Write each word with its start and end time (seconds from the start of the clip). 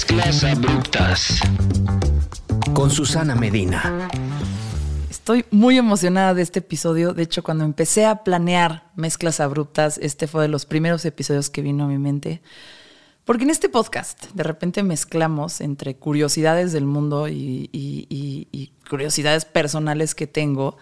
Mezclas 0.00 0.44
abruptas. 0.44 1.40
Con 2.72 2.90
Susana 2.90 3.34
Medina. 3.34 4.08
Estoy 5.10 5.44
muy 5.50 5.76
emocionada 5.76 6.32
de 6.32 6.40
este 6.40 6.60
episodio. 6.60 7.12
De 7.12 7.24
hecho, 7.24 7.42
cuando 7.42 7.64
empecé 7.64 8.06
a 8.06 8.24
planear 8.24 8.90
mezclas 8.96 9.40
abruptas, 9.40 9.98
este 9.98 10.26
fue 10.26 10.40
de 10.40 10.48
los 10.48 10.64
primeros 10.64 11.04
episodios 11.04 11.50
que 11.50 11.60
vino 11.60 11.84
a 11.84 11.86
mi 11.86 11.98
mente. 11.98 12.40
Porque 13.26 13.44
en 13.44 13.50
este 13.50 13.68
podcast 13.68 14.32
de 14.32 14.42
repente 14.42 14.82
mezclamos 14.82 15.60
entre 15.60 15.96
curiosidades 15.96 16.72
del 16.72 16.86
mundo 16.86 17.28
y, 17.28 18.72
curiosidades 18.88 19.44
personales 19.44 20.14
que 20.14 20.26
tengo 20.26 20.78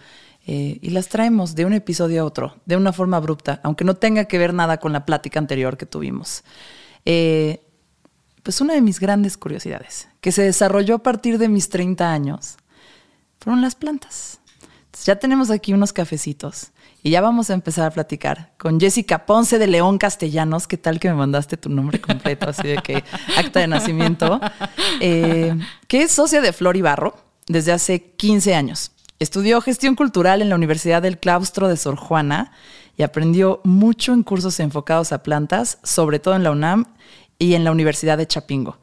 eh, 0.47 0.79
y 0.81 0.91
las 0.91 1.09
traemos 1.09 1.55
de 1.55 1.65
un 1.65 1.73
episodio 1.73 2.21
a 2.21 2.25
otro, 2.25 2.55
de 2.65 2.77
una 2.77 2.93
forma 2.93 3.17
abrupta, 3.17 3.59
aunque 3.65 3.83
no 3.83 3.95
tenga 3.95 4.25
que 4.25 4.37
ver 4.37 4.53
nada 4.53 4.77
con 4.77 4.93
la 4.93 5.05
plática 5.05 5.39
anterior 5.39 5.75
que 5.75 5.85
tuvimos. 5.85 6.45
Eh, 7.03 7.65
pues 8.43 8.61
una 8.61 8.73
de 8.73 8.81
mis 8.81 8.99
grandes 8.99 9.37
curiosidades, 9.37 10.07
que 10.21 10.31
se 10.31 10.43
desarrolló 10.43 10.95
a 10.95 11.03
partir 11.03 11.37
de 11.37 11.49
mis 11.49 11.69
30 11.69 12.11
años, 12.11 12.57
fueron 13.39 13.61
las 13.61 13.75
plantas. 13.75 14.39
ya 15.05 15.17
tenemos 15.17 15.49
aquí 15.49 15.73
unos 15.73 15.93
cafecitos 15.93 16.71
y 17.01 17.11
ya 17.11 17.21
vamos 17.21 17.49
a 17.49 17.53
empezar 17.53 17.85
a 17.85 17.91
platicar 17.91 18.51
con 18.57 18.79
Jessica 18.79 19.25
Ponce 19.25 19.57
de 19.57 19.67
León 19.67 19.97
Castellanos. 19.97 20.67
¿Qué 20.67 20.77
tal 20.77 20.99
que 20.99 21.07
me 21.07 21.15
mandaste 21.15 21.55
tu 21.55 21.69
nombre 21.69 22.01
completo, 22.01 22.49
así 22.49 22.67
de 22.67 22.77
que 22.77 23.03
acta 23.37 23.61
de 23.61 23.67
nacimiento? 23.67 24.39
Eh, 25.01 25.57
que 25.87 26.01
es 26.01 26.11
socia 26.11 26.41
de 26.41 26.51
Flor 26.51 26.75
y 26.75 26.81
Barro 26.81 27.15
desde 27.47 27.71
hace 27.71 28.01
15 28.01 28.53
años. 28.53 28.91
Estudió 29.19 29.61
gestión 29.61 29.95
cultural 29.95 30.41
en 30.41 30.49
la 30.49 30.55
Universidad 30.55 31.01
del 31.01 31.19
Claustro 31.19 31.67
de 31.67 31.77
Sor 31.77 31.95
Juana 31.95 32.51
y 32.97 33.03
aprendió 33.03 33.61
mucho 33.63 34.13
en 34.13 34.23
cursos 34.23 34.59
enfocados 34.59 35.13
a 35.13 35.23
plantas, 35.23 35.77
sobre 35.83 36.19
todo 36.19 36.35
en 36.35 36.43
la 36.43 36.51
UNAM 36.51 36.85
y 37.39 37.55
en 37.55 37.63
la 37.63 37.71
Universidad 37.71 38.17
de 38.19 38.27
Chapingo. 38.27 38.77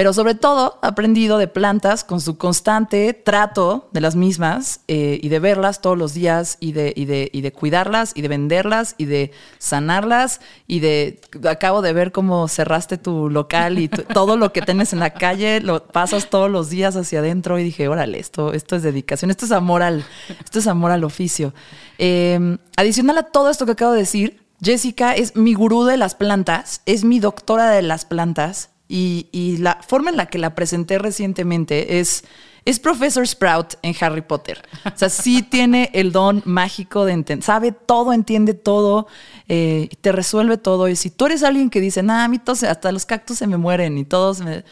Pero 0.00 0.14
sobre 0.14 0.34
todo, 0.34 0.78
aprendido 0.80 1.36
de 1.36 1.46
plantas 1.46 2.04
con 2.04 2.22
su 2.22 2.38
constante 2.38 3.12
trato 3.12 3.90
de 3.92 4.00
las 4.00 4.16
mismas 4.16 4.80
eh, 4.88 5.20
y 5.22 5.28
de 5.28 5.40
verlas 5.40 5.82
todos 5.82 5.98
los 5.98 6.14
días 6.14 6.56
y 6.58 6.72
de, 6.72 6.94
y, 6.96 7.04
de, 7.04 7.28
y 7.34 7.42
de, 7.42 7.52
cuidarlas 7.52 8.12
y 8.14 8.22
de 8.22 8.28
venderlas 8.28 8.94
y 8.96 9.04
de 9.04 9.30
sanarlas 9.58 10.40
y 10.66 10.80
de... 10.80 11.20
Acabo 11.46 11.82
de 11.82 11.92
ver 11.92 12.12
cómo 12.12 12.48
cerraste 12.48 12.96
tu 12.96 13.28
local 13.28 13.78
y 13.78 13.88
todo 13.88 14.38
lo 14.38 14.54
que 14.54 14.62
tienes 14.62 14.94
en 14.94 15.00
la 15.00 15.10
calle 15.10 15.60
lo 15.60 15.86
pasas 15.88 16.30
todos 16.30 16.50
los 16.50 16.70
días 16.70 16.96
hacia 16.96 17.18
adentro 17.18 17.58
y 17.58 17.64
dije, 17.64 17.86
órale, 17.88 18.20
esto, 18.20 18.54
esto 18.54 18.76
es 18.76 18.82
dedicación, 18.82 19.30
esto 19.30 19.44
es 19.44 19.52
amor 19.52 19.82
al, 19.82 20.02
esto 20.42 20.60
es 20.60 20.66
amor 20.66 20.92
al 20.92 21.04
oficio. 21.04 21.52
Eh, 21.98 22.56
adicional 22.74 23.18
a 23.18 23.24
todo 23.24 23.50
esto 23.50 23.66
que 23.66 23.72
acabo 23.72 23.92
de 23.92 23.98
decir, 23.98 24.40
Jessica 24.62 25.14
es 25.14 25.36
mi 25.36 25.54
gurú 25.54 25.84
de 25.84 25.96
las 25.96 26.14
plantas, 26.14 26.82
es 26.86 27.04
mi 27.04 27.18
doctora 27.18 27.70
de 27.70 27.82
las 27.82 28.04
plantas 28.04 28.70
y, 28.88 29.56
la 29.58 29.78
forma 29.86 30.10
en 30.10 30.16
la 30.16 30.26
que 30.26 30.38
la 30.38 30.54
presenté 30.54 30.98
recientemente 30.98 32.00
es, 32.00 32.24
es 32.64 32.80
Professor 32.80 33.26
Sprout 33.26 33.74
en 33.82 33.94
Harry 34.00 34.20
Potter. 34.20 34.62
O 34.84 34.98
sea, 34.98 35.08
sí 35.08 35.42
tiene 35.50 35.90
el 35.94 36.12
don 36.12 36.42
mágico 36.44 37.04
de 37.04 37.12
entender, 37.12 37.44
sabe 37.44 37.72
todo, 37.72 38.12
entiende 38.12 38.54
todo, 38.54 39.06
eh, 39.48 39.88
te 40.00 40.12
resuelve 40.12 40.58
todo. 40.58 40.88
Y 40.88 40.96
si 40.96 41.10
tú 41.10 41.26
eres 41.26 41.42
alguien 41.42 41.70
que 41.70 41.80
dice, 41.80 42.02
nada, 42.02 42.24
a 42.24 42.28
mí 42.28 42.40
hasta 42.46 42.92
los 42.92 43.06
cactus 43.06 43.38
se 43.38 43.46
me 43.46 43.56
mueren 43.56 43.96
y 43.96 44.04
todos 44.04 44.40
me... 44.40 44.64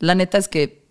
La 0.00 0.14
neta 0.14 0.38
es 0.38 0.48
que 0.48 0.87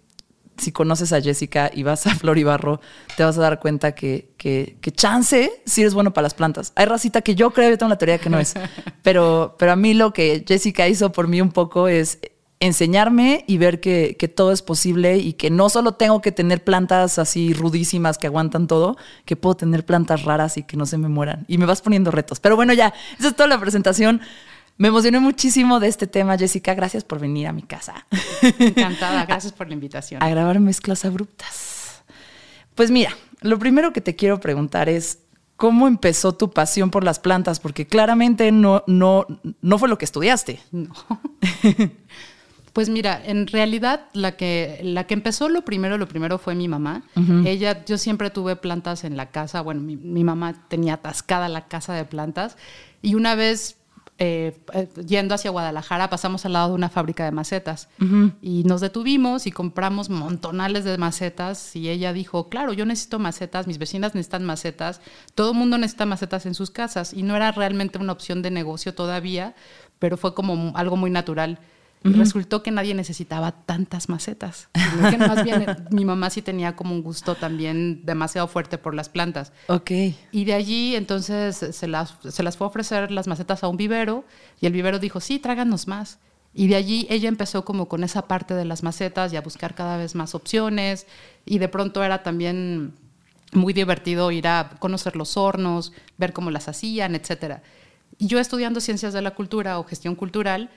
si 0.58 0.72
conoces 0.72 1.14
a 1.14 1.22
Jessica 1.22 1.72
y 1.74 1.84
vas 1.84 2.08
a 2.08 2.16
Flor 2.16 2.38
y 2.38 2.44
Barro, 2.44 2.82
te 3.16 3.24
vas 3.24 3.38
a 3.38 3.42
dar 3.42 3.60
cuenta 3.60 3.94
que, 3.94 4.32
que, 4.38 4.78
chance 4.92 5.62
si 5.66 5.82
eres 5.82 5.94
bueno 5.94 6.14
para 6.14 6.24
las 6.24 6.34
plantas. 6.34 6.74
Hay 6.76 6.86
racita 6.86 7.22
que 7.22 7.36
yo 7.36 7.52
creo, 7.52 7.70
yo 7.70 7.78
tengo 7.78 7.90
la 7.90 7.98
teoría 7.98 8.18
que 8.18 8.30
no 8.30 8.40
es, 8.40 8.54
pero, 9.04 9.56
pero 9.58 9.72
a 9.72 9.76
mí 9.76 9.94
lo 9.94 10.14
que 10.14 10.44
Jessica 10.48 10.88
hizo 10.88 11.12
por 11.12 11.28
mí 11.28 11.42
un 11.42 11.52
poco 11.52 11.88
es 11.88 12.20
enseñarme 12.60 13.44
y 13.48 13.58
ver 13.60 13.80
que, 13.80 14.16
que, 14.18 14.28
todo 14.28 14.52
es 14.52 14.64
posible 14.64 15.18
y 15.18 15.34
que 15.34 15.52
no 15.52 15.70
solo 15.70 15.94
tengo 15.94 16.22
que 16.22 16.32
tener 16.32 16.64
plantas 16.64 17.20
así 17.20 17.54
rudísimas 17.54 18.18
que 18.18 18.26
aguantan 18.26 18.66
todo, 18.66 18.98
que 19.26 19.36
puedo 19.36 19.56
tener 19.56 19.86
plantas 19.86 20.24
raras 20.24 20.58
y 20.58 20.64
que 20.64 20.76
no 20.76 20.88
se 20.88 20.98
me 20.98 21.08
mueran. 21.08 21.46
Y 21.48 21.60
me 21.60 21.68
vas 21.68 21.82
poniendo 21.82 22.10
retos. 22.10 22.40
Pero 22.40 22.56
bueno, 22.56 22.74
ya, 22.74 22.94
esa 23.20 23.28
es 23.28 23.36
toda 23.36 23.48
la 23.48 23.60
presentación. 23.60 24.22
Me 24.78 24.90
emocioné 24.90 25.20
muchísimo 25.20 25.80
de 25.80 25.88
este 25.88 26.06
tema, 26.06 26.38
Jessica. 26.38 26.76
Gracias 26.76 27.04
por 27.04 27.20
venir 27.20 27.48
a 27.48 27.52
mi 27.52 27.64
casa. 27.64 28.06
Encantada, 28.60 29.26
gracias 29.26 29.52
por 29.54 29.68
la 29.68 29.74
invitación. 29.74 30.22
A 30.24 30.30
grabar 30.30 30.60
mezclas 30.60 31.04
abruptas. 31.04 32.04
Pues 32.76 32.92
mira, 32.92 33.12
lo 33.42 33.58
primero 33.58 33.92
que 33.92 34.02
te 34.02 34.16
quiero 34.16 34.40
preguntar 34.40 34.88
es, 34.88 35.20
¿cómo 35.56 35.88
empezó 35.88 36.36
tu 36.36 36.52
pasión 36.52 36.92
por 36.92 37.04
las 37.04 37.18
plantas? 37.18 37.60
Porque 37.60 37.88
claramente 37.88 38.52
no, 38.52 38.84
no, 38.86 39.26
no 39.62 39.80
fue 39.80 39.90
lo 39.90 39.98
que 39.98 40.06
estudiaste. 40.06 40.60
No. 40.72 40.94
Pues 42.78 42.90
mira, 42.90 43.20
en 43.26 43.48
realidad 43.48 44.06
la 44.14 44.38
que, 44.38 44.80
la 44.84 45.08
que 45.08 45.16
empezó 45.16 45.50
lo 45.50 45.66
primero, 45.66 45.98
lo 45.98 46.08
primero 46.08 46.38
fue 46.38 46.54
mi 46.54 46.68
mamá. 46.68 47.02
Ella, 47.44 47.84
yo 47.86 47.98
siempre 47.98 48.30
tuve 48.30 48.56
plantas 48.56 49.04
en 49.04 49.18
la 49.18 49.32
casa. 49.32 49.62
Bueno, 49.62 49.82
mi, 49.82 49.98
mi, 49.98 50.24
mamá 50.24 50.54
tenía 50.68 50.94
atascada 50.94 51.50
la 51.50 51.68
casa 51.68 51.96
de 51.96 52.06
plantas. 52.06 52.56
Y 53.02 53.16
una 53.16 53.34
vez 53.34 53.77
eh, 54.20 54.58
eh, 54.74 54.90
yendo 55.06 55.36
hacia 55.36 55.52
Guadalajara, 55.52 56.10
pasamos 56.10 56.46
al 56.46 56.54
lado 56.54 56.70
de 56.70 56.76
una 56.76 56.90
fábrica 56.90 57.24
de 57.26 57.32
macetas. 57.32 57.90
Y 58.42 58.64
nos 58.64 58.82
detuvimos 58.82 59.46
y 59.46 59.52
compramos 59.52 60.10
montonales 60.10 60.84
de 60.86 60.98
macetas. 60.98 61.76
Y 61.76 61.90
ella 61.90 62.14
dijo, 62.14 62.50
claro, 62.50 62.74
yo 62.74 62.86
necesito 62.86 63.20
macetas, 63.20 63.68
mis 63.68 63.78
vecinas 63.78 64.16
necesitan 64.16 64.44
macetas, 64.44 65.02
todo 65.36 65.52
el 65.52 65.58
mundo 65.58 65.78
necesita 65.78 66.06
macetas 66.06 66.46
en 66.46 66.56
sus 66.56 66.72
casas 66.72 67.14
y 67.14 67.24
no 67.24 67.36
era 67.36 67.52
realmente 67.52 68.00
una 68.00 68.14
opción 68.14 68.42
de 68.42 68.50
negocio 68.50 68.96
todavía, 68.96 69.56
pero 70.00 70.18
fue 70.18 70.34
como 70.34 70.76
algo 70.76 70.98
muy 70.98 71.12
natural. 71.12 71.60
Resultó 72.16 72.64
que 72.64 72.72
nadie 72.72 72.94
necesitaba 72.94 73.52
tantas 73.52 74.10
macetas. 74.10 74.70
Que 75.10 75.18
más 75.18 75.44
bien 75.44 75.66
mi 75.92 76.06
mamá 76.06 76.30
sí 76.30 76.42
tenía 76.42 76.76
como 76.76 76.94
un 76.94 77.02
gusto 77.02 77.36
también 77.36 78.06
demasiado 78.06 78.48
fuerte 78.48 78.78
por 78.78 78.94
las 78.94 79.10
plantas. 79.10 79.52
Ok. 79.68 79.92
Y 80.32 80.46
de 80.46 80.54
allí 80.54 80.96
entonces 80.96 81.58
se 81.58 81.88
las, 81.88 82.16
se 82.30 82.44
las 82.44 82.58
fue 82.58 82.66
a 82.66 82.70
ofrecer 82.70 83.12
las 83.12 83.28
macetas 83.28 83.64
a 83.64 83.68
un 83.68 83.78
vivero 83.78 84.26
y 84.60 84.66
el 84.66 84.74
vivero 84.74 85.00
dijo, 85.00 85.20
sí, 85.20 85.40
tráganos 85.40 85.88
más. 85.88 86.20
Y 86.54 86.68
de 86.68 86.76
allí 86.76 87.06
ella 87.10 87.30
empezó 87.30 87.64
como 87.64 87.88
con 87.88 88.04
esa 88.04 88.28
parte 88.28 88.56
de 88.56 88.66
las 88.66 88.82
macetas 88.82 89.32
y 89.32 89.36
a 89.36 89.42
buscar 89.42 89.76
cada 89.76 89.98
vez 89.98 90.16
más 90.16 90.34
opciones. 90.34 91.06
Y 91.46 91.60
de 91.60 91.68
pronto 91.68 92.04
era 92.04 92.24
también 92.24 92.94
muy 93.54 93.74
divertido 93.74 94.32
ir 94.32 94.48
a 94.48 94.72
conocer 94.80 95.16
los 95.16 95.38
hornos, 95.38 95.94
ver 96.18 96.34
cómo 96.34 96.52
las 96.52 96.68
hacían, 96.68 97.16
etc. 97.16 97.60
Y 98.18 98.28
yo 98.28 98.40
estudiando 98.40 98.82
ciencias 98.82 99.14
de 99.14 99.22
la 99.22 99.32
cultura 99.32 99.80
o 99.80 99.84
gestión 99.84 100.16
cultural, 100.16 100.70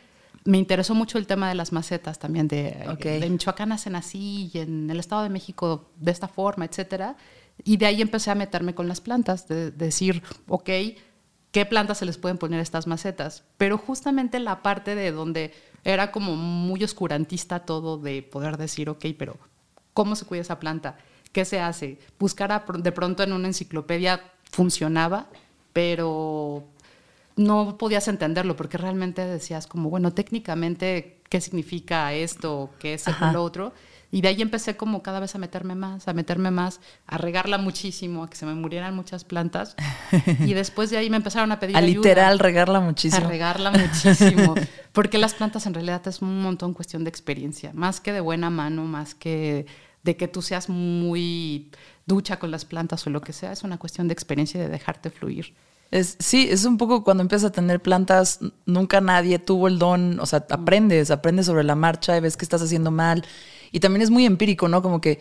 me 0.45 0.59
interesó 0.59 0.95
mucho 0.95 1.19
el 1.19 1.27
tema 1.27 1.49
de 1.49 1.55
las 1.55 1.73
macetas 1.73 2.19
también, 2.19 2.49
de, 2.49 2.77
de 3.03 3.31
Michoacán 3.31 3.73
hacen 3.73 3.95
así 3.95 4.51
y 4.53 4.59
en 4.59 4.91
el 4.91 4.99
Estado 4.99 5.23
de 5.23 5.29
México 5.29 5.91
de 5.97 6.11
esta 6.11 6.29
forma, 6.29 6.65
etcétera. 6.65 7.17
Y 7.63 7.77
de 7.77 7.87
ahí 7.87 8.01
empecé 8.01 8.31
a 8.31 8.35
meterme 8.35 8.75
con 8.75 8.89
las 8.89 9.01
plantas, 9.01 9.47
de, 9.49 9.71
decir, 9.71 10.23
ok, 10.49 10.71
¿qué 11.51 11.67
plantas 11.67 11.99
se 11.99 12.07
les 12.07 12.17
pueden 12.17 12.39
poner 12.39 12.61
estas 12.61 12.87
macetas? 12.87 13.45
Pero 13.59 13.77
justamente 13.77 14.39
la 14.39 14.63
parte 14.63 14.95
de 14.95 15.13
donde 15.13 15.53
era 15.85 16.11
como 16.11 16.37
muy 16.37 16.83
oscurantista 16.85 17.61
todo 17.61 17.99
de 17.99 18.23
poder 18.23 18.57
decir, 18.57 18.89
ok, 18.89 19.07
pero 19.19 19.37
¿cómo 19.93 20.17
se 20.17 20.25
cuida 20.25 20.43
esa 20.43 20.59
planta? 20.59 20.97
¿Qué 21.33 21.45
se 21.45 21.61
hace? 21.61 21.99
Buscar 22.19 22.65
de 22.67 22.93
pronto 22.93 23.23
en 23.23 23.33
una 23.33 23.49
enciclopedia 23.49 24.23
funcionaba, 24.51 25.29
pero 25.73 26.65
no 27.37 27.77
podías 27.79 28.09
entenderlo 28.09 28.57
porque 28.57 28.79
realmente 28.79 29.25
decías 29.25 29.67
como, 29.67 29.91
bueno, 29.91 30.13
técnicamente, 30.13 31.21
¿qué 31.29 31.41
significa 31.41 32.13
esto? 32.13 32.71
¿Qué 32.79 32.95
es 32.95 33.05
lo 33.33 33.43
otro? 33.43 33.73
Y 34.13 34.23
de 34.23 34.29
ahí 34.29 34.43
empecé 34.43 34.77
como 34.77 35.03
cada 35.03 35.21
vez 35.21 35.35
a 35.37 35.39
meterme 35.39 35.77
más, 35.77 36.09
a 36.09 36.13
meterme 36.13 36.51
más, 36.51 36.81
a 37.07 37.17
regarla 37.17 37.59
muchísimo, 37.59 38.25
a 38.25 38.31
que 38.31 38.37
se 38.37 38.45
me 38.45 38.55
murieran 38.55 38.95
muchas 38.95 39.25
plantas. 39.25 39.77
Y 40.41 40.55
después 40.55 40.91
de 40.91 40.99
ahí 40.99 41.11
me 41.11 41.17
empezaron 41.17 41.53
a 41.53 41.61
pedir 41.61 41.77
a 41.77 41.81
literal 41.81 42.39
regarla 42.39 42.81
muchísimo. 42.81 43.25
A 43.25 43.29
regarla 43.29 43.71
muchísimo. 43.71 44.55
Porque 44.93 45.19
las 45.19 45.35
plantas 45.35 45.67
en 45.67 45.75
realidad 45.75 46.07
es 46.09 46.23
un 46.23 46.43
montón 46.43 46.75
cuestión 46.75 47.05
de 47.05 47.11
experiencia, 47.11 47.71
más 47.73 48.01
que 48.01 48.13
de 48.13 48.21
buena 48.21 48.51
mano, 48.51 48.85
más 48.85 49.15
que 49.15 49.67
de 50.03 50.17
que 50.17 50.29
tú 50.29 50.43
seas 50.43 50.69
muy 50.69 51.71
ducha 52.07 52.39
con 52.39 52.51
las 52.51 52.65
plantas 52.65 53.07
o 53.07 53.11
lo 53.11 53.21
que 53.21 53.33
sea, 53.33 53.53
es 53.53 53.63
una 53.63 53.79
cuestión 53.79 54.09
de 54.09 54.15
experiencia 54.15 54.59
y 54.59 54.63
de 54.63 54.69
dejarte 54.69 55.11
fluir. 55.11 55.55
Es, 55.91 56.17
sí, 56.21 56.49
es 56.51 56.65
un 56.65 56.77
poco 56.79 57.03
cuando 57.03 57.23
empiezas 57.23 57.51
a 57.51 57.53
tener 57.53 57.81
plantas, 57.81 58.39
nunca 58.65 59.01
nadie 59.01 59.39
tuvo 59.41 59.67
el 59.67 59.79
don, 59.79 60.21
o 60.21 60.27
sea, 60.27 60.47
aprendes, 60.51 61.11
aprendes 61.11 61.47
sobre 61.47 61.65
la 61.65 61.75
marcha 61.75 62.17
y 62.17 62.21
ves 62.21 62.37
que 62.37 62.45
estás 62.45 62.63
haciendo 62.63 62.91
mal. 62.91 63.25
Y 63.73 63.81
también 63.81 64.03
es 64.03 64.11
muy 64.11 64.25
empírico, 64.25 64.69
¿no? 64.69 64.83
Como 64.83 65.01
que 65.01 65.21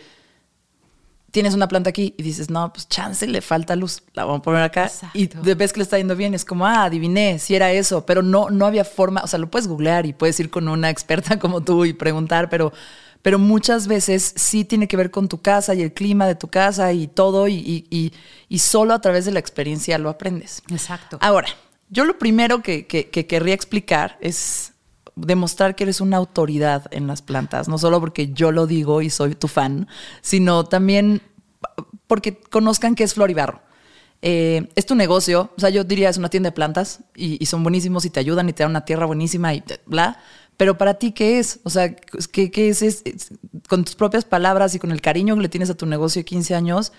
tienes 1.31 1.54
una 1.54 1.68
planta 1.68 1.89
aquí 1.89 2.13
y 2.18 2.24
dices, 2.24 2.50
no, 2.50 2.71
pues 2.74 2.88
chance, 2.88 3.25
le 3.27 3.42
falta 3.42 3.75
luz, 3.75 4.04
la 4.13 4.25
vamos 4.25 4.39
a 4.39 4.44
poner 4.44 4.63
acá. 4.63 4.92
Y 5.13 5.27
ves 5.27 5.74
que 5.74 5.80
le 5.80 5.83
está 5.83 5.98
yendo 5.98 6.16
bien, 6.16 6.33
es 6.33 6.45
como, 6.45 6.66
ah, 6.66 6.86
adiviné, 6.86 7.39
si 7.39 7.56
era 7.56 7.71
eso, 7.71 8.06
pero 8.06 8.21
no, 8.21 8.50
no 8.50 8.66
había 8.66 8.83
forma, 8.83 9.21
o 9.24 9.27
sea, 9.27 9.39
lo 9.39 9.50
puedes 9.50 9.68
googlear 9.68 10.06
y 10.06 10.13
puedes 10.13 10.39
ir 10.39 10.50
con 10.50 10.68
una 10.68 10.89
experta 10.92 11.39
como 11.39 11.62
tú 11.62 11.86
y 11.86 11.94
preguntar, 11.94 12.50
pero 12.50 12.74
pero 13.21 13.38
muchas 13.39 13.88
veces 13.88 14.33
sí 14.36 14.63
tiene 14.66 14.88
que 14.88 14.98
ver 14.98 15.12
con 15.12 15.27
tu 15.27 15.42
casa 15.42 15.74
y 15.74 15.81
el 15.81 15.94
clima 15.94 16.25
de 16.25 16.36
tu 16.36 16.48
casa 16.48 16.94
y 16.94 17.07
todo, 17.07 17.48
y, 17.48 18.13
solo 18.57 18.94
a 18.94 19.01
través 19.01 19.25
de 19.25 19.31
la 19.31 19.39
experiencia 19.39 19.98
lo 19.98 20.10
aprendes. 20.10 20.63
Exacto. 20.69 21.18
Ahora, 21.21 21.48
yo 21.89 22.06
lo 22.06 22.18
primero 22.18 22.62
que, 22.62 22.88
querría 22.88 23.54
explicar 23.54 24.18
es, 24.21 24.74
demostrar 25.16 25.75
que 25.75 25.83
eres 25.83 26.00
una 26.00 26.18
autoridad 26.18 26.86
en 26.92 27.07
las 27.07 27.21
plantas, 27.21 27.68
no 27.68 27.77
solo 27.77 28.00
porque 28.00 28.31
yo 28.31 28.51
lo 28.51 28.68
digo 28.68 29.01
y 29.01 29.10
soy 29.10 29.36
tu 29.36 29.48
fan, 29.48 29.88
sino 30.21 30.63
también 30.63 31.21
porque 32.07 32.39
conozcan 32.39 32.95
que 32.95 33.04
es 33.04 33.13
flor 33.13 33.30
y 33.30 33.33
barro. 33.33 33.62
Eh, 34.21 34.69
es 34.75 34.86
tu 34.86 34.95
negocio, 34.95 35.51
o 35.56 35.60
sea, 35.60 35.69
yo 35.69 35.83
diría 35.86 36.10
es 36.10 36.18
una 36.18 36.30
tienda 36.30 36.50
de 36.50 36.54
plantas 36.54 37.01
y, 37.16 37.45
son 37.45 37.63
buenísimos 37.63 38.04
y 38.06 38.10
te 38.10 38.19
ayudan 38.19 38.50
y 38.50 38.54
te 38.54 38.63
dan 38.63 38.71
una 38.71 38.86
tierra 38.86 39.06
buenísima 39.06 39.54
y 39.54 39.63
bla. 39.86 40.19
Pero 40.59 40.77
para 40.77 40.95
ti, 40.95 41.13
¿qué 41.13 41.39
es? 41.39 41.61
O 41.63 41.69
sea, 41.69 41.95
¿qué, 41.95 42.51
qué 42.51 42.67
es, 42.67 42.81
es, 42.81 43.03
Con 43.69 43.85
tus 43.85 43.95
propias 43.95 44.25
palabras 44.25 44.75
y 44.75 44.79
con 44.79 44.91
el 44.91 45.00
cariño 45.00 45.38
que 45.38 45.44
le 45.44 45.47
tienes 45.47 45.69
a 45.69 45.77
tu 45.77 45.85
negocio 45.85 46.19
de 46.19 46.25
15 46.25 46.53
años, 46.53 46.91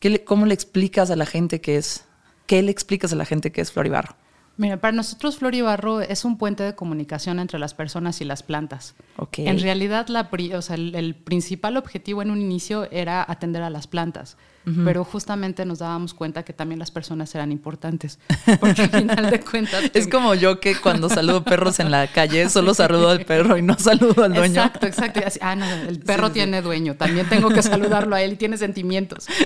¿qué 0.00 0.22
¿cómo 0.22 0.44
le 0.44 0.52
explicas 0.52 1.10
a 1.10 1.16
la 1.16 1.24
gente 1.24 1.62
que 1.62 1.78
es? 1.78 2.04
¿Qué 2.46 2.60
le 2.60 2.70
explicas 2.70 3.14
a 3.14 3.16
la 3.16 3.24
gente 3.24 3.52
que 3.52 3.62
es 3.62 3.72
flor 3.72 3.86
y 3.86 3.88
barro? 3.88 4.16
Mira, 4.58 4.78
para 4.78 4.92
nosotros 4.92 5.38
Flor 5.38 5.54
y 5.54 5.62
Barro 5.62 6.02
es 6.02 6.26
un 6.26 6.36
puente 6.36 6.62
de 6.62 6.74
comunicación 6.74 7.38
entre 7.38 7.58
las 7.58 7.72
personas 7.72 8.20
y 8.20 8.26
las 8.26 8.42
plantas. 8.42 8.94
Okay. 9.16 9.48
En 9.48 9.60
realidad, 9.60 10.08
la, 10.08 10.30
o 10.54 10.62
sea, 10.62 10.76
el, 10.76 11.14
principal 11.14 11.78
objetivo 11.78 12.20
en 12.20 12.30
un 12.30 12.42
inicio 12.42 12.90
era 12.90 13.24
atender 13.26 13.62
a 13.62 13.70
las 13.70 13.86
plantas, 13.86 14.36
pero 14.84 15.04
justamente 15.04 15.64
nos 15.64 15.78
dábamos 15.78 16.12
cuenta 16.12 16.44
que 16.44 16.52
también 16.52 16.80
las 16.80 16.90
personas 16.90 17.32
eran 17.36 17.52
importantes, 17.52 18.18
porque 18.58 18.82
al 18.82 18.90
final 18.90 19.30
de 19.30 19.40
cuentas... 19.40 19.90
es 19.94 20.08
como 20.08 20.34
yo 20.34 20.58
que 20.58 20.74
cuando 20.74 21.08
saludo 21.08 21.44
perros 21.44 21.78
en 21.78 21.92
la 21.92 22.08
calle 22.08 22.48
solo 22.50 22.74
saludo 22.74 23.10
al 23.10 23.24
perro 23.24 23.56
y 23.56 23.62
no 23.62 23.78
saludo 23.78 24.24
al 24.24 24.34
dueño. 24.34 24.56
Exacto, 24.56 24.86
exacto. 24.86 25.20
ah, 25.40 25.54
no, 25.54 25.66
el 25.66 26.00
perro 26.00 26.32
tiene 26.32 26.62
dueño, 26.62 26.96
también 26.96 27.28
tengo 27.28 27.48
que 27.50 27.62
saludarlo 27.62 28.16
a 28.16 28.22
él 28.22 28.32
y 28.32 28.36
tiene 28.36 28.58
sentimientos. 28.58 29.26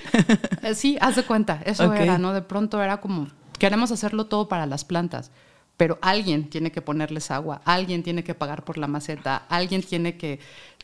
Eh, 0.62 0.74
sí, 0.74 0.98
haz 1.00 1.16
de 1.16 1.22
cuenta, 1.22 1.62
eso 1.64 1.92
era, 1.94 2.18
¿no? 2.18 2.34
De 2.34 2.42
pronto 2.42 2.82
era 2.82 3.00
como 3.00 3.28
Queremos 3.60 3.92
hacerlo 3.92 4.24
todo 4.24 4.48
para 4.48 4.64
las 4.64 4.86
plantas, 4.86 5.30
pero 5.76 5.98
alguien 6.00 6.48
tiene 6.48 6.72
que 6.72 6.80
ponerles 6.80 7.30
agua, 7.30 7.60
alguien 7.66 8.02
tiene 8.02 8.24
que 8.24 8.34
pagar 8.34 8.64
por 8.64 8.78
la 8.78 8.86
maceta, 8.86 9.36
alguien 9.50 9.82
tiene 9.82 10.16
que... 10.16 10.40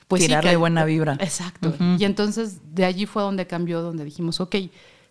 Pues 0.08 0.22
Tirarle 0.22 0.56
buena 0.56 0.84
vibra. 0.84 1.14
Exacto. 1.20 1.74
Y 1.98 2.04
entonces 2.04 2.60
de 2.74 2.84
allí 2.84 3.06
fue 3.06 3.22
donde 3.22 3.46
cambió, 3.46 3.82
donde 3.82 4.04
dijimos, 4.04 4.40
ok, 4.40 4.56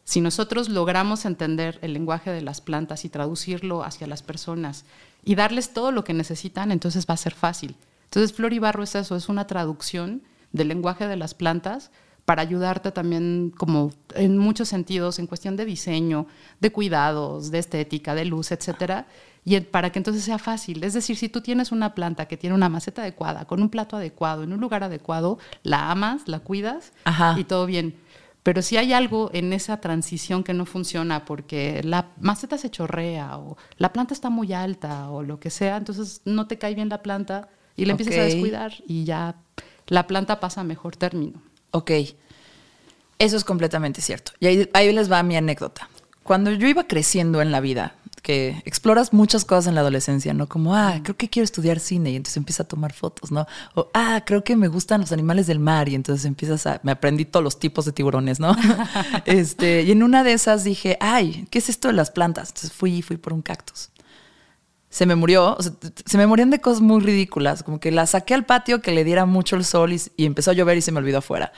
si 0.06 0.22
nosotros 0.22 0.70
logramos 0.70 1.26
entender 1.26 1.80
el 1.82 1.94
lenguaje 1.94 2.32
de 2.32 2.42
las 2.42 2.62
plantas 2.62 3.04
y 3.06 3.10
traducirlo 3.10 3.84
hacia 3.84 4.08
las 4.08 4.22
personas 4.22 4.86
y 5.24 5.36
darles 5.36 5.74
todo 5.74 5.92
lo 5.92 6.04
que 6.04 6.14
necesitan, 6.14 6.72
entonces 6.72 7.06
va 7.10 7.16
a 7.16 7.18
ser 7.18 7.34
fácil. 7.34 7.76
Entonces 8.06 8.32
Flor 8.32 8.54
y 8.54 8.60
Barro 8.60 8.84
es 8.84 8.96
eso, 8.96 9.16
es 9.16 9.28
una 9.28 9.48
traducción 9.48 10.22
del 10.54 10.70
lenguaje 10.70 11.08
de 11.08 11.18
las 11.18 11.34
plantas 11.34 11.92
para 12.26 12.42
ayudarte 12.42 12.92
también 12.92 13.54
como 13.56 13.92
en 14.16 14.38
muchos 14.38 14.68
sentidos, 14.68 15.20
en 15.20 15.28
cuestión 15.28 15.56
de 15.56 15.66
diseño, 15.66 16.26
de 16.60 16.72
cuidados, 16.72 17.52
de 17.52 17.60
estética, 17.60 18.16
de 18.16 18.26
luz, 18.26 18.52
etcétera, 18.52 19.06
y 19.46 19.60
para 19.60 19.92
que 19.92 20.00
entonces 20.00 20.24
sea 20.24 20.40
fácil. 20.40 20.84
Es 20.84 20.96
decir, 20.96 21.18
si 21.18 21.30
tú 21.30 21.42
tienes 21.42 21.72
una 21.72 21.94
planta 21.94 22.28
que 22.28 22.36
tiene 22.36 22.56
una 22.56 22.68
maceta 22.68 23.04
adecuada, 23.04 23.46
con 23.46 23.62
un 23.62 23.70
plato 23.70 23.96
adecuado, 23.96 24.42
en 24.42 24.54
un 24.54 24.60
lugar 24.60 24.84
adecuado, 24.84 25.38
la 25.62 25.92
amas, 25.92 26.28
la 26.28 26.40
cuidas 26.40 26.94
y 27.38 27.44
todo 27.44 27.68
bien. 27.68 27.96
Pero 28.42 28.64
si 28.64 28.78
hay 28.78 28.94
algo 28.94 29.30
en 29.34 29.54
esa 29.54 29.82
transición 29.82 30.44
que 30.44 30.54
no 30.54 30.66
funciona 30.66 31.26
porque 31.26 31.82
la 31.84 32.12
maceta 32.20 32.58
se 32.58 32.72
chorrea 32.72 33.38
o 33.38 33.58
la 33.78 33.94
planta 33.94 34.16
está 34.16 34.32
muy 34.32 34.52
alta 34.54 35.10
o 35.10 35.22
lo 35.22 35.40
que 35.40 35.52
sea, 35.52 35.78
entonces 35.78 36.22
no 36.26 36.48
te 36.48 36.58
cae 36.58 36.74
bien 36.74 36.90
la 36.90 37.04
planta 37.04 37.50
y 37.76 37.86
la 37.86 37.92
empiezas 37.92 38.18
a 38.18 38.24
descuidar 38.24 38.74
y 38.88 39.04
ya 39.04 39.36
la 39.88 40.08
planta 40.08 40.40
pasa 40.40 40.62
a 40.62 40.64
mejor 40.64 40.96
término. 40.96 41.42
Ok, 41.76 41.92
eso 43.20 43.36
es 43.36 43.44
completamente 43.44 44.00
cierto. 44.00 44.32
Y 44.40 44.48
ahí, 44.48 44.94
les 44.94 45.12
va 45.12 45.22
mi 45.24 45.36
anécdota. 45.36 45.90
Cuando 46.24 46.50
yo 46.52 46.70
iba 46.70 46.86
creciendo 46.86 47.42
en 47.42 47.52
la 47.52 47.60
vida, 47.60 47.96
que 48.22 48.62
exploras 48.64 49.12
muchas 49.12 49.44
cosas 49.44 49.68
en 49.68 49.76
la 49.76 49.82
adolescencia, 49.82 50.34
¿no? 50.34 50.48
Como, 50.48 50.74
ah, 50.74 51.02
creo 51.04 51.18
que 51.18 51.30
quiero 51.30 51.44
estudiar 51.44 51.82
cine 51.82 52.12
y 52.12 52.16
entonces 52.16 52.38
empiezas 52.38 52.62
a 52.62 52.70
tomar 52.70 52.94
fotos, 52.94 53.30
¿no? 53.30 53.46
O, 53.74 53.90
ah, 53.94 54.24
creo 54.26 54.46
que 54.46 54.56
me 54.56 54.70
gustan 54.70 55.02
los 55.02 55.12
animales 55.12 55.48
del 55.48 55.60
mar 55.60 55.90
y 55.90 55.96
entonces 55.96 56.24
empiezas 56.24 56.66
a, 56.66 56.80
me 56.84 56.94
aprendí 56.94 57.26
todos 57.26 57.44
los 57.44 57.60
tipos 57.60 57.84
de 57.84 57.92
tiburones, 57.92 58.40
¿no? 58.40 58.56
este, 59.26 59.84
y 59.84 59.92
en 59.92 60.02
una 60.02 60.24
de 60.24 60.32
esas 60.32 60.64
dije, 60.64 60.98
ay, 61.02 61.46
¿qué 61.52 61.60
es 61.60 61.68
esto 61.68 61.90
de 61.90 61.94
las 61.94 62.10
plantas? 62.10 62.52
Entonces 62.52 62.72
fui, 62.72 63.02
fui 63.02 63.18
por 63.18 63.34
un 63.34 63.42
cactus. 63.42 63.90
Se 64.96 65.06
me 65.06 65.16
murió, 65.16 65.58
o 65.58 65.62
sea, 65.62 65.74
se 66.06 66.18
me 66.18 66.26
morían 66.26 66.52
de 66.52 66.62
cosas 66.62 66.80
muy 66.80 67.02
ridículas, 67.02 67.64
como 67.64 67.82
que 67.82 67.92
la 67.92 68.08
saqué 68.08 68.34
al 68.34 68.46
patio 68.46 68.82
que 68.82 68.92
le 68.92 69.04
diera 69.04 69.26
mucho 69.26 69.58
el 69.58 69.66
sol 69.66 69.92
y, 69.92 70.02
y 70.16 70.26
empezó 70.26 70.52
a 70.52 70.54
llover 70.54 70.78
y 70.78 70.82
se 70.82 70.94
me 70.94 71.00
olvidó 71.00 71.18
afuera. 71.18 71.52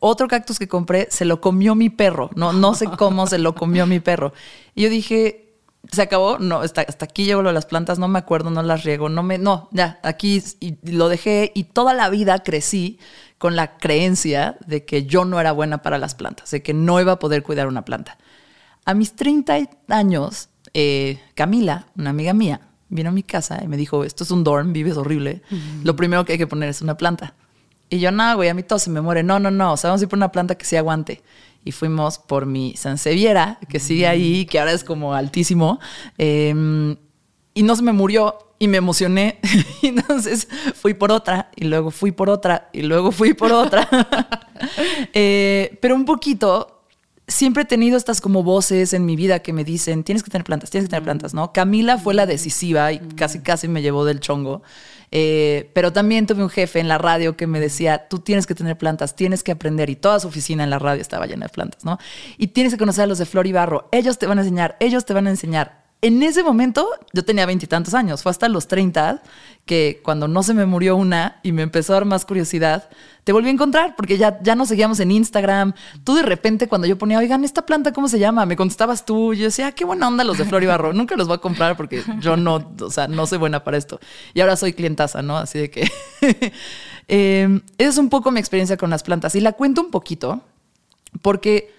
Otro 0.00 0.28
cactus 0.28 0.58
que 0.58 0.68
compré 0.68 1.08
se 1.10 1.24
lo 1.24 1.40
comió 1.40 1.74
mi 1.74 1.88
perro. 1.88 2.28
No, 2.36 2.52
no 2.52 2.74
sé 2.74 2.84
cómo 2.98 3.26
se 3.26 3.38
lo 3.38 3.54
comió 3.54 3.86
mi 3.86 4.00
perro. 4.00 4.34
Y 4.74 4.82
yo 4.82 4.90
dije, 4.90 5.44
se 5.90 6.02
acabó, 6.02 6.38
no, 6.38 6.60
hasta, 6.60 6.82
hasta 6.82 7.06
aquí 7.06 7.24
llevo 7.24 7.40
lo 7.40 7.48
de 7.48 7.54
las 7.54 7.64
plantas, 7.64 7.98
no 7.98 8.06
me 8.06 8.18
acuerdo, 8.18 8.50
no 8.50 8.62
las 8.62 8.84
riego, 8.84 9.08
no 9.08 9.22
me, 9.22 9.38
no, 9.38 9.70
ya, 9.72 9.98
aquí 10.02 10.42
y 10.60 10.76
lo 10.90 11.08
dejé 11.08 11.52
y 11.54 11.64
toda 11.64 11.94
la 11.94 12.10
vida 12.10 12.42
crecí 12.42 12.98
con 13.38 13.56
la 13.56 13.78
creencia 13.78 14.58
de 14.66 14.84
que 14.84 15.04
yo 15.04 15.24
no 15.24 15.40
era 15.40 15.52
buena 15.52 15.82
para 15.82 15.98
las 15.98 16.14
plantas, 16.14 16.50
de 16.50 16.62
que 16.62 16.74
no 16.74 17.00
iba 17.00 17.12
a 17.12 17.18
poder 17.18 17.42
cuidar 17.42 17.66
una 17.66 17.84
planta. 17.84 18.18
A 18.84 18.94
mis 18.94 19.16
30 19.16 19.58
años, 19.88 20.48
eh, 20.72 21.20
Camila, 21.34 21.86
una 21.96 22.10
amiga 22.10 22.34
mía, 22.34 22.60
vino 22.88 23.08
a 23.08 23.12
mi 23.12 23.22
casa 23.22 23.60
y 23.62 23.68
me 23.68 23.76
dijo, 23.76 24.04
esto 24.04 24.24
es 24.24 24.30
un 24.30 24.44
dorm, 24.44 24.72
vives 24.72 24.96
horrible, 24.96 25.42
lo 25.82 25.96
primero 25.96 26.24
que 26.24 26.32
hay 26.32 26.38
que 26.38 26.46
poner 26.46 26.68
es 26.68 26.82
una 26.82 26.96
planta. 26.96 27.34
Y 27.90 28.00
yo, 28.00 28.10
no, 28.10 28.34
güey, 28.36 28.48
a 28.48 28.54
mí 28.54 28.62
todo 28.62 28.78
se 28.78 28.90
me 28.90 29.00
muere. 29.00 29.22
No, 29.22 29.38
no, 29.38 29.50
no. 29.50 29.74
O 29.74 29.76
sea, 29.76 29.90
vamos 29.90 30.00
a 30.00 30.04
ir 30.04 30.08
por 30.08 30.16
una 30.16 30.32
planta 30.32 30.54
que 30.56 30.64
sí 30.64 30.74
aguante. 30.74 31.22
Y 31.64 31.72
fuimos 31.72 32.18
por 32.18 32.46
mi 32.46 32.74
Sanseviera, 32.76 33.58
que 33.68 33.78
sigue 33.78 34.06
ahí, 34.06 34.46
que 34.46 34.58
ahora 34.58 34.72
es 34.72 34.84
como 34.84 35.14
altísimo. 35.14 35.78
Em, 36.18 36.96
y 37.52 37.62
no 37.62 37.76
se 37.76 37.82
me 37.82 37.92
murió 37.92 38.38
y 38.58 38.68
me 38.68 38.78
emocioné. 38.78 39.38
y 39.82 39.88
entonces 39.88 40.48
fui 40.74 40.94
por 40.94 41.12
otra, 41.12 41.50
y 41.54 41.64
luego 41.64 41.90
fui 41.90 42.10
por 42.10 42.30
otra, 42.30 42.68
y 42.72 42.82
luego 42.82 43.12
fui 43.12 43.34
por 43.34 43.52
otra. 43.52 43.88
Eh, 45.12 45.78
pero 45.80 45.94
un 45.94 46.04
poquito, 46.04 46.73
siempre 47.26 47.62
he 47.62 47.66
tenido 47.66 47.96
estas 47.96 48.20
como 48.20 48.42
voces 48.42 48.92
en 48.92 49.06
mi 49.06 49.16
vida 49.16 49.40
que 49.40 49.52
me 49.52 49.64
dicen, 49.64 50.04
tienes 50.04 50.22
que 50.22 50.30
tener 50.30 50.44
plantas, 50.44 50.70
tienes 50.70 50.88
que 50.88 50.90
tener 50.90 51.04
plantas, 51.04 51.34
¿no? 51.34 51.52
Camila 51.52 51.98
fue 51.98 52.14
la 52.14 52.26
decisiva 52.26 52.92
y 52.92 52.98
casi, 52.98 53.40
casi 53.40 53.68
me 53.68 53.82
llevó 53.82 54.04
del 54.04 54.20
chongo. 54.20 54.62
Eh, 55.10 55.70
pero 55.74 55.92
también 55.92 56.26
tuve 56.26 56.42
un 56.42 56.50
jefe 56.50 56.80
en 56.80 56.88
la 56.88 56.98
radio 56.98 57.36
que 57.36 57.46
me 57.46 57.60
decía, 57.60 58.08
tú 58.08 58.18
tienes 58.18 58.46
que 58.46 58.54
tener 58.54 58.76
plantas, 58.76 59.14
tienes 59.14 59.42
que 59.42 59.52
aprender. 59.52 59.88
Y 59.88 59.96
toda 59.96 60.20
su 60.20 60.28
oficina 60.28 60.64
en 60.64 60.70
la 60.70 60.78
radio 60.78 61.00
estaba 61.00 61.26
llena 61.26 61.46
de 61.46 61.52
plantas, 61.52 61.84
¿no? 61.84 61.98
Y 62.36 62.48
tienes 62.48 62.72
que 62.72 62.78
conocer 62.78 63.04
a 63.04 63.06
los 63.06 63.18
de 63.18 63.26
Flor 63.26 63.46
y 63.46 63.52
Barro. 63.52 63.88
Ellos 63.92 64.18
te 64.18 64.26
van 64.26 64.38
a 64.38 64.42
enseñar, 64.42 64.76
ellos 64.80 65.04
te 65.04 65.14
van 65.14 65.26
a 65.26 65.30
enseñar. 65.30 65.83
En 66.04 66.22
ese 66.22 66.42
momento 66.42 66.86
yo 67.14 67.24
tenía 67.24 67.46
veintitantos 67.46 67.94
años, 67.94 68.22
fue 68.22 68.28
hasta 68.28 68.46
los 68.50 68.68
30 68.68 69.22
que 69.64 70.02
cuando 70.04 70.28
no 70.28 70.42
se 70.42 70.52
me 70.52 70.66
murió 70.66 70.96
una 70.96 71.40
y 71.42 71.52
me 71.52 71.62
empezó 71.62 71.94
a 71.94 71.96
dar 71.96 72.04
más 72.04 72.26
curiosidad, 72.26 72.90
te 73.24 73.32
volví 73.32 73.48
a 73.48 73.52
encontrar 73.52 73.96
porque 73.96 74.18
ya, 74.18 74.38
ya 74.42 74.54
nos 74.54 74.68
seguíamos 74.68 75.00
en 75.00 75.10
Instagram. 75.10 75.72
Tú 76.04 76.14
de 76.14 76.22
repente 76.22 76.68
cuando 76.68 76.86
yo 76.86 76.98
ponía, 76.98 77.18
oigan, 77.18 77.42
¿esta 77.42 77.64
planta 77.64 77.94
cómo 77.94 78.08
se 78.08 78.18
llama? 78.18 78.44
Me 78.44 78.54
contestabas 78.54 79.06
tú. 79.06 79.32
Yo 79.32 79.44
decía, 79.44 79.68
ah, 79.68 79.72
qué 79.72 79.86
buena 79.86 80.06
onda 80.06 80.24
los 80.24 80.36
de 80.36 80.44
Flor 80.44 80.62
y 80.62 80.66
Barro. 80.66 80.92
Nunca 80.92 81.16
los 81.16 81.26
voy 81.26 81.36
a 81.36 81.40
comprar 81.40 81.74
porque 81.74 82.02
yo 82.20 82.36
no, 82.36 82.74
o 82.82 82.90
sea, 82.90 83.08
no 83.08 83.26
soy 83.26 83.38
buena 83.38 83.64
para 83.64 83.78
esto. 83.78 83.98
Y 84.34 84.42
ahora 84.42 84.56
soy 84.56 84.74
clientaza, 84.74 85.22
¿no? 85.22 85.38
Así 85.38 85.58
de 85.58 85.70
que... 85.70 85.90
eh, 87.08 87.62
es 87.78 87.96
un 87.96 88.10
poco 88.10 88.30
mi 88.30 88.40
experiencia 88.40 88.76
con 88.76 88.90
las 88.90 89.02
plantas 89.02 89.34
y 89.36 89.40
la 89.40 89.54
cuento 89.54 89.80
un 89.80 89.90
poquito 89.90 90.42
porque 91.22 91.72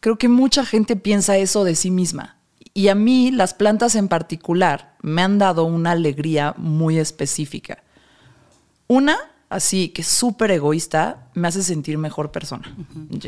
creo 0.00 0.18
que 0.18 0.28
mucha 0.28 0.66
gente 0.66 0.94
piensa 0.94 1.38
eso 1.38 1.64
de 1.64 1.74
sí 1.74 1.90
misma. 1.90 2.36
Y 2.76 2.88
a 2.88 2.96
mí 2.96 3.30
las 3.30 3.54
plantas 3.54 3.94
en 3.94 4.08
particular 4.08 4.96
me 5.00 5.22
han 5.22 5.38
dado 5.38 5.64
una 5.64 5.92
alegría 5.92 6.54
muy 6.56 6.98
específica. 6.98 7.84
Una, 8.88 9.16
así 9.48 9.90
que 9.90 10.02
súper 10.02 10.50
egoísta, 10.50 11.28
me 11.34 11.46
hace 11.46 11.62
sentir 11.62 11.98
mejor 11.98 12.32
persona. 12.32 12.76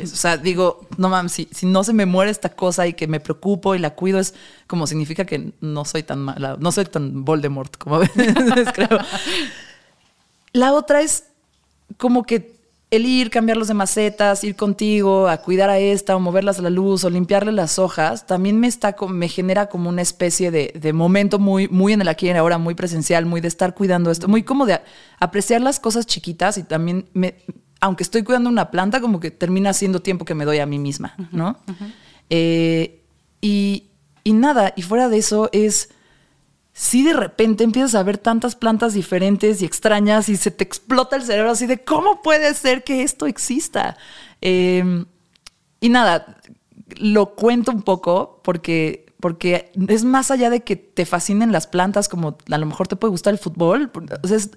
O 0.03 0.07
sea, 0.07 0.37
digo, 0.37 0.89
no 0.99 1.09
mames, 1.09 1.31
si, 1.31 1.49
si, 1.53 1.65
no 1.65 1.85
se 1.85 1.93
me 1.93 2.07
muere 2.07 2.33
esta 2.33 2.49
cosa 2.49 2.89
y 2.89 2.95
que 2.95 3.07
me 3.07 3.21
preocupo 3.21 3.77
y 3.77 3.79
la 3.79 3.95
cuido, 3.95 4.19
es 4.19 4.35
como 4.67 4.89
significa 4.89 5.25
que 5.25 5.53
no 5.61 5.85
soy 5.85 6.03
tan 6.03 6.19
mala, 6.19 6.57
no 6.59 6.73
soy 6.73 6.87
tan 6.87 7.25
Voldemort 7.25 7.77
como 7.77 7.97
a 7.97 7.99
veces 8.01 8.69
creo. 8.75 8.99
La 10.53 10.73
otra 10.73 11.03
es 11.03 11.25
como 11.99 12.25
que 12.25 12.56
el 12.91 13.05
ir, 13.05 13.31
cambiarlos 13.31 13.69
de 13.69 13.75
macetas, 13.75 14.45
ir 14.45 14.55
contigo 14.55 15.29
a 15.29 15.39
cuidar 15.39 15.71
a 15.71 15.79
esta 15.79 16.15
o 16.15 16.21
moverlas 16.21 16.61
a 16.61 16.63
la 16.63 16.71
luz 16.71 17.03
o 17.05 17.11
limpiarle 17.11 17.51
las 17.51 17.79
hojas, 17.79 18.27
también 18.27 18.61
me, 18.61 18.69
está, 18.69 18.95
me 19.09 19.29
genera 19.29 19.67
como 19.67 19.89
una 19.89 20.03
especie 20.03 20.51
de, 20.51 20.93
momento 20.93 21.39
muy, 21.39 21.69
muy 21.69 21.93
en 21.93 22.01
el 22.01 22.09
aquí 22.09 22.27
y 22.27 22.29
en 22.31 22.37
ahora, 22.37 22.59
muy 22.59 22.75
presencial, 22.75 23.27
muy 23.27 23.41
de 23.41 23.49
estar 23.49 23.75
cuidando 23.75 24.11
esto, 24.11 24.29
muy 24.29 24.45
como 24.45 24.67
de 24.67 24.81
apreciar 25.19 25.61
las 25.63 25.81
cosas 25.81 26.07
chiquitas 26.07 26.59
y 26.59 26.63
también, 26.63 27.09
me, 27.13 27.35
aunque 27.81 28.05
estoy 28.05 28.23
cuidando 28.23 28.49
una 28.49 28.71
planta, 28.71 29.01
como 29.01 29.19
que 29.19 29.33
termina 29.33 29.73
siendo 29.73 30.01
tiempo 30.01 30.25
que 30.25 30.35
me 30.35 30.45
doy 30.45 30.59
a 30.59 30.67
mí 30.67 30.79
misma, 30.79 31.17
¿no? 31.33 31.59
Eh, 32.31 33.03
y, 33.41 33.89
y 34.23 34.33
nada, 34.33 34.73
y 34.77 34.83
fuera 34.83 35.09
de 35.09 35.19
eso 35.19 35.51
es 35.53 35.91
si 36.79 37.03
de 37.03 37.15
repente 37.15 37.65
empiezas 37.65 37.95
a 37.95 38.03
ver 38.03 38.19
tantas 38.19 38.55
plantas 38.55 38.93
diferentes 38.93 39.63
y 39.63 39.65
extrañas 39.65 40.29
y 40.29 40.37
se 40.37 40.51
te 40.51 40.63
explota 40.63 41.17
el 41.17 41.23
cerebro 41.23 41.51
así 41.51 41.65
de 41.65 41.83
cómo 41.83 42.21
puede 42.21 42.53
ser 42.53 42.85
que 42.85 43.03
esto 43.03 43.27
exista. 43.27 43.97
Em, 44.43 45.07
y 45.81 45.89
nada, 45.89 46.37
lo 46.99 47.35
cuento 47.35 47.73
un 47.73 47.81
poco 47.81 48.43
porque, 48.45 49.07
porque 49.21 49.73
es 49.89 50.05
más 50.05 50.31
allá 50.31 50.51
de 50.51 50.65
que 50.65 50.77
te 50.77 51.07
fascinen 51.07 51.51
las 51.51 51.67
plantas, 51.67 52.11
como 52.11 52.37
a 52.51 52.59
lo 52.59 52.67
mejor 52.67 52.89
te 52.89 52.97
puede 52.97 53.13
gustar 53.13 53.33
el 53.33 53.39
fútbol. 53.39 53.91
Es, 54.25 54.51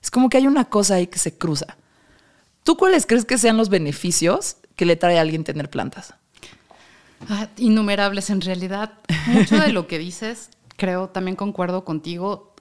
es 0.00 0.10
como 0.12 0.28
que 0.28 0.36
hay 0.36 0.46
una 0.46 0.66
cosa 0.66 0.94
ahí 0.94 1.08
que 1.08 1.18
se 1.18 1.36
cruza. 1.36 1.76
¿Tú 2.62 2.76
cuáles 2.76 3.06
crees 3.06 3.24
que 3.24 3.38
sean 3.38 3.56
los 3.56 3.70
beneficios 3.70 4.58
que 4.76 4.86
le 4.86 4.94
trae 4.94 5.18
a 5.18 5.22
alguien 5.22 5.42
tener 5.42 5.68
plantas? 5.68 6.14
Ah, 7.28 7.48
innumerables 7.56 8.30
en 8.30 8.40
realidad. 8.40 8.92
Mucho 9.26 9.58
de 9.58 9.72
lo 9.72 9.88
que 9.88 9.98
dices, 9.98 10.50
creo, 10.76 11.08
también 11.08 11.36
concuerdo 11.36 11.84
contigo. 11.84 12.54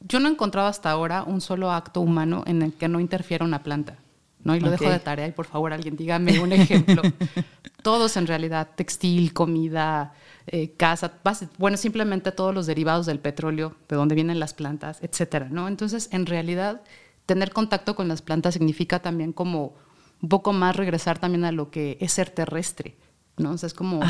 Yo 0.00 0.20
no 0.20 0.28
he 0.28 0.32
encontrado 0.32 0.68
hasta 0.68 0.90
ahora 0.90 1.22
un 1.22 1.40
solo 1.40 1.70
acto 1.70 2.00
humano 2.00 2.42
en 2.46 2.62
el 2.62 2.72
que 2.72 2.88
no 2.88 3.00
interfiera 3.00 3.44
una 3.44 3.62
planta. 3.62 3.98
¿no? 4.42 4.56
Y 4.56 4.60
lo 4.60 4.70
dejo 4.70 4.88
de 4.88 4.98
tarea 4.98 5.26
y 5.26 5.32
por 5.32 5.46
favor 5.46 5.72
alguien 5.72 5.96
dígame 5.96 6.40
un 6.40 6.52
ejemplo. 6.52 7.02
Todos 7.82 8.16
en 8.16 8.26
realidad, 8.26 8.68
textil, 8.74 9.32
comida, 9.32 10.12
eh, 10.46 10.72
casa, 10.76 11.12
bueno, 11.56 11.76
simplemente 11.76 12.30
todos 12.30 12.54
los 12.54 12.66
derivados 12.66 13.06
del 13.06 13.20
petróleo, 13.20 13.74
de 13.88 13.96
donde 13.96 14.14
vienen 14.14 14.38
las 14.38 14.52
plantas, 14.52 14.98
etcétera, 15.02 15.48
¿no? 15.50 15.66
Entonces, 15.66 16.10
en 16.12 16.26
realidad, 16.26 16.82
tener 17.24 17.52
contacto 17.52 17.94
con 17.96 18.06
las 18.06 18.20
plantas 18.20 18.52
significa 18.52 19.00
también 19.00 19.32
como 19.32 19.76
un 20.20 20.28
poco 20.28 20.52
más 20.52 20.76
regresar 20.76 21.18
también 21.18 21.44
a 21.44 21.52
lo 21.52 21.70
que 21.70 21.96
es 22.00 22.12
ser 22.12 22.28
terrestre, 22.28 22.98
¿no? 23.38 23.52
O 23.52 23.58
sea, 23.58 23.66
es 23.68 23.74
como 23.74 24.00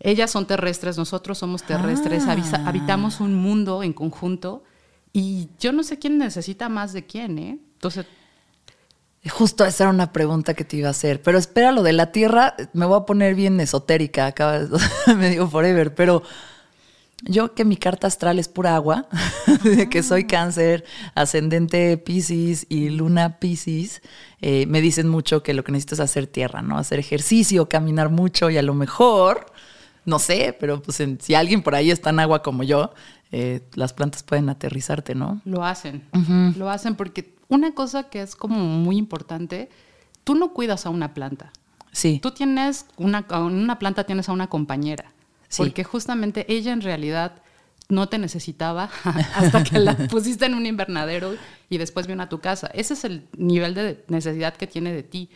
ellas 0.00 0.30
son 0.30 0.46
terrestres, 0.46 0.98
nosotros 0.98 1.38
somos 1.38 1.62
terrestres, 1.62 2.24
ah. 2.26 2.62
habitamos 2.66 3.20
un 3.20 3.34
mundo 3.34 3.82
en 3.82 3.92
conjunto 3.92 4.62
y 5.12 5.48
yo 5.58 5.72
no 5.72 5.82
sé 5.82 5.98
quién 5.98 6.18
necesita 6.18 6.68
más 6.68 6.92
de 6.92 7.06
quién, 7.06 7.38
¿eh? 7.38 7.58
Entonces 7.74 8.06
Justo 9.28 9.64
esa 9.64 9.84
era 9.84 9.90
una 9.90 10.12
pregunta 10.12 10.54
que 10.54 10.64
te 10.64 10.76
iba 10.76 10.88
a 10.88 10.92
hacer. 10.92 11.22
Pero 11.22 11.38
espera, 11.38 11.72
lo 11.72 11.82
de 11.82 11.92
la 11.92 12.12
Tierra, 12.12 12.54
me 12.72 12.86
voy 12.86 12.98
a 13.00 13.04
poner 13.04 13.34
bien 13.34 13.60
esotérica, 13.60 14.26
acá 14.26 14.68
me 15.16 15.30
digo 15.30 15.48
forever, 15.48 15.94
pero 15.94 16.22
yo 17.22 17.54
que 17.54 17.64
mi 17.64 17.76
carta 17.76 18.06
astral 18.06 18.38
es 18.38 18.48
pura 18.48 18.76
agua, 18.76 19.08
de 19.64 19.88
que 19.88 20.02
soy 20.02 20.26
cáncer, 20.26 20.84
ascendente 21.14 21.96
Pisces 21.96 22.66
y 22.68 22.90
luna 22.90 23.38
Pisces, 23.38 24.02
eh, 24.40 24.66
me 24.66 24.80
dicen 24.80 25.08
mucho 25.08 25.42
que 25.42 25.54
lo 25.54 25.64
que 25.64 25.72
necesito 25.72 25.94
es 25.94 26.00
hacer 26.00 26.26
tierra, 26.26 26.62
¿no? 26.62 26.78
Hacer 26.78 26.98
ejercicio, 26.98 27.68
caminar 27.68 28.10
mucho 28.10 28.50
y 28.50 28.58
a 28.58 28.62
lo 28.62 28.74
mejor, 28.74 29.46
no 30.06 30.18
sé, 30.18 30.56
pero 30.58 30.80
pues 30.80 31.02
si 31.18 31.34
alguien 31.34 31.62
por 31.62 31.74
ahí 31.74 31.90
está 31.90 32.10
en 32.10 32.20
agua 32.20 32.42
como 32.42 32.62
yo, 32.62 32.94
eh, 33.32 33.60
las 33.74 33.92
plantas 33.92 34.22
pueden 34.22 34.48
aterrizarte, 34.48 35.14
¿no? 35.14 35.42
Lo 35.44 35.64
hacen, 35.64 36.04
lo 36.56 36.70
hacen 36.70 36.94
porque 36.94 37.34
una 37.48 37.74
cosa 37.74 38.08
que 38.08 38.22
es 38.22 38.36
como 38.36 38.56
muy 38.58 38.96
importante, 38.96 39.68
tú 40.24 40.34
no 40.34 40.52
cuidas 40.54 40.86
a 40.86 40.90
una 40.90 41.12
planta. 41.12 41.52
Sí. 41.92 42.20
Tú 42.22 42.30
tienes 42.30 42.86
una, 42.96 43.26
una 43.30 43.78
planta 43.78 44.04
tienes 44.04 44.28
a 44.28 44.32
una 44.32 44.48
compañera. 44.48 45.12
Sí. 45.48 45.62
Porque 45.62 45.84
justamente 45.84 46.46
ella 46.52 46.72
en 46.72 46.82
realidad 46.82 47.42
no 47.88 48.08
te 48.08 48.18
necesitaba 48.18 48.90
hasta 49.34 49.64
que 49.64 49.78
la 49.78 49.96
pusiste 50.10 50.46
en 50.46 50.54
un 50.54 50.66
invernadero 50.66 51.34
y 51.68 51.78
después 51.78 52.06
vino 52.06 52.22
a 52.22 52.28
tu 52.28 52.40
casa. 52.40 52.68
Ese 52.74 52.94
es 52.94 53.04
el 53.04 53.26
nivel 53.36 53.74
de 53.74 54.04
necesidad 54.08 54.56
que 54.56 54.66
tiene 54.66 54.92
de 54.92 55.02
ti. 55.02 55.30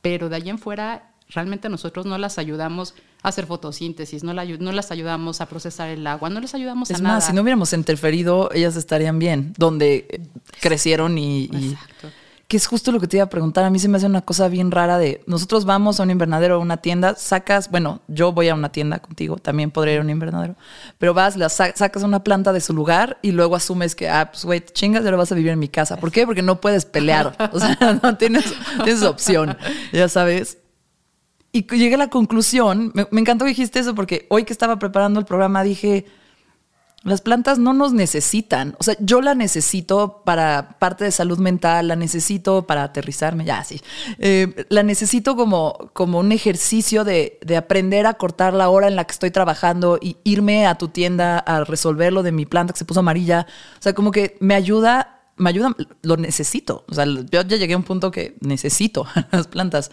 Pero 0.00 0.28
de 0.28 0.36
ahí 0.36 0.48
en 0.48 0.58
fuera, 0.58 1.12
realmente 1.28 1.68
nosotros 1.68 2.06
no 2.06 2.18
las 2.18 2.38
ayudamos 2.38 2.94
hacer 3.22 3.46
fotosíntesis, 3.46 4.24
no, 4.24 4.34
no 4.34 4.72
las 4.72 4.90
ayudamos 4.90 5.40
a 5.40 5.46
procesar 5.46 5.88
el 5.88 6.06
agua, 6.06 6.28
no 6.28 6.40
les 6.40 6.54
ayudamos 6.54 6.90
a 6.90 6.94
nada. 6.94 7.04
Es 7.04 7.14
más, 7.14 7.26
si 7.26 7.32
no 7.32 7.42
hubiéramos 7.42 7.72
interferido, 7.72 8.50
ellas 8.52 8.76
estarían 8.76 9.18
bien, 9.18 9.54
donde 9.56 10.20
crecieron 10.60 11.18
y, 11.18 11.44
Exacto. 11.44 12.08
Que 12.52 12.58
es 12.58 12.66
justo 12.66 12.92
lo 12.92 13.00
que 13.00 13.08
te 13.08 13.16
iba 13.16 13.24
a 13.24 13.30
preguntar. 13.30 13.64
A 13.64 13.70
mí 13.70 13.78
se 13.78 13.88
me 13.88 13.96
hace 13.96 14.04
una 14.04 14.20
cosa 14.20 14.46
bien 14.48 14.70
rara 14.70 14.98
de 14.98 15.22
nosotros 15.26 15.64
vamos 15.64 15.98
a 15.98 16.02
un 16.02 16.10
invernadero 16.10 16.58
o 16.58 16.60
una 16.60 16.76
tienda, 16.76 17.14
sacas, 17.14 17.70
bueno, 17.70 18.02
yo 18.08 18.32
voy 18.32 18.50
a 18.50 18.54
una 18.54 18.70
tienda 18.70 18.98
contigo, 18.98 19.38
también 19.38 19.70
podría 19.70 19.94
ir 19.94 20.00
a 20.00 20.02
un 20.02 20.10
invernadero, 20.10 20.54
pero 20.98 21.14
vas, 21.14 21.38
la 21.38 21.48
sacas 21.48 22.02
una 22.02 22.22
planta 22.22 22.52
de 22.52 22.60
su 22.60 22.74
lugar 22.74 23.16
y 23.22 23.30
luego 23.30 23.56
asumes 23.56 23.94
que, 23.94 24.10
ah, 24.10 24.30
pues 24.30 24.44
güey, 24.44 24.60
chingas, 24.60 25.02
ahora 25.02 25.16
vas 25.16 25.32
a 25.32 25.34
vivir 25.34 25.50
en 25.50 25.60
mi 25.60 25.68
casa. 25.68 25.96
¿Por 25.96 26.12
qué? 26.12 26.26
Porque 26.26 26.42
no 26.42 26.60
puedes 26.60 26.84
pelear. 26.84 27.34
O 27.54 27.58
sea, 27.58 27.78
no 28.02 28.18
tienes, 28.18 28.44
tienes 28.84 29.02
opción, 29.02 29.56
ya 29.90 30.10
sabes. 30.10 30.58
Y 31.54 31.66
llegué 31.66 31.96
a 31.96 31.98
la 31.98 32.08
conclusión, 32.08 32.92
me, 32.94 33.20
encantó 33.20 33.44
que 33.44 33.50
dijiste 33.50 33.78
eso 33.78 33.94
porque 33.94 34.26
hoy 34.30 34.44
que 34.44 34.54
estaba 34.54 34.78
preparando 34.78 35.20
el 35.20 35.26
programa 35.26 35.62
dije, 35.62 36.06
las 37.02 37.20
plantas 37.20 37.58
no 37.58 37.74
nos 37.74 37.92
necesitan. 37.92 38.74
O 38.78 38.84
sea, 38.84 38.96
yo 39.00 39.20
la 39.20 39.34
necesito 39.34 40.22
para 40.24 40.78
parte 40.78 41.04
de 41.04 41.10
salud 41.10 41.38
mental, 41.38 41.88
la 41.88 41.96
necesito 41.96 42.66
para 42.66 42.84
aterrizarme, 42.84 43.44
ya 43.44 43.62
sí. 43.64 43.82
Eh, 44.18 44.64
la 44.70 44.82
necesito 44.82 45.36
como, 45.36 45.90
como 45.92 46.20
un 46.20 46.32
ejercicio 46.32 47.04
de, 47.04 47.38
de, 47.44 47.58
aprender 47.58 48.06
a 48.06 48.14
cortar 48.14 48.54
la 48.54 48.70
hora 48.70 48.88
en 48.88 48.96
la 48.96 49.04
que 49.04 49.12
estoy 49.12 49.30
trabajando 49.30 49.98
y 50.00 50.16
irme 50.24 50.66
a 50.66 50.76
tu 50.76 50.88
tienda 50.88 51.38
a 51.38 51.64
resolver 51.64 52.14
lo 52.14 52.22
de 52.22 52.32
mi 52.32 52.46
planta 52.46 52.72
que 52.72 52.78
se 52.78 52.86
puso 52.86 53.00
amarilla. 53.00 53.46
O 53.78 53.82
sea, 53.82 53.92
como 53.92 54.10
que 54.10 54.38
me 54.40 54.54
ayuda, 54.54 55.20
me 55.36 55.50
ayuda, 55.50 55.76
lo 56.00 56.16
necesito. 56.16 56.86
O 56.88 56.94
sea, 56.94 57.04
yo 57.04 57.42
ya 57.42 57.56
llegué 57.56 57.74
a 57.74 57.76
un 57.76 57.82
punto 57.82 58.10
que 58.10 58.36
necesito 58.40 59.06
las 59.32 59.48
plantas 59.48 59.90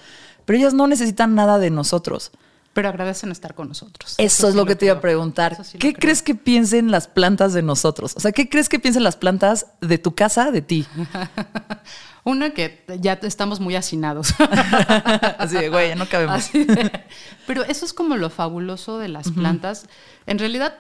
pero 0.50 0.58
ellas 0.58 0.74
no 0.74 0.88
necesitan 0.88 1.36
nada 1.36 1.60
de 1.60 1.70
nosotros. 1.70 2.32
Pero 2.74 2.90
agradecen 2.90 3.30
estar 3.30 3.54
con 3.54 3.68
nosotros. 3.68 4.16
Eso, 4.18 4.48
es 4.48 4.56
lo 4.56 4.66
que 4.66 4.76
te 4.76 4.86
iba 4.86 4.96
a 4.96 5.00
preguntar. 5.00 5.56
¿Qué 5.78 5.94
crees 5.94 6.24
que 6.24 6.34
piensen 6.34 6.90
las 6.90 7.08
plantas 7.08 7.54
de 7.54 7.62
nosotros? 7.62 8.16
O 8.18 8.20
sea, 8.20 8.32
¿qué 8.32 8.50
crees 8.50 8.68
que 8.68 8.80
piensen 8.80 9.04
las 9.04 9.16
plantas 9.16 9.68
de 9.80 10.00
tu 10.00 10.16
casa, 10.16 10.50
de 10.50 10.64
ti? 10.64 10.88
Una 12.24 12.50
que 12.50 12.84
ya 13.00 13.14
estamos 13.22 13.60
muy 13.60 13.76
hacinados. 13.76 14.34
Así 15.38 15.56
de, 15.56 15.70
güey, 15.70 15.94
no 15.94 16.10
cabemos. 16.10 16.50
pero 17.46 17.64
eso 17.66 17.86
es 17.86 17.94
como 17.94 18.18
lo 18.18 18.32
fabuloso 18.32 18.98
de 18.98 19.10
las 19.10 19.30
plantas. 19.30 19.86
En 20.26 20.40
realidad, 20.40 20.74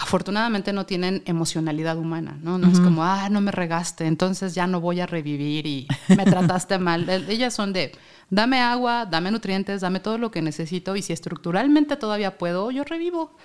afortunadamente 0.00 0.72
no 0.72 0.86
tienen 0.86 1.22
emocionalidad 1.26 1.98
humana, 1.98 2.38
¿no? 2.42 2.56
No 2.56 2.72
es 2.72 2.80
como, 2.80 3.04
ah, 3.04 3.28
no 3.28 3.42
me 3.42 3.52
regaste, 3.52 4.06
entonces 4.06 4.54
ya 4.54 4.66
no 4.66 4.80
voy 4.80 4.98
a 5.00 5.06
revivir 5.06 5.66
y 5.66 5.86
me 6.08 6.24
trataste 6.24 6.78
mal. 6.78 7.06
Ellas 7.28 7.52
son 7.52 7.74
de, 7.74 7.92
dame 8.30 8.60
agua, 8.60 9.04
dame 9.04 9.30
nutrientes, 9.30 9.82
dame 9.82 10.00
todo 10.00 10.16
lo 10.16 10.30
que 10.30 10.40
necesito 10.40 10.96
y 10.96 11.02
si 11.02 11.12
estructuralmente 11.12 11.96
todavía 11.96 12.38
puedo, 12.38 12.70
yo 12.70 12.82
revivo. 12.84 13.36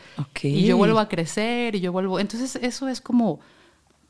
Y 0.44 0.64
yo 0.64 0.78
vuelvo 0.78 1.00
a 1.00 1.10
crecer 1.10 1.76
y 1.76 1.82
yo 1.82 1.92
vuelvo. 1.92 2.22
Entonces 2.22 2.56
eso 2.62 2.88
es 2.88 3.02
como, 3.02 3.42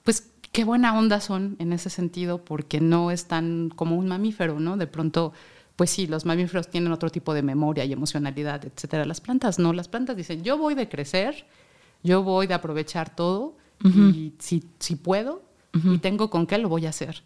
pues 0.04 0.30
qué 0.52 0.64
buena 0.66 0.96
onda 0.96 1.22
son 1.22 1.56
en 1.58 1.74
ese 1.74 1.90
sentido 1.90 2.46
porque 2.46 2.80
no 2.80 3.10
es 3.10 3.25
tan 3.25 3.70
como 3.75 3.96
un 3.96 4.08
mamífero, 4.08 4.60
¿no? 4.60 4.78
De 4.78 4.86
pronto, 4.86 5.34
pues 5.75 5.90
sí, 5.90 6.06
los 6.06 6.25
mamíferos 6.25 6.70
tienen 6.70 6.92
otro 6.92 7.10
tipo 7.10 7.34
de 7.34 7.42
memoria 7.42 7.86
y 7.86 7.92
emocionalidad, 7.92 8.64
etcétera. 8.66 9.04
Las 9.06 9.20
plantas 9.20 9.58
no, 9.58 9.74
las 9.74 9.88
plantas 9.88 10.16
dicen, 10.16 10.44
yo 10.44 10.60
voy 10.60 10.75
de 10.75 10.88
crecer, 10.88 11.48
yo 12.06 12.24
voy 12.24 12.48
de 12.48 12.54
aprovechar 12.54 13.14
todo 13.14 13.58
y 13.84 14.34
si, 14.40 14.64
si 14.80 14.96
puedo 14.96 15.42
y 15.74 15.98
tengo 15.98 16.30
con 16.30 16.48
qué, 16.48 16.58
lo 16.58 16.70
voy 16.70 16.86
a 16.86 16.90
hacer. 16.90 17.24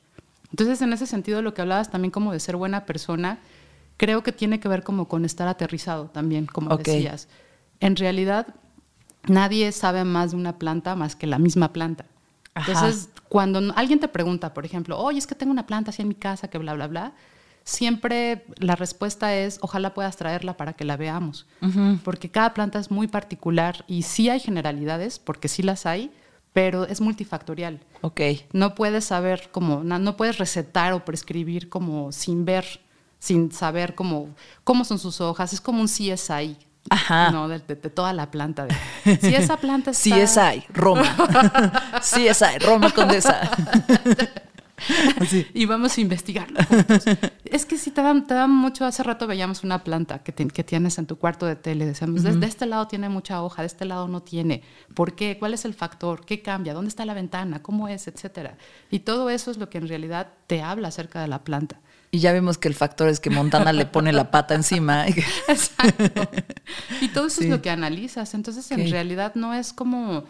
Entonces, 0.49 0.81
en 0.81 0.91
ese 0.93 1.05
sentido, 1.05 1.41
lo 1.41 1.53
que 1.53 1.61
hablabas 1.61 1.91
también 1.91 2.11
como 2.11 2.31
de 2.31 2.39
ser 2.39 2.55
buena 2.55 2.85
persona, 2.85 3.39
creo 3.97 4.23
que 4.23 4.31
tiene 4.31 4.59
que 4.59 4.67
ver 4.67 4.83
como 4.83 5.07
con 5.07 5.25
estar 5.25 5.47
aterrizado 5.47 6.05
también, 6.07 6.47
como 6.47 6.75
decías. 6.77 7.27
En 7.79 7.95
realidad, 7.95 8.47
nadie 9.27 9.71
sabe 9.71 10.03
más 10.05 10.31
de 10.31 10.37
una 10.37 10.57
planta 10.57 10.95
más 10.95 11.15
que 11.15 11.27
la 11.27 11.37
misma 11.37 11.71
planta. 11.71 12.05
Entonces, 12.55 13.09
cuando 13.27 13.61
alguien 13.75 13.99
te 13.99 14.07
pregunta, 14.07 14.53
por 14.53 14.65
ejemplo, 14.65 14.97
oye, 14.97 15.19
es 15.19 15.27
que 15.27 15.35
tengo 15.35 15.51
una 15.51 15.67
planta 15.67 15.91
así 15.91 16.01
en 16.01 16.07
mi 16.07 16.15
casa, 16.15 16.49
que 16.49 16.57
bla, 16.57 16.73
bla, 16.73 16.87
bla, 16.87 17.13
siempre 17.69 18.45
la 18.57 18.75
respuesta 18.75 19.35
es, 19.35 19.59
ojalá 19.61 19.93
puedas 19.93 20.17
traerla 20.17 20.57
para 20.57 20.73
que 20.73 20.85
la 20.85 20.97
veamos. 20.97 21.45
Porque 22.03 22.29
cada 22.29 22.53
planta 22.53 22.79
es 22.79 22.89
muy 22.89 23.07
particular 23.07 23.85
y 23.87 24.03
sí 24.03 24.29
hay 24.29 24.39
generalidades, 24.39 25.19
porque 25.19 25.47
sí 25.47 25.61
las 25.61 25.85
hay, 25.85 26.11
pero 26.51 26.85
es 26.85 26.99
multifactorial. 26.99 27.79
Ok. 28.01 28.21
No 28.53 28.73
puedes 28.73 29.05
saber 29.05 29.49
como, 29.51 29.83
no, 29.83 30.17
puedes 30.17 30.39
recetar 30.39 30.93
o 30.93 31.05
prescribir 31.05 31.69
como 31.69 32.11
sin 32.11 32.43
ver, 32.43 32.81
sin 33.19 33.51
saber 33.51 33.93
cómo, 33.93 34.29
cómo 34.63 34.83
son 34.83 34.97
sus 34.97 35.21
hojas. 35.21 35.53
Es 35.53 35.61
como 35.61 35.81
un 35.81 35.87
CSI. 35.87 36.57
Ajá. 36.89 37.29
¿no? 37.29 37.47
De, 37.47 37.59
toda 37.59 38.13
la 38.13 38.31
planta. 38.31 38.67
si 39.03 39.35
esa 39.35 39.57
planta 39.57 39.91
está... 39.91 40.25
CSI, 40.25 40.63
Roma. 40.73 41.03
CSI, 42.01 42.57
Roma 42.65 42.89
Condesa. 42.89 43.51
y 45.53 45.65
vamos 45.65 45.97
a 45.97 46.01
investigarlo 46.01 46.59
es 47.45 47.65
que 47.65 47.77
si 47.77 47.91
te 47.91 48.01
dan, 48.01 48.25
te 48.27 48.35
mucho, 48.47 48.85
hace 48.85 49.03
rato 49.03 49.27
veíamos 49.27 49.63
una 49.63 49.83
planta 49.83 50.19
que, 50.19 50.33
que 50.33 50.63
tienes 50.63 50.97
en 50.97 51.05
tu 51.05 51.17
cuarto 51.17 51.45
de 51.45 51.55
tele, 51.55 51.85
decíamos, 51.85 52.23
de, 52.23 52.45
este 52.45 52.65
lado 52.65 52.87
tiene 52.87 53.09
mucha 53.09 53.41
hoja, 53.41 53.61
de 53.61 53.67
este 53.67 53.85
lado 53.85 54.07
no 54.07 54.21
tiene, 54.21 54.63
¿por 54.93 55.15
qué? 55.15 55.37
¿Cuál 55.37 55.53
es 55.53 55.65
el 55.65 55.73
factor? 55.73 56.25
¿Qué 56.25 56.41
cambia? 56.41 56.73
¿Dónde 56.73 56.89
está 56.89 57.05
la 57.05 57.13
ventana? 57.13 57.61
¿Cómo 57.61 57.87
es? 57.87 58.07
Etcétera. 58.07 58.57
Y 58.89 58.99
todo 58.99 59.29
eso 59.29 59.51
es 59.51 59.57
lo 59.57 59.69
que 59.69 59.77
en 59.77 59.87
realidad 59.87 60.29
te 60.47 60.61
habla 60.61 60.89
acerca 60.89 61.21
de 61.21 61.27
la 61.27 61.43
planta. 61.43 61.79
Y 62.11 62.19
ya 62.19 62.33
vemos 62.33 62.57
que 62.57 62.67
el 62.67 62.73
factor 62.73 63.07
es 63.07 63.19
que 63.19 63.29
Montana 63.29 63.71
le 63.71 63.85
pone 63.85 64.11
la 64.11 64.31
pata 64.31 64.55
encima. 64.55 65.07
Exacto. 65.47 66.29
Y 67.01 67.09
todo 67.09 67.27
eso 67.27 67.41
es 67.43 67.49
lo 67.49 67.61
que 67.61 67.69
analizas. 67.69 68.33
Entonces, 68.33 68.71
en 68.71 68.89
realidad 68.89 69.35
no 69.35 69.53
es 69.53 69.73
como 69.73 70.23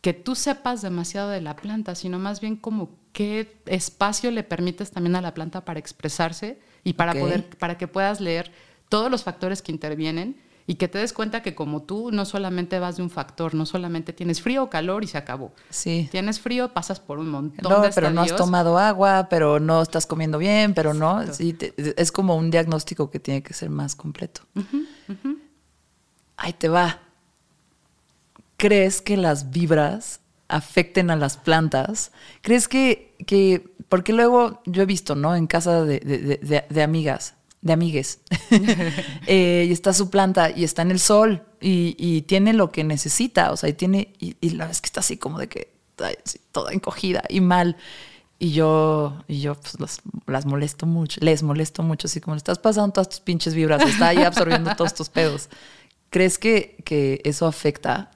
que 0.00 0.12
tú 0.14 0.34
sepas 0.34 0.82
demasiado 0.82 1.28
de 1.30 1.40
la 1.40 1.56
planta, 1.56 1.94
sino 1.94 2.18
más 2.18 2.40
bien 2.40 2.56
como 2.56 2.90
qué 3.12 3.56
espacio 3.66 4.30
le 4.30 4.42
permites 4.44 4.90
también 4.92 5.16
a 5.16 5.20
la 5.20 5.34
planta 5.34 5.64
para 5.64 5.80
expresarse 5.80 6.58
y 6.84 6.92
para, 6.92 7.14
poder, 7.14 7.48
para 7.58 7.76
que 7.78 7.88
puedas 7.88 8.20
leer 8.20 8.52
todos 8.88 9.10
los 9.10 9.24
factores 9.24 9.60
que 9.60 9.72
intervienen 9.72 10.36
y 10.68 10.74
que 10.74 10.86
te 10.86 10.98
des 10.98 11.12
cuenta 11.14 11.42
que 11.42 11.54
como 11.54 11.82
tú 11.82 12.10
no 12.12 12.24
solamente 12.26 12.78
vas 12.78 12.96
de 12.98 13.02
un 13.02 13.08
factor, 13.10 13.54
no 13.54 13.64
solamente 13.66 14.12
tienes 14.12 14.40
frío 14.42 14.64
o 14.64 14.70
calor 14.70 15.02
y 15.02 15.06
se 15.06 15.16
acabó. 15.18 15.52
Sí. 15.70 16.08
Tienes 16.12 16.38
frío, 16.40 16.74
pasas 16.74 17.00
por 17.00 17.18
un 17.18 17.30
montón 17.30 17.72
No, 17.72 17.80
de 17.80 17.90
pero 17.90 18.10
no 18.10 18.20
has 18.20 18.36
tomado 18.36 18.78
agua, 18.78 19.28
pero 19.30 19.58
no 19.60 19.80
estás 19.82 20.06
comiendo 20.06 20.36
bien, 20.38 20.74
pero 20.74 20.92
no. 20.94 21.26
Sí, 21.32 21.54
te- 21.54 21.74
es 22.00 22.12
como 22.12 22.36
un 22.36 22.50
diagnóstico 22.50 23.10
que 23.10 23.18
tiene 23.18 23.42
que 23.42 23.54
ser 23.54 23.70
más 23.70 23.96
completo. 23.96 24.42
Ahí 26.36 26.52
te 26.52 26.68
va. 26.68 27.00
¿Crees 28.58 29.00
que 29.00 29.16
las 29.16 29.50
vibras 29.50 30.20
afecten 30.48 31.10
a 31.10 31.16
las 31.16 31.36
plantas? 31.38 32.12
¿Crees 32.42 32.68
que, 32.68 33.14
que 33.26 33.64
porque 33.88 34.12
luego 34.12 34.60
yo 34.66 34.82
he 34.82 34.86
visto, 34.86 35.14
¿no? 35.14 35.34
En 35.34 35.46
casa 35.46 35.84
de, 35.84 36.00
de- 36.00 36.38
de- 36.38 36.64
de- 36.68 36.82
amigas, 36.82 37.34
de 37.62 37.72
amigues, 37.72 38.20
eh, 39.26 39.64
y 39.68 39.72
está 39.72 39.92
su 39.92 40.10
planta 40.10 40.50
y 40.50 40.64
está 40.64 40.82
en 40.82 40.90
el 40.90 40.98
sol 41.00 41.42
y, 41.60 41.94
y 41.98 42.22
tiene 42.22 42.52
lo 42.52 42.70
que 42.70 42.84
necesita, 42.84 43.50
o 43.52 43.56
sea, 43.56 43.68
y 43.68 43.72
tiene, 43.72 44.12
y, 44.18 44.36
y 44.40 44.50
la 44.50 44.66
vez 44.66 44.80
que 44.80 44.86
está 44.86 45.00
así 45.00 45.16
como 45.16 45.38
de 45.38 45.48
que, 45.48 45.72
toda 46.52 46.72
encogida 46.72 47.22
y 47.28 47.40
mal. 47.40 47.76
Y 48.40 48.52
yo, 48.52 49.24
y 49.26 49.40
yo 49.40 49.56
pues 49.56 49.80
las, 49.80 50.00
las 50.28 50.46
molesto 50.46 50.86
mucho, 50.86 51.18
les 51.24 51.42
molesto 51.42 51.82
mucho, 51.82 52.06
así 52.06 52.20
como 52.20 52.34
le 52.36 52.38
estás 52.38 52.60
pasando 52.60 52.92
todas 52.92 53.08
tus 53.08 53.18
pinches 53.20 53.52
vibras, 53.54 53.82
está 53.82 54.08
ahí 54.08 54.18
absorbiendo 54.18 54.76
todos 54.76 54.94
tus 54.94 55.08
pedos. 55.08 55.48
¿Crees 56.10 56.38
que, 56.38 56.76
que 56.84 57.20
eso 57.24 57.46
afecta? 57.48 58.12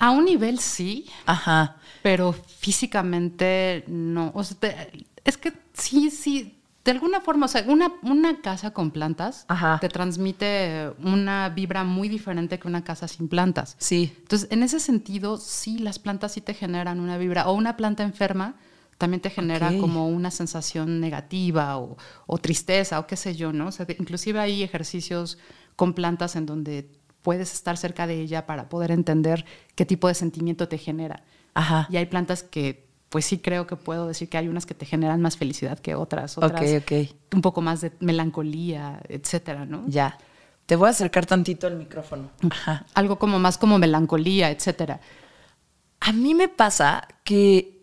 A 0.00 0.10
un 0.10 0.24
nivel 0.24 0.58
sí, 0.58 1.06
Ajá. 1.26 1.76
pero 2.02 2.32
físicamente 2.32 3.84
no. 3.86 4.32
O 4.34 4.42
sea, 4.42 4.56
te- 4.58 5.06
es 5.24 5.36
que 5.36 5.52
sí, 5.74 6.10
sí, 6.10 6.56
de 6.84 6.90
alguna 6.92 7.20
forma, 7.20 7.46
o 7.46 7.48
sea, 7.48 7.64
una, 7.68 7.92
una 8.02 8.40
casa 8.40 8.72
con 8.72 8.90
plantas 8.90 9.44
Ajá. 9.48 9.78
te 9.80 9.88
transmite 9.88 10.90
una 11.04 11.50
vibra 11.50 11.84
muy 11.84 12.08
diferente 12.08 12.58
que 12.58 12.66
una 12.66 12.82
casa 12.82 13.06
sin 13.06 13.28
plantas. 13.28 13.76
Sí. 13.78 14.12
Entonces, 14.22 14.48
en 14.50 14.62
ese 14.62 14.80
sentido, 14.80 15.36
sí, 15.36 15.78
las 15.78 15.98
plantas 15.98 16.32
sí 16.32 16.40
te 16.40 16.54
generan 16.54 16.98
una 17.00 17.18
vibra. 17.18 17.48
O 17.48 17.52
una 17.52 17.76
planta 17.76 18.02
enferma 18.02 18.54
también 18.96 19.20
te 19.20 19.30
genera 19.30 19.70
como 19.78 20.08
una 20.08 20.30
sensación 20.30 21.00
negativa 21.00 21.78
o, 21.78 21.96
o 22.26 22.38
tristeza 22.38 22.98
o 22.98 23.06
qué 23.06 23.16
sé 23.16 23.34
yo, 23.34 23.52
¿no? 23.52 23.68
O 23.68 23.72
sea, 23.72 23.86
inclusive 23.98 24.38
hay 24.40 24.62
ejercicios 24.62 25.38
con 25.76 25.94
plantas 25.94 26.36
en 26.36 26.44
donde 26.44 26.90
puedes 27.22 27.52
estar 27.52 27.76
cerca 27.76 28.06
de 28.06 28.20
ella 28.20 28.46
para 28.46 28.68
poder 28.68 28.90
entender 28.90 29.44
qué 29.74 29.84
tipo 29.86 30.08
de 30.08 30.14
sentimiento 30.14 30.68
te 30.68 30.78
genera. 30.78 31.22
Ajá. 31.54 31.86
Y 31.90 31.96
hay 31.96 32.06
plantas 32.06 32.42
que, 32.42 32.86
pues 33.08 33.24
sí 33.24 33.38
creo 33.38 33.66
que 33.66 33.76
puedo 33.76 34.06
decir 34.06 34.28
que 34.28 34.38
hay 34.38 34.48
unas 34.48 34.66
que 34.66 34.74
te 34.74 34.86
generan 34.86 35.20
más 35.20 35.36
felicidad 35.36 35.78
que 35.78 35.94
otras, 35.94 36.38
otras 36.38 36.60
Ok, 36.62 36.82
ok. 36.82 36.92
un 37.34 37.42
poco 37.42 37.60
más 37.60 37.80
de 37.80 37.92
melancolía, 38.00 39.00
etcétera, 39.08 39.64
¿no? 39.66 39.84
Ya. 39.86 40.16
Te 40.66 40.76
voy 40.76 40.86
a 40.86 40.90
acercar 40.90 41.26
tantito 41.26 41.66
al 41.66 41.76
micrófono. 41.76 42.30
Ajá. 42.48 42.86
Algo 42.94 43.18
como 43.18 43.38
más 43.40 43.58
como 43.58 43.78
melancolía, 43.78 44.50
etcétera. 44.50 45.00
A 46.00 46.12
mí 46.12 46.34
me 46.34 46.48
pasa 46.48 47.06
que. 47.24 47.79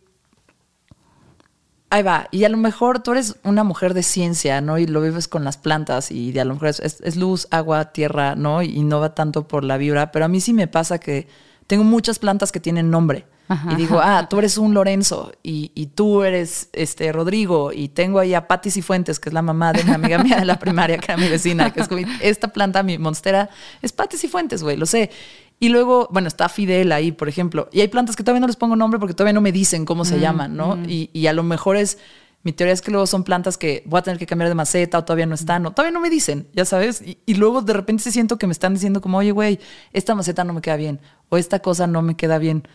Ahí 1.89 2.03
va. 2.03 2.27
Y 2.32 2.44
a 2.44 2.50
lo 2.50 2.58
mejor 2.58 3.01
tú 3.01 3.12
eres 3.13 3.38
una 3.44 3.63
mujer 3.63 3.94
de 3.94 4.03
ciencia, 4.03 4.60
¿no? 4.60 4.77
Y 4.77 4.88
lo 4.88 5.01
vives 5.01 5.29
con 5.29 5.46
las 5.46 5.58
plantas 5.58 6.12
y 6.12 6.34
de 6.34 6.41
a 6.41 6.46
lo 6.46 6.53
mejor 6.56 6.67
es, 6.70 6.79
es- 6.82 7.00
es 7.01 7.15
luz, 7.15 7.48
agua, 7.50 7.94
tierra, 7.94 8.36
¿no? 8.36 8.62
Y 8.62 8.82
no 8.84 9.00
va 9.00 9.15
tanto 9.15 9.48
por 9.48 9.63
la 9.63 9.77
vibra. 9.77 10.12
Pero 10.12 10.25
a 10.25 10.27
mí 10.27 10.41
sí 10.41 10.53
me 10.53 10.67
pasa 10.67 11.00
que 11.00 11.27
tengo 11.65 11.86
muchas 11.86 12.20
plantas 12.20 12.51
que 12.51 12.60
tienen 12.60 12.91
nombre. 12.91 13.25
Ajá, 13.48 13.74
y 13.74 13.75
digo, 13.75 14.00
ah, 14.01 14.27
tú 14.30 14.39
eres 14.39 14.58
un 14.58 14.74
Lorenzo 14.74 15.32
y, 15.42 15.72
y 15.74 15.88
tú 15.88 16.24
eres 16.24 16.70
este 16.74 17.12
Rodrigo 17.12 17.72
y 17.72 17.88
tengo 17.89 18.20
ahí 18.20 18.34
a 18.34 18.48
Patti 18.48 18.72
Cifuentes, 18.72 19.20
que 19.20 19.30
es 19.30 19.34
la 19.34 19.42
mamá 19.42 19.72
de 19.74 19.84
una 19.84 19.96
amiga 19.96 20.18
mía 20.18 20.38
de 20.38 20.46
la 20.46 20.60
primaria, 20.60 20.98
que 20.98 21.12
era 21.12 21.18
mi 21.18 21.30
vecina, 21.30 21.72
que 21.72 21.80
es 21.80 21.88
como, 21.88 22.01
esta 22.22 22.50
planta, 22.50 22.84
mi 22.84 22.98
monstera, 22.98 23.50
es 23.81 23.92
Patti 23.94 24.18
Cifuentes, 24.18 24.64
güey, 24.64 24.75
lo 24.75 24.86
sé. 24.86 25.12
Y 25.60 25.70
luego, 25.70 26.07
bueno, 26.12 26.27
está 26.27 26.50
Fidel 26.50 26.92
ahí, 26.92 27.12
por 27.12 27.29
ejemplo. 27.29 27.68
Y 27.72 27.81
hay 27.81 27.88
plantas 27.88 28.16
que 28.16 28.24
todavía 28.24 28.42
no 28.42 28.48
les 28.48 28.57
pongo 28.57 28.75
nombre 28.75 29.00
porque 29.00 29.16
todavía 29.16 29.33
no 29.33 29.42
me 29.42 29.51
dicen 29.51 29.86
cómo 29.86 30.05
se 30.05 30.20
llaman, 30.20 30.55
¿no? 30.55 30.77
Y, 30.88 31.10
y 31.14 31.25
a 31.27 31.33
lo 31.33 31.42
mejor 31.42 31.77
es, 31.77 31.98
mi 32.44 32.51
teoría 32.53 32.74
es 32.74 32.81
que 32.81 32.92
luego 32.92 33.07
son 33.07 33.24
plantas 33.24 33.57
que 33.57 33.81
voy 33.86 33.98
a 34.00 34.03
tener 34.03 34.20
que 34.20 34.27
cambiar 34.27 34.50
de 34.50 34.55
maceta 34.55 35.00
o 35.00 35.03
todavía 35.03 35.25
no 35.25 35.33
están, 35.33 35.66
o 35.66 35.72
todavía 35.72 35.92
no 35.92 36.00
me 36.00 36.12
dicen, 36.12 36.48
ya 36.53 36.64
sabes. 36.64 37.01
Y, 37.01 37.18
y 37.25 37.33
luego 37.33 37.62
de 37.62 37.74
repente 37.74 38.03
sí 38.03 38.12
siento 38.12 38.38
que 38.38 38.46
me 38.46 38.53
están 38.53 38.75
diciendo 38.75 39.01
como, 39.01 39.18
oye, 39.18 39.31
güey, 39.31 39.60
esta 39.94 40.14
maceta 40.14 40.44
no 40.44 40.53
me 40.53 40.62
queda 40.62 40.75
bien, 40.75 41.00
o 41.29 41.38
esta 41.38 41.60
cosa 41.60 41.88
no 41.88 42.01
me 42.03 42.16
queda 42.16 42.38
bien. 42.38 42.68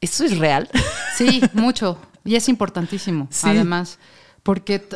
¿Eso 0.00 0.24
es 0.24 0.38
real? 0.38 0.68
Sí, 1.16 1.40
mucho. 1.54 1.98
Y 2.24 2.34
es 2.36 2.48
importantísimo, 2.48 3.28
Sí. 3.30 3.48
además. 3.48 3.98
Porque 4.42 4.86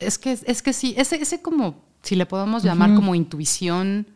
es 0.00 0.18
que, 0.18 0.38
es 0.44 0.62
que 0.62 0.72
sí, 0.72 0.94
ese, 0.96 1.16
ese 1.16 1.40
como, 1.40 1.82
si 2.02 2.16
le 2.16 2.26
podemos 2.26 2.62
llamar 2.62 2.94
como 2.94 3.14
intuición, 3.14 4.06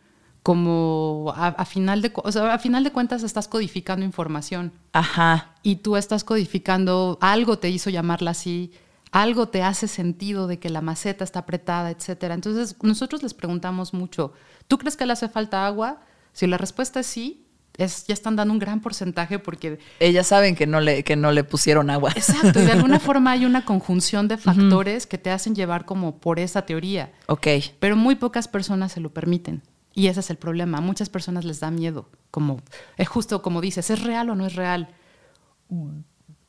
como 0.42 1.32
a, 1.36 1.48
a 1.48 1.64
final 1.64 2.02
de, 2.02 2.10
o 2.14 2.32
sea, 2.32 2.52
a 2.54 2.58
final 2.58 2.82
de 2.84 2.90
cuentas 2.90 3.22
estás 3.22 3.46
codificando 3.46 4.04
información 4.04 4.72
Ajá. 4.92 5.54
y 5.62 5.76
tú 5.76 5.96
estás 5.96 6.24
codificando, 6.24 7.16
algo 7.20 7.58
te 7.58 7.70
hizo 7.70 7.90
llamarla 7.90 8.32
así, 8.32 8.72
algo 9.12 9.48
te 9.48 9.62
hace 9.62 9.86
sentido 9.86 10.46
de 10.48 10.58
que 10.58 10.68
la 10.70 10.80
maceta 10.80 11.22
está 11.22 11.40
apretada, 11.40 11.90
etcétera. 11.90 12.34
Entonces, 12.34 12.76
nosotros 12.82 13.22
les 13.22 13.34
preguntamos 13.34 13.94
mucho, 13.94 14.32
¿tú 14.68 14.78
crees 14.78 14.96
que 14.96 15.06
le 15.06 15.12
hace 15.12 15.28
falta 15.28 15.66
agua? 15.66 16.00
Si 16.32 16.46
la 16.46 16.58
respuesta 16.58 17.00
es 17.00 17.06
sí, 17.06 17.41
es, 17.78 18.06
ya 18.06 18.14
están 18.14 18.36
dando 18.36 18.52
un 18.52 18.58
gran 18.58 18.80
porcentaje 18.80 19.38
porque 19.38 19.78
Ellas 19.98 20.26
saben 20.26 20.54
que 20.54 20.66
no 20.66 20.80
le, 20.80 21.04
que 21.04 21.16
no 21.16 21.32
le 21.32 21.44
pusieron 21.44 21.90
agua. 21.90 22.12
Exacto, 22.14 22.60
y 22.60 22.64
de 22.64 22.72
alguna 22.72 23.00
forma 23.00 23.30
hay 23.32 23.44
una 23.44 23.64
conjunción 23.64 24.28
de 24.28 24.36
factores 24.36 25.06
que 25.06 25.18
te 25.18 25.30
hacen 25.30 25.54
llevar 25.54 25.84
como 25.84 26.18
por 26.18 26.38
esa 26.38 26.62
teoría, 26.66 27.12
Ok. 27.26 27.46
pero 27.78 27.96
muy 27.96 28.14
pocas 28.16 28.48
personas 28.48 28.92
se 28.92 29.00
lo 29.00 29.12
permiten. 29.12 29.62
Y 29.94 30.06
ese 30.06 30.20
es 30.20 30.30
el 30.30 30.38
problema. 30.38 30.78
A 30.78 30.80
muchas 30.80 31.10
personas 31.10 31.44
les 31.44 31.60
da 31.60 31.70
miedo. 31.70 32.08
Como, 32.30 32.62
es 32.96 33.08
justo 33.08 33.42
como 33.42 33.60
dices, 33.60 33.90
¿es 33.90 34.02
real 34.02 34.30
o 34.30 34.34
no 34.34 34.46
es 34.46 34.54
real? 34.54 34.88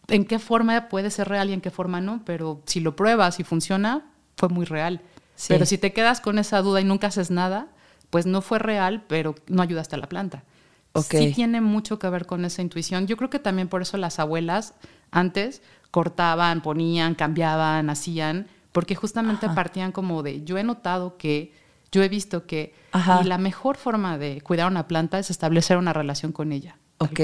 ¿En 0.08 0.26
qué 0.26 0.40
forma 0.40 0.88
puede 0.90 1.10
ser 1.10 1.28
real 1.30 1.50
y 1.50 1.54
en 1.54 1.62
qué 1.62 1.70
forma 1.70 2.02
no? 2.02 2.22
Pero 2.26 2.62
si 2.66 2.80
lo 2.80 2.96
pruebas 2.96 3.40
y 3.40 3.44
funciona, 3.44 4.06
fue 4.38 4.50
muy 4.50 4.66
real. 4.66 5.02
Sí. 5.36 5.48
Pero 5.50 5.66
si 5.66 5.78
te 5.78 5.92
quedas 5.94 6.22
con 6.22 6.40
esa 6.40 6.62
duda 6.62 6.80
y 6.82 6.86
nunca 6.86 7.08
haces 7.08 7.32
nada, 7.32 7.68
pues 8.10 8.26
no 8.26 8.42
fue 8.42 8.60
real, 8.60 9.04
pero 9.08 9.36
no 9.48 9.62
ayudaste 9.62 9.96
a 9.96 10.00
la 10.00 10.08
planta. 10.08 10.44
Sí 11.02 11.32
tiene 11.34 11.60
mucho 11.60 11.98
que 11.98 12.08
ver 12.10 12.26
con 12.28 12.46
esa 12.46 12.62
intuición. 12.62 13.08
Yo 13.08 13.18
creo 13.18 13.30
que 13.30 13.40
también 13.40 13.68
por 13.68 13.82
eso 13.82 13.98
las 13.98 14.20
abuelas 14.20 14.76
antes 15.12 15.62
cortaban, 15.90 16.62
ponían, 16.62 17.16
cambiaban, 17.16 17.90
hacían, 17.90 18.48
porque 18.72 18.96
justamente 18.96 19.48
partían 19.50 19.92
como 19.92 20.22
de, 20.24 20.44
yo 20.44 20.58
he 20.58 20.64
notado 20.64 21.18
que, 21.18 21.54
yo 21.92 22.04
he 22.04 22.10
visto 22.10 22.46
que, 22.46 22.74
Ajá. 22.92 23.22
y 23.24 23.28
la 23.28 23.38
mejor 23.38 23.78
forma 23.78 24.18
de 24.18 24.42
cuidar 24.42 24.68
una 24.70 24.88
planta 24.88 25.18
es 25.20 25.30
establecer 25.32 25.78
una 25.78 25.94
relación 25.94 26.32
con 26.32 26.52
ella. 26.52 26.78
Ok. 27.00 27.20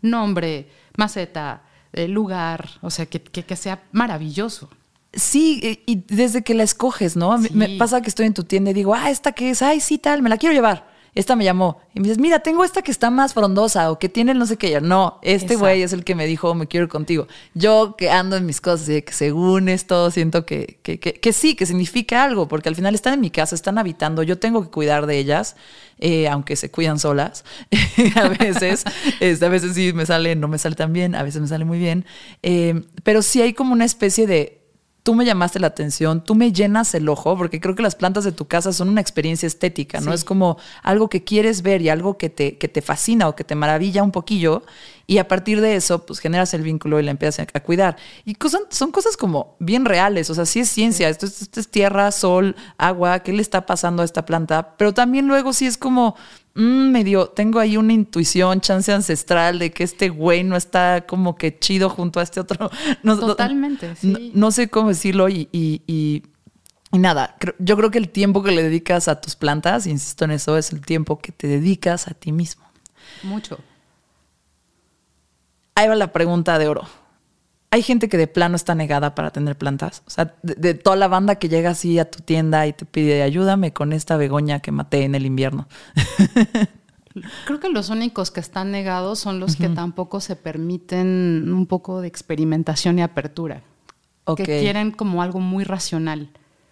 Nombre, 0.00 0.68
maceta, 0.96 1.62
eh, 1.92 2.06
lugar, 2.08 2.68
o 2.82 2.90
sea, 2.90 3.06
que, 3.06 3.20
que- 3.22 3.44
que 3.44 3.56
sea 3.56 3.82
maravilloso. 3.92 4.68
Sí, 5.12 5.60
y 5.86 5.92
y 5.92 6.04
desde 6.08 6.42
que 6.42 6.54
la 6.54 6.62
escoges, 6.62 7.16
¿no? 7.16 7.38
Sí. 7.42 7.48
Me 7.52 7.70
pasa 7.78 8.00
que 8.00 8.08
estoy 8.08 8.26
en 8.26 8.34
tu 8.34 8.44
tienda 8.44 8.70
y 8.70 8.74
digo, 8.74 8.94
ah, 8.94 9.10
¿esta 9.10 9.32
qué 9.32 9.50
es? 9.50 9.62
Ay, 9.62 9.80
sí, 9.80 9.98
tal, 9.98 10.22
me 10.22 10.28
la 10.28 10.36
quiero 10.36 10.54
llevar. 10.54 10.86
Esta 11.18 11.34
me 11.34 11.42
llamó. 11.42 11.80
Y 11.94 11.98
me 11.98 12.04
dices, 12.04 12.18
mira, 12.20 12.38
tengo 12.38 12.62
esta 12.62 12.80
que 12.82 12.92
está 12.92 13.10
más 13.10 13.34
frondosa 13.34 13.90
o 13.90 13.98
que 13.98 14.08
tiene 14.08 14.30
el 14.30 14.38
no 14.38 14.46
sé 14.46 14.56
qué. 14.56 14.70
Yo, 14.70 14.80
no, 14.80 15.18
este 15.22 15.56
güey 15.56 15.82
es 15.82 15.92
el 15.92 16.04
que 16.04 16.14
me 16.14 16.26
dijo, 16.26 16.54
me 16.54 16.68
quiero 16.68 16.84
ir 16.84 16.90
contigo. 16.90 17.26
Yo 17.54 17.96
que 17.98 18.08
ando 18.08 18.36
en 18.36 18.46
mis 18.46 18.60
cosas 18.60 18.88
y 18.88 19.02
que 19.02 19.12
según 19.12 19.68
esto 19.68 20.12
siento 20.12 20.46
que, 20.46 20.78
que, 20.82 21.00
que- 21.00 21.14
que 21.14 21.32
sí, 21.32 21.56
que 21.56 21.66
significa 21.66 22.22
algo, 22.22 22.46
porque 22.46 22.68
al 22.68 22.76
final 22.76 22.94
están 22.94 23.14
en 23.14 23.20
mi 23.20 23.30
casa, 23.30 23.56
están 23.56 23.78
habitando, 23.78 24.22
yo 24.22 24.38
tengo 24.38 24.62
que 24.62 24.70
cuidar 24.70 25.06
de 25.06 25.18
ellas, 25.18 25.56
eh, 25.98 26.28
aunque 26.28 26.54
se 26.54 26.70
cuidan 26.70 27.00
solas. 27.00 27.44
a 28.14 28.28
veces, 28.28 28.84
este, 29.18 29.44
a 29.44 29.48
veces 29.48 29.74
sí 29.74 29.92
me 29.92 30.06
sale, 30.06 30.36
no 30.36 30.46
me 30.46 30.58
sale 30.58 30.76
tan 30.76 30.92
bien, 30.92 31.16
a 31.16 31.24
veces 31.24 31.40
me 31.42 31.48
sale 31.48 31.64
muy 31.64 31.78
bien. 31.80 32.06
Eh, 32.44 32.80
pero 33.02 33.22
sí 33.22 33.42
hay 33.42 33.54
como 33.54 33.72
una 33.72 33.84
especie 33.86 34.28
de 34.28 34.60
tú 35.08 35.14
me 35.14 35.24
llamaste 35.24 35.58
la 35.58 35.68
atención, 35.68 36.22
tú 36.22 36.34
me 36.34 36.52
llenas 36.52 36.94
el 36.94 37.08
ojo, 37.08 37.34
porque 37.38 37.60
creo 37.60 37.74
que 37.74 37.82
las 37.82 37.94
plantas 37.94 38.24
de 38.24 38.32
tu 38.32 38.44
casa 38.46 38.74
son 38.74 38.90
una 38.90 39.00
experiencia 39.00 39.46
estética, 39.46 40.00
¿no? 40.02 40.10
Sí. 40.10 40.16
Es 40.16 40.22
como 40.22 40.58
algo 40.82 41.08
que 41.08 41.24
quieres 41.24 41.62
ver 41.62 41.80
y 41.80 41.88
algo 41.88 42.18
que 42.18 42.28
te, 42.28 42.58
que 42.58 42.68
te 42.68 42.82
fascina 42.82 43.26
o 43.26 43.34
que 43.34 43.42
te 43.42 43.54
maravilla 43.54 44.02
un 44.02 44.10
poquillo, 44.10 44.64
y 45.06 45.16
a 45.16 45.26
partir 45.26 45.62
de 45.62 45.76
eso, 45.76 46.04
pues 46.04 46.18
generas 46.18 46.52
el 46.52 46.60
vínculo 46.60 47.00
y 47.00 47.02
la 47.02 47.10
empiezas 47.10 47.46
a, 47.54 47.60
cuidar. 47.60 47.96
Y 48.26 48.34
cosas- 48.34 48.60
son 48.68 48.90
cosas 48.90 49.16
como 49.16 49.56
bien 49.60 49.86
reales, 49.86 50.28
o 50.28 50.34
sea, 50.34 50.44
sí 50.44 50.60
es 50.60 50.68
ciencia, 50.68 51.08
esto, 51.08 51.24
es- 51.24 51.40
esto 51.40 51.58
es 51.60 51.70
tierra, 51.70 52.12
sol, 52.12 52.54
agua, 52.76 53.20
¿qué 53.20 53.32
le 53.32 53.40
está 53.40 53.64
pasando 53.64 54.02
a 54.02 54.04
esta 54.04 54.26
planta? 54.26 54.74
Pero 54.76 54.92
también 54.92 55.26
luego 55.26 55.54
sí 55.54 55.64
es 55.64 55.78
como, 55.78 56.16
mm, 56.58 56.90
medio, 56.90 57.28
tengo 57.28 57.58
ahí 57.60 57.76
una 57.76 57.92
intuición, 57.94 58.60
chance 58.60 58.92
ancestral 58.92 59.58
de 59.58 59.70
que 59.72 59.84
este 59.84 60.08
güey 60.10 60.44
no 60.44 60.56
está 60.56 61.06
como 61.06 61.36
que 61.36 61.58
chido 61.58 61.88
junto 61.88 62.20
a 62.20 62.22
este 62.24 62.40
otro. 62.40 62.70
No- 63.02 63.14
no- 63.14 63.26
Totalmente, 63.28 63.96
sí. 63.96 64.32
no, 64.34 64.50
sé 64.50 64.68
cómo 64.68 64.88
decirlo 64.88 65.28
y, 65.28 65.48
y- 65.52 65.82
y- 65.86 66.22
y 66.90 66.98
nada, 66.98 67.36
yo 67.58 67.76
creo 67.76 67.90
que 67.90 67.98
el 67.98 68.08
tiempo 68.08 68.42
que 68.42 68.50
le 68.52 68.62
dedicas 68.62 69.08
a 69.08 69.20
tus 69.20 69.36
plantas, 69.36 69.86
insisto 69.86 70.24
en 70.24 70.30
eso, 70.32 70.56
es 70.56 70.72
el 70.72 70.80
tiempo 70.80 71.18
que 71.18 71.32
te 71.32 71.46
dedicas 71.46 72.08
a 72.08 72.14
ti 72.14 72.32
mismo. 72.32 72.64
Mucho. 73.22 73.58
Ahí 75.74 75.86
va 75.88 75.94
la 75.94 76.12
pregunta 76.12 76.58
de 76.58 76.66
oro. 76.68 76.88
Hay 77.70 77.82
gente 77.82 78.08
que 78.08 78.16
de 78.16 78.26
plano 78.26 78.56
está 78.56 78.74
negada 78.74 79.14
para 79.14 79.30
tener 79.30 79.56
plantas. 79.56 80.02
O 80.06 80.10
sea, 80.10 80.34
de, 80.42 80.54
de 80.54 80.74
toda 80.74 80.96
la 80.96 81.08
banda 81.08 81.36
que 81.36 81.48
llega 81.48 81.70
así 81.70 81.98
a 81.98 82.10
tu 82.10 82.20
tienda 82.20 82.66
y 82.66 82.72
te 82.72 82.84
pide 82.86 83.22
ayúdame 83.22 83.72
con 83.72 83.92
esta 83.92 84.16
begoña 84.16 84.60
que 84.60 84.72
maté 84.72 85.04
en 85.04 85.14
el 85.14 85.26
invierno. 85.26 85.68
Creo 87.46 87.58
que 87.58 87.68
los 87.70 87.88
únicos 87.90 88.30
que 88.30 88.40
están 88.40 88.70
negados 88.70 89.18
son 89.18 89.40
los 89.40 89.56
que 89.56 89.68
tampoco 89.68 90.20
se 90.20 90.36
permiten 90.36 91.52
un 91.52 91.66
poco 91.66 92.00
de 92.00 92.06
experimentación 92.08 92.98
y 92.98 93.02
apertura. 93.02 93.62
Que 94.36 94.44
quieren 94.44 94.92
como 94.92 95.22
algo 95.22 95.40
muy 95.40 95.64
racional. 95.64 96.30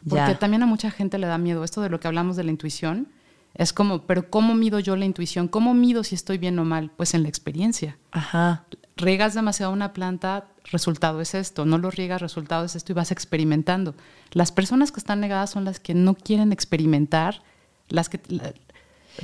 Porque 0.08 0.32
Ya. 0.32 0.38
también 0.38 0.62
a 0.62 0.66
mucha 0.66 0.90
gente 0.90 1.18
le 1.18 1.26
da 1.26 1.38
miedo 1.38 1.64
esto 1.64 1.80
de 1.80 1.88
lo 1.88 1.98
que 1.98 2.06
hablamos 2.06 2.36
de 2.36 2.44
la 2.44 2.50
intuición. 2.50 3.08
Es 3.54 3.72
como, 3.72 4.02
pero 4.02 4.28
¿cómo 4.30 4.54
mido 4.54 4.78
yo 4.78 4.94
la 4.94 5.06
intuición? 5.06 5.48
¿Cómo 5.48 5.72
mido 5.74 6.04
si 6.04 6.14
estoy 6.14 6.36
bien 6.38 6.58
o 6.58 6.64
mal? 6.64 6.90
Pues 6.96 7.14
en 7.14 7.22
la 7.22 7.28
experiencia. 7.30 7.96
Ajá. 8.12 8.64
Riegas 8.96 9.34
demasiado 9.34 9.72
una 9.72 9.94
planta, 9.94 10.44
resultado 10.70 11.20
es 11.20 11.34
esto. 11.34 11.64
No 11.64 11.78
lo 11.78 11.90
riegas, 11.90 12.20
resultado 12.20 12.64
es 12.64 12.76
esto 12.76 12.92
y 12.92 12.94
vas 12.94 13.10
experimentando. 13.12 13.94
Las 14.32 14.52
personas 14.52 14.92
que 14.92 15.00
están 15.00 15.20
negadas 15.20 15.50
son 15.50 15.64
las 15.64 15.80
que 15.80 15.94
no 15.94 16.14
quieren 16.14 16.52
experimentar, 16.52 17.42
las 17.88 18.08
que, 18.08 18.20
la- 18.28 18.52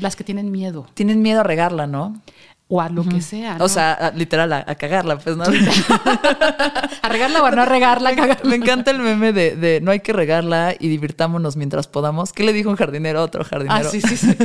las 0.01 0.17
que 0.17 0.25
tienen 0.25 0.51
miedo 0.51 0.87
Tienen 0.95 1.21
miedo 1.21 1.41
a 1.41 1.45
regarla, 1.45 1.87
¿no? 1.87 2.21
o 2.75 2.81
a 2.81 2.89
lo 2.89 3.05
que 3.05 3.21
sea. 3.21 3.59
¿no? 3.59 3.65
O 3.67 3.69
sea, 3.69 3.93
a- 3.93 4.11
literal, 4.13 4.51
a, 4.51 4.65
a 4.67 4.75
cagarla, 4.77 5.19
pues, 5.19 5.37
¿no? 5.37 5.45
a 7.03 7.09
regarla 7.11 7.43
o 7.43 7.45
a 7.45 7.51
no 7.51 7.67
regarla. 7.67 8.15
cagarla. 8.17 8.49
Me 8.49 8.57
encanta 8.57 8.91
el 8.93 8.99
meme 9.01 9.35
de, 9.35 9.57
de 9.57 9.83
no 9.83 9.91
hay 9.91 10.01
que 10.01 10.15
regarla 10.15 10.75
y 10.79 10.89
divirtámonos 10.89 11.57
mientras 11.57 11.87
podamos. 11.87 12.33
¿Qué 12.33 12.45
le 12.45 12.55
dijo 12.55 12.71
un 12.71 12.77
jardinero 12.77 13.19
a 13.21 13.25
otro 13.25 13.45
jardinero? 13.45 13.87
Ah, 13.87 13.91
sí, 13.91 14.01
sí, 14.01 14.17
sí. 14.17 14.33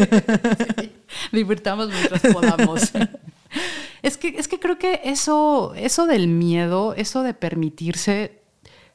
Sí. 0.78 0.92
Divirtamos 1.32 1.88
mientras 1.88 2.22
podamos. 2.34 2.92
Es 4.02 4.18
que, 4.18 4.30
es 4.30 4.48
que 4.48 4.60
creo 4.60 4.78
que 4.78 5.02
eso, 5.04 5.74
eso 5.76 6.06
del 6.06 6.28
miedo, 6.28 6.94
eso 6.96 7.24
de 7.24 7.34
permitirse, 7.34 8.42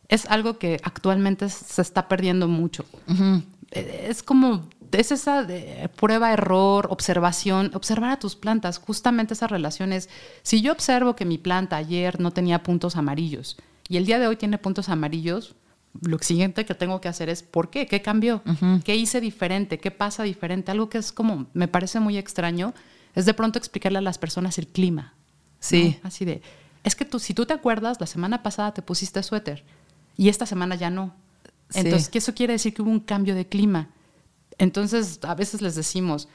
es 0.09 0.27
algo 0.27 0.59
que 0.59 0.81
actualmente 0.83 1.49
se 1.49 1.83
está 1.83 2.09
perdiendo 2.09 2.49
mucho. 2.49 2.85
Eh, 3.71 4.07
Es 4.09 4.23
como, 4.23 4.69
es 4.93 5.11
esa 5.13 5.43
de 5.43 5.89
prueba, 5.97 6.33
error, 6.33 6.87
observación, 6.91 7.71
observar 7.75 8.11
a 8.11 8.19
tus 8.19 8.37
plantas, 8.37 8.79
justamente 8.79 9.35
esas 9.35 9.51
relaciones. 9.51 10.09
Si 10.43 10.61
yo 10.61 10.73
observo 10.73 11.17
que 11.17 11.25
mi 11.25 11.39
planta 11.39 11.77
ayer 11.77 12.21
no 12.21 12.31
tenía 12.31 12.63
puntos 12.63 12.97
amarillos 12.97 13.57
y 13.89 13.97
el 13.97 14.07
día 14.07 14.19
de 14.19 14.27
hoy 14.27 14.37
tiene 14.37 14.59
puntos 14.59 14.89
amarillos, 14.89 15.55
lo 16.01 16.19
siguiente 16.21 16.65
que 16.65 16.75
tengo 16.75 17.01
que 17.01 17.09
hacer 17.09 17.29
es, 17.29 17.43
¿por 17.43 17.69
qué? 17.71 17.87
¿Qué 17.87 18.01
cambió? 18.01 18.43
¿Qué 18.85 18.97
hice 18.97 19.21
diferente? 19.21 19.79
¿Qué 19.79 19.91
pasa 19.91 20.23
diferente? 20.23 20.71
Algo 20.71 20.89
que 20.89 20.99
es 20.99 21.13
como, 21.13 21.47
me 21.53 21.69
parece 21.69 22.01
muy 22.01 22.17
extraño, 22.17 22.73
es 23.15 23.27
de 23.27 23.35
pronto 23.35 23.59
explicarle 23.59 23.99
a 23.99 24.03
las 24.03 24.19
personas 24.19 24.59
el 24.59 24.67
clima. 24.67 25.15
Sí. 25.61 25.99
¿no? 26.03 26.09
Así 26.09 26.25
de, 26.25 26.43
es 26.85 26.95
que 26.95 27.05
tú, 27.05 27.19
si 27.19 27.35
tú 27.35 27.47
te 27.47 27.55
acuerdas, 27.55 28.01
la 28.01 28.07
semana 28.07 28.43
pasada 28.43 28.75
te 28.75 28.83
pusiste 28.83 29.23
suéter 29.23 29.65
y 30.17 30.29
esta 30.29 30.47
semana 30.47 30.75
ya 30.75 30.91
no. 30.91 31.15
Sí. 31.71 31.81
Entonces, 31.81 32.09
¿qué 32.09 32.19
eso 32.19 32.35
quiere 32.35 32.55
decir 32.55 32.75
que 32.75 32.83
hubo 32.83 32.91
un 32.91 33.01
cambio 33.01 33.35
de 33.35 33.47
clima. 33.47 33.91
Entonces, 34.59 35.21
a 35.23 35.35
veces 35.35 35.63
les 35.63 35.75
decimos, 35.75 36.29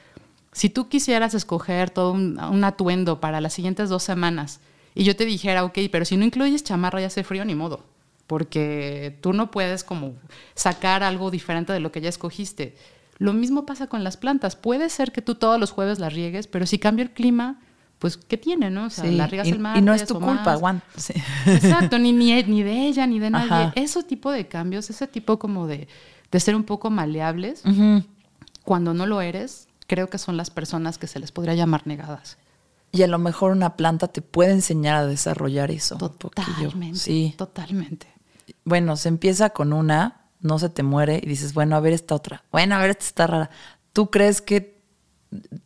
si 0.52 0.70
tú 0.70 0.88
quisieras 0.88 1.34
escoger 1.34 1.90
todo 1.90 2.12
un, 2.12 2.38
un 2.40 2.64
atuendo 2.64 3.20
para 3.20 3.40
las 3.40 3.52
siguientes 3.52 3.88
dos 3.88 4.02
semanas 4.02 4.60
y 4.94 5.04
yo 5.04 5.14
te 5.14 5.24
dijera, 5.24 5.64
ok, 5.64 5.78
pero 5.92 6.04
si 6.04 6.16
no 6.16 6.24
incluyes 6.24 6.64
chamarra 6.64 7.00
y 7.00 7.04
hace 7.04 7.22
frío, 7.22 7.44
ni 7.44 7.54
modo, 7.54 7.84
porque 8.26 9.16
tú 9.20 9.32
no 9.32 9.50
puedes 9.50 9.84
como 9.84 10.14
sacar 10.54 11.02
algo 11.02 11.30
diferente 11.30 11.72
de 11.72 11.80
lo 11.80 11.92
que 11.92 12.00
ya 12.00 12.08
escogiste. 12.08 12.76
Lo 13.18 13.32
mismo 13.32 13.66
pasa 13.66 13.88
con 13.88 14.04
las 14.04 14.16
plantas. 14.16 14.56
Puede 14.56 14.90
ser 14.90 15.12
que 15.12 15.22
tú 15.22 15.34
todos 15.34 15.58
los 15.58 15.70
jueves 15.70 15.98
las 15.98 16.12
riegues, 16.12 16.46
pero 16.46 16.66
si 16.66 16.78
cambia 16.78 17.02
el 17.02 17.10
clima, 17.10 17.60
pues, 17.98 18.16
¿qué 18.16 18.36
tiene, 18.36 18.70
no? 18.70 18.86
O 18.86 18.90
sea, 18.90 19.04
Sí, 19.04 19.10
la 19.10 19.26
riegas 19.26 19.48
y, 19.48 19.50
el 19.50 19.58
martes 19.58 19.82
y 19.82 19.84
no 19.84 19.92
es 19.92 20.06
tu 20.06 20.20
culpa. 20.20 20.56
Juan. 20.56 20.82
Sí. 20.96 21.14
Exacto, 21.46 21.98
ni, 21.98 22.12
ni, 22.12 22.42
ni 22.44 22.62
de 22.62 22.86
ella, 22.86 23.06
ni 23.06 23.18
de 23.18 23.30
nadie. 23.30 23.50
Ajá. 23.50 23.72
Ese 23.74 24.02
tipo 24.04 24.30
de 24.30 24.46
cambios, 24.46 24.88
ese 24.90 25.08
tipo 25.08 25.38
como 25.38 25.66
de, 25.66 25.88
de 26.30 26.40
ser 26.40 26.54
un 26.54 26.64
poco 26.64 26.90
maleables, 26.90 27.62
cuando 28.62 28.94
no 28.94 29.06
lo 29.06 29.20
eres, 29.20 29.66
creo 29.88 30.08
que 30.08 30.18
son 30.18 30.36
las 30.36 30.50
personas 30.50 30.98
que 30.98 31.08
se 31.08 31.18
les 31.18 31.32
podría 31.32 31.54
llamar 31.54 31.86
negadas. 31.86 32.38
Y 32.92 33.02
a 33.02 33.06
lo 33.06 33.18
mejor 33.18 33.50
una 33.50 33.76
planta 33.76 34.08
te 34.08 34.22
puede 34.22 34.52
enseñar 34.52 34.96
a 34.96 35.06
desarrollar 35.06 35.70
eso. 35.70 35.96
Totalmente. 35.96 36.98
Sí. 36.98 37.34
Totalmente. 37.36 38.06
Bueno, 38.64 38.96
se 38.96 39.08
empieza 39.08 39.50
con 39.50 39.72
una, 39.72 40.27
no 40.40 40.58
se 40.58 40.68
te 40.68 40.82
muere 40.82 41.20
y 41.22 41.26
dices, 41.26 41.54
bueno, 41.54 41.76
a 41.76 41.80
ver 41.80 41.92
esta 41.92 42.14
otra. 42.14 42.44
Bueno, 42.52 42.74
a 42.74 42.78
ver, 42.78 42.90
esta 42.90 43.04
está 43.04 43.26
rara. 43.26 43.50
¿Tú 43.92 44.10
crees 44.10 44.40
que 44.40 44.78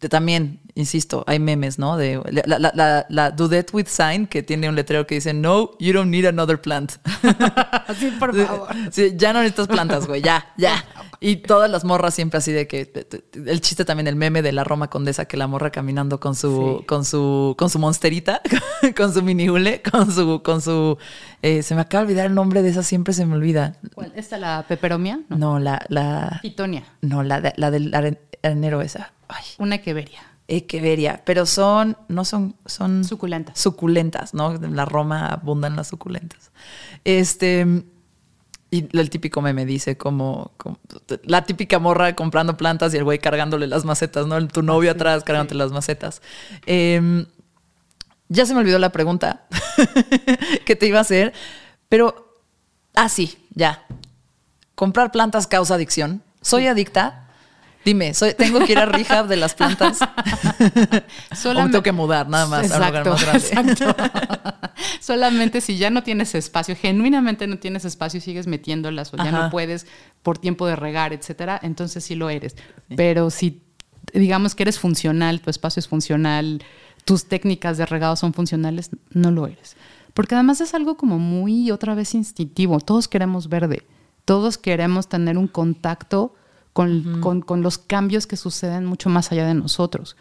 también, 0.09 0.61
insisto, 0.75 1.23
hay 1.27 1.39
memes, 1.39 1.79
¿no? 1.79 1.97
De 1.97 2.21
la, 2.31 2.59
la, 2.59 2.73
la, 2.75 3.07
la 3.09 3.31
Dudette 3.31 3.73
with 3.73 3.87
Sign, 3.87 4.27
que 4.27 4.43
tiene 4.43 4.69
un 4.69 4.75
letrero 4.75 5.07
que 5.07 5.15
dice, 5.17 5.33
no, 5.33 5.71
you 5.79 5.93
don't 5.93 6.11
need 6.11 6.25
another 6.25 6.61
plant. 6.61 6.95
Así, 7.87 8.11
por 8.19 8.35
favor. 8.47 8.69
Sí, 8.91 9.13
ya 9.17 9.33
no 9.33 9.41
necesitas 9.41 9.69
plantas, 9.69 10.07
güey, 10.07 10.23
ya, 10.23 10.53
ya. 10.57 10.85
Y 11.23 11.37
todas 11.37 11.71
las 11.71 11.85
morras 11.85 12.15
siempre 12.15 12.39
así 12.39 12.51
de 12.53 12.67
que 12.67 12.85
te- 12.85 13.05
te- 13.05 13.23
el 13.51 13.61
chiste 13.61 13.85
también 13.85 14.09
el 14.09 14.17
meme 14.17 14.43
de 14.43 14.51
la 14.53 14.65
Roma 14.65 14.91
Condesa 14.91 15.25
que 15.27 15.37
la 15.37 15.47
morra 15.47 15.71
caminando 15.71 16.19
con 16.21 16.35
su 16.35 16.79
Sí. 16.81 16.87
con 16.87 17.05
su 17.05 17.55
con 17.57 17.71
su 17.71 17.79
monsterita, 17.79 18.41
con 18.97 19.15
su 19.15 19.23
mini 19.23 19.49
hule, 19.49 19.81
con 19.83 20.11
su 20.13 20.43
con 20.43 20.61
su 20.61 20.99
eh, 21.43 21.63
se 21.63 21.75
me 21.77 21.81
acaba 21.83 22.03
de 22.05 22.07
olvidar 22.09 22.27
el 22.27 22.35
nombre 22.35 22.63
de 22.63 22.71
esa, 22.71 22.83
siempre 22.83 23.15
se 23.15 23.25
me 23.25 23.35
olvida. 23.37 23.77
¿Cuál? 23.95 24.13
¿Esta 24.17 24.37
la 24.37 24.65
peperomia? 24.69 25.21
No. 25.29 25.37
No, 25.37 25.59
la 25.61 25.85
la 25.89 26.41
Pitonia. 26.43 26.85
no, 27.03 27.23
la 27.23 27.41
de- 27.41 27.53
la 27.57 27.71
del 27.71 27.93
aren- 27.95 28.19
arenero 28.43 28.83
esa. 28.83 29.13
Ay, 29.29 29.45
Una 29.59 29.77
equeveria. 29.77 30.21
equeveria, 30.49 31.23
pero 31.25 31.47
son 31.47 31.97
no 32.09 32.25
son 32.25 32.57
son 32.67 33.05
Suculentas. 33.05 33.59
suculentas, 33.59 34.35
¿no? 34.35 34.53
En 34.55 34.75
la 34.77 34.85
Roma 34.85 35.27
abundan 35.29 35.77
las 35.77 35.87
suculentas. 35.89 36.51
Este 37.05 37.85
y 38.73 38.89
el 38.99 39.11
típico 39.11 39.43
meme 39.43 39.67
dice 39.67 39.97
como, 39.99 40.51
como- 40.57 40.79
la 41.25 41.45
típica 41.45 41.79
morra 41.79 42.17
comprando 42.17 42.57
plantas 42.57 42.95
y 42.95 42.97
el 42.97 43.05
güey 43.05 43.19
cargándole 43.19 43.67
las 43.67 43.85
macetas, 43.85 44.27
¿no? 44.27 44.49
Tu 44.49 44.63
novio 44.63 44.91
atrás 44.91 45.23
cargándote 45.25 45.55
las 45.55 45.71
macetas. 45.73 46.23
Eh, 46.67 47.27
ya 48.29 48.47
se 48.47 48.55
me 48.55 48.61
olvidó 48.61 48.79
la 48.79 48.91
pregunta 48.91 49.47
que 50.65 50.75
te 50.75 50.87
iba 50.87 50.99
a 50.99 51.03
hacer, 51.03 51.35
pero 51.91 52.41
ah 52.95 53.11
sí, 53.11 53.37
ya. 53.55 53.85
Comprar 54.75 55.13
plantas 55.13 55.47
causa 55.47 55.75
adicción. 55.75 56.23
Soy 56.41 56.67
adicta. 56.67 57.29
Dime, 57.85 58.15
soy, 58.15 58.35
tengo 58.35 58.61
que 58.61 58.73
ir 58.73 58.79
a 58.79 58.87
rehab 58.87 59.27
de 59.27 59.37
las 59.37 59.55
plantas. 59.55 60.01
o 61.45 61.55
me 61.55 61.63
tengo 61.65 61.83
que 61.83 61.93
mudar 61.93 62.29
nada 62.29 62.47
más 62.47 62.71
a 62.71 62.79
un 62.79 62.87
lugar 62.87 63.09
más 63.09 63.51
grande. 63.51 63.73
exacto. 63.73 63.97
Solamente 65.01 65.61
si 65.61 65.77
ya 65.77 65.91
no 65.91 66.03
tienes 66.03 66.35
espacio, 66.35 66.77
genuinamente 66.77 67.47
no 67.47 67.59
tienes 67.59 67.85
espacio 67.85 68.19
y 68.19 68.21
sigues 68.21 68.47
metiéndolas 68.47 69.13
o 69.13 69.17
ya 69.17 69.25
Ajá. 69.25 69.43
no 69.45 69.51
puedes 69.51 69.87
por 70.23 70.39
tiempo 70.39 70.67
de 70.67 70.77
regar, 70.77 71.13
etcétera, 71.13 71.59
entonces 71.63 72.05
sí 72.05 72.15
lo 72.15 72.31
eres. 72.31 72.57
Pero 72.97 73.31
si 73.31 73.63
digamos 74.13 74.55
que 74.55 74.63
eres 74.63 74.79
funcional, 74.79 75.41
tu 75.41 75.51
espacio 75.51 75.81
es 75.81 75.89
funcional, 75.89 76.63
tus 77.05 77.27
técnicas 77.27 77.79
de 77.79 77.87
regado 77.87 78.17
son 78.17 78.33
funcionales, 78.33 78.91
no 79.11 79.31
lo 79.31 79.47
eres. 79.47 79.77
Porque 80.15 80.35
además 80.35 80.61
es 80.61 80.75
algo 80.75 80.97
como 80.97 81.19
muy 81.19 81.71
otra 81.71 81.95
vez 81.95 82.15
instintivo. 82.15 82.79
Todos 82.81 83.09
queremos 83.09 83.49
verde, 83.49 83.83
todos 84.25 84.59
queremos 84.59 85.09
tener 85.09 85.39
un 85.39 85.49
contacto 85.49 86.35
con, 86.73 87.21
con- 87.21 87.41
con 87.43 87.63
los 87.63 87.79
cambios 87.79 88.27
que 88.27 88.37
suceden 88.37 88.87
mucho 88.87 89.09
más 89.11 89.31
allá 89.33 89.47
de 89.47 89.55
nosotros. 89.55 90.17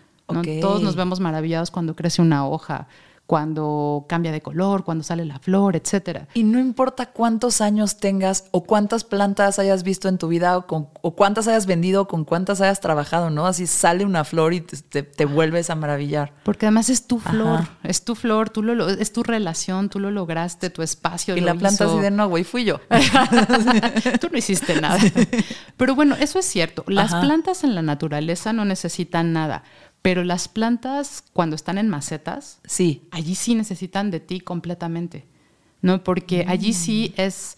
Todos 0.62 0.82
nos 0.82 0.96
vemos 0.96 1.20
maravillados 1.20 1.72
cuando 1.72 1.96
crece 1.96 2.22
una 2.22 2.46
hoja, 2.48 2.88
cuando 3.32 4.04
cambia 4.10 4.34
de 4.34 4.42
color, 4.42 4.84
cuando 4.84 5.06
sale 5.06 5.24
la 5.24 5.40
flor, 5.40 5.78
etcétera. 5.78 6.28
Y 6.34 6.44
no 6.44 6.60
importa 6.60 7.06
cuántos 7.14 7.62
años 7.62 7.96
tengas 7.96 8.44
o 8.52 8.66
cuántas 8.66 9.06
plantas 9.06 9.58
hayas 9.58 9.84
visto 9.84 10.10
en 10.10 10.18
tu 10.18 10.28
vida 10.28 10.58
o, 10.58 10.68
con- 10.68 10.90
o 11.02 11.16
cuántas 11.16 11.48
hayas 11.48 11.66
vendido 11.66 12.02
o 12.02 12.08
con 12.10 12.26
cuántas 12.26 12.60
hayas 12.60 12.82
trabajado, 12.82 13.30
¿no? 13.30 13.48
Así 13.48 13.68
sale 13.68 14.04
una 14.04 14.26
flor 14.26 14.54
y 14.54 14.60
te, 14.60 14.76
te- 14.76 15.04
te 15.04 15.24
vuelves 15.24 15.70
a 15.70 15.76
maravillar. 15.76 16.34
Porque 16.44 16.66
además 16.66 16.90
es 16.90 17.08
tu 17.08 17.20
flor, 17.20 17.60
Ajá. 17.62 17.70
es 17.84 18.04
tu 18.04 18.16
flor, 18.16 18.50
tú 18.50 18.64
lo, 18.64 18.76
lo- 18.76 18.90
es 18.90 19.14
tu 19.14 19.24
relación, 19.24 19.88
tú 19.88 20.02
lo 20.02 20.12
lograste, 20.12 20.70
tu 20.70 20.82
espacio. 20.82 21.38
Y 21.38 21.40
lo 21.40 21.46
la 21.46 21.54
planta 21.56 21.86
hizo. 21.86 21.94
así 21.94 22.02
de 22.04 22.12
no, 22.12 22.28
güey, 22.28 22.44
fui 22.44 22.66
yo. 22.66 22.82
Tú 24.20 24.28
no 24.30 24.38
hiciste 24.38 24.82
nada. 24.82 25.00
Pero 25.78 25.96
bueno, 25.96 26.16
eso 26.20 26.38
es 26.38 26.46
cierto. 26.46 26.84
Las 26.88 27.14
Ajá. 27.14 27.22
plantas 27.22 27.64
en 27.64 27.76
la 27.76 27.82
naturaleza 27.82 28.52
no 28.52 28.66
necesitan 28.66 29.32
nada, 29.32 29.64
pero 30.02 30.24
las 30.24 30.48
plantas 30.48 31.24
cuando 31.34 31.56
están 31.56 31.78
en 31.78 31.90
macetas, 31.90 32.60
Sí. 32.66 33.04
allí 33.12 33.36
sí 33.36 33.56
necesitan 33.56 34.10
de 34.12 34.20
ti 34.20 34.40
completamente, 34.40 35.26
¿no? 35.82 36.04
Porque 36.04 36.46
allí 36.48 36.74
sí 36.74 37.14
es, 37.18 37.58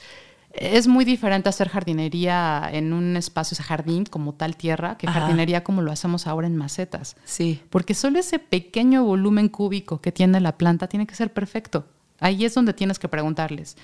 es 0.53 0.87
muy 0.87 1.05
diferente 1.05 1.49
hacer 1.49 1.69
jardinería 1.69 2.69
en 2.71 2.93
un 2.93 3.15
espacio, 3.17 3.55
o 3.55 3.57
sea, 3.57 3.65
jardín 3.65 4.05
como 4.05 4.33
tal 4.33 4.55
tierra, 4.57 4.97
que 4.97 5.07
Ajá. 5.07 5.21
jardinería 5.21 5.63
como 5.63 5.81
lo 5.81 5.91
hacemos 5.91 6.27
ahora 6.27 6.47
en 6.47 6.55
macetas. 6.57 7.15
Sí. 7.25 7.61
Porque 7.69 7.93
solo 7.93 8.19
ese 8.19 8.39
pequeño 8.39 9.03
volumen 9.03 9.47
cúbico 9.49 10.01
que 10.01 10.11
tiene 10.11 10.39
la 10.41 10.57
planta 10.57 10.87
tiene 10.87 11.07
que 11.07 11.15
ser 11.15 11.31
perfecto. 11.33 11.85
Ahí 12.19 12.45
es 12.45 12.53
donde 12.53 12.73
tienes 12.73 12.99
que 12.99 13.07
preguntarles. 13.07 13.77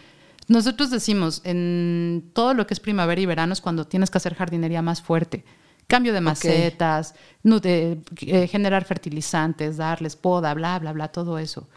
Nosotros 0.48 0.90
decimos, 0.90 1.42
en 1.44 2.30
todo 2.34 2.54
lo 2.54 2.66
que 2.68 2.74
es 2.74 2.80
primavera 2.80 3.22
y 3.22 3.26
verano 3.26 3.54
es 3.54 3.62
cuando 3.62 3.86
tienes 3.86 4.10
que 4.10 4.18
hacer 4.18 4.34
jardinería 4.36 4.82
más 4.82 5.02
fuerte. 5.02 5.46
Cambio 5.90 6.14
de 6.14 6.22
macetas, 6.22 7.16
de- 7.60 8.00
eh, 8.22 8.48
generar 8.48 8.86
fertilizantes, 8.86 9.76
darles 9.78 10.16
poda, 10.16 10.54
bla, 10.54 10.80
bla, 10.80 10.94
bla, 10.94 11.08
todo 11.10 11.40
eso. 11.40 11.68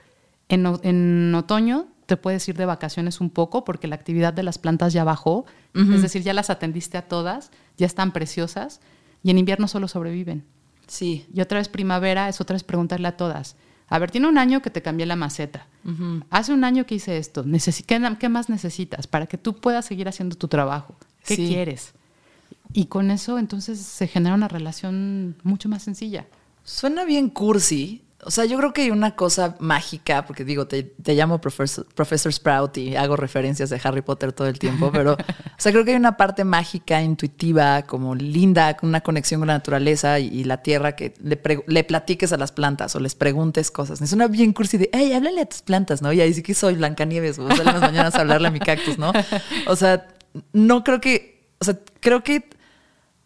En, 0.48 0.66
en 0.82 1.34
otoño 1.34 1.86
te 2.06 2.16
puedes 2.16 2.46
ir 2.48 2.56
de 2.56 2.66
vacaciones 2.66 3.20
un 3.20 3.30
poco 3.30 3.64
porque 3.64 3.88
la 3.88 3.94
actividad 3.96 4.34
de 4.34 4.42
las 4.42 4.58
plantas 4.58 4.92
ya 4.92 5.02
bajó, 5.02 5.46
es 5.74 6.02
decir, 6.02 6.22
ya 6.22 6.34
las 6.34 6.50
atendiste 6.50 6.98
a 6.98 7.08
todas, 7.08 7.50
ya 7.78 7.86
están 7.86 8.12
preciosas 8.12 8.80
y 9.22 9.30
en 9.30 9.38
invierno 9.38 9.66
solo 9.66 9.88
sobreviven. 9.88 10.44
Sí. 10.86 11.26
Y 11.32 11.40
otra 11.40 11.58
vez 11.58 11.68
primavera 11.68 12.28
es 12.28 12.40
otra 12.40 12.52
vez 12.54 12.64
preguntarle 12.64 13.08
a 13.08 13.16
todas. 13.16 13.56
A 13.88 13.98
ver, 13.98 14.10
tiene 14.10 14.28
un 14.28 14.36
año 14.36 14.60
que 14.60 14.68
te 14.70 14.82
cambié 14.82 15.06
la 15.06 15.16
maceta. 15.16 15.66
Hace 16.30 16.52
un 16.52 16.64
año 16.64 16.84
que 16.86 16.96
hice 16.96 17.16
esto. 17.16 17.44
¿Qué, 17.86 18.16
¿Qué, 18.18 18.28
más 18.28 18.48
necesitas 18.50 19.06
para 19.06 19.26
que 19.26 19.38
tú 19.38 19.54
puedas 19.56 19.86
seguir 19.86 20.08
haciendo 20.08 20.36
tu 20.36 20.48
trabajo? 20.48 20.96
¿Qué 21.24 21.36
quieres? 21.48 21.94
Y 22.72 22.86
con 22.86 23.10
eso 23.10 23.38
entonces 23.38 23.78
se 23.80 24.06
genera 24.06 24.34
una 24.34 24.48
relación 24.48 25.36
mucho 25.42 25.68
más 25.68 25.82
sencilla. 25.82 26.26
Suena 26.64 27.04
bien 27.04 27.28
cursi, 27.28 28.02
o 28.24 28.30
sea, 28.30 28.44
yo 28.44 28.56
creo 28.56 28.72
que 28.72 28.82
hay 28.82 28.90
una 28.92 29.16
cosa 29.16 29.56
mágica, 29.58 30.24
porque 30.24 30.44
digo, 30.44 30.68
te, 30.68 30.94
llamo 31.04 31.40
Professor, 31.40 32.32
Sprout 32.32 32.78
y 32.78 32.94
hago 32.94 33.16
referencias 33.16 33.68
de 33.68 33.80
Harry 33.82 34.00
Potter 34.00 34.32
todo 34.32 34.46
el 34.46 34.60
tiempo, 34.60 34.92
pero, 34.92 35.14
o 35.14 35.16
sea, 35.58 35.72
creo 35.72 35.84
que 35.84 35.90
hay 35.90 35.96
una 35.96 36.16
parte 36.16 36.44
mágica, 36.44 37.02
intuitiva, 37.02 37.82
como 37.82 38.14
linda, 38.14 38.76
con 38.76 38.90
una 38.90 39.00
conexión 39.00 39.40
con 39.40 39.48
la 39.48 39.54
naturaleza 39.54 40.20
y, 40.20 40.44
la 40.44 40.62
tierra, 40.62 40.94
que 40.94 41.14
le, 41.20 41.82
platiques 41.82 42.32
a 42.32 42.36
las 42.36 42.52
plantas 42.52 42.94
o 42.94 43.00
les 43.00 43.16
preguntes 43.16 43.72
cosas. 43.72 44.00
Es 44.00 44.12
una 44.12 44.28
bien 44.28 44.52
cursi 44.52 44.78
de, 44.78 44.88
hey, 44.92 45.12
háblale 45.14 45.40
a 45.40 45.46
tus 45.46 45.62
plantas, 45.62 46.00
¿no? 46.00 46.12
Y 46.12 46.20
ahí 46.20 46.32
sí 46.32 46.44
que 46.44 46.54
soy 46.54 46.76
Blancanieves, 46.76 47.40
o 47.40 47.50
sea, 47.50 47.64
las 47.64 47.80
mañanas 47.80 48.14
a 48.14 48.20
hablarle 48.20 48.48
a 48.48 48.50
mi 48.52 48.60
cactus, 48.60 48.98
¿no? 48.98 49.12
O 49.66 49.74
sea, 49.74 50.06
no 50.52 50.84
creo 50.84 51.00
que, 51.00 51.48
o 51.58 51.64
sea, 51.64 51.76
creo 52.00 52.22
que 52.22 52.48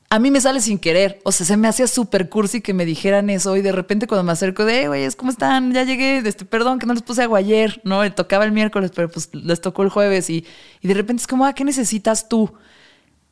a 0.08 0.18
mí 0.18 0.30
me 0.30 0.40
sale 0.40 0.60
sin 0.60 0.78
querer. 0.78 1.20
O 1.24 1.32
sea, 1.32 1.46
se 1.46 1.56
me 1.56 1.68
hacía 1.68 1.86
súper 1.86 2.28
cursi 2.28 2.60
que 2.60 2.74
me 2.74 2.84
dijeran 2.84 3.30
eso 3.30 3.56
y 3.56 3.62
de 3.62 3.72
repente 3.72 4.06
cuando 4.06 4.24
me 4.24 4.32
acerco 4.32 4.64
de, 4.64 4.88
güey, 4.88 5.10
¿cómo 5.12 5.30
están? 5.30 5.72
Ya 5.72 5.84
llegué, 5.84 6.18
este, 6.18 6.44
perdón 6.44 6.78
que 6.78 6.86
no 6.86 6.94
les 6.94 7.02
puse 7.02 7.22
agua 7.22 7.40
ayer, 7.40 7.80
¿no? 7.84 8.02
Le 8.02 8.10
tocaba 8.10 8.44
el 8.44 8.52
miércoles, 8.52 8.92
pero 8.94 9.08
pues 9.10 9.30
les 9.32 9.60
tocó 9.60 9.82
el 9.82 9.88
jueves 9.88 10.30
y, 10.30 10.44
y 10.80 10.88
de 10.88 10.94
repente 10.94 11.22
es 11.22 11.26
como, 11.26 11.44
ah, 11.44 11.54
¿qué 11.54 11.64
necesitas 11.64 12.28
tú? 12.28 12.52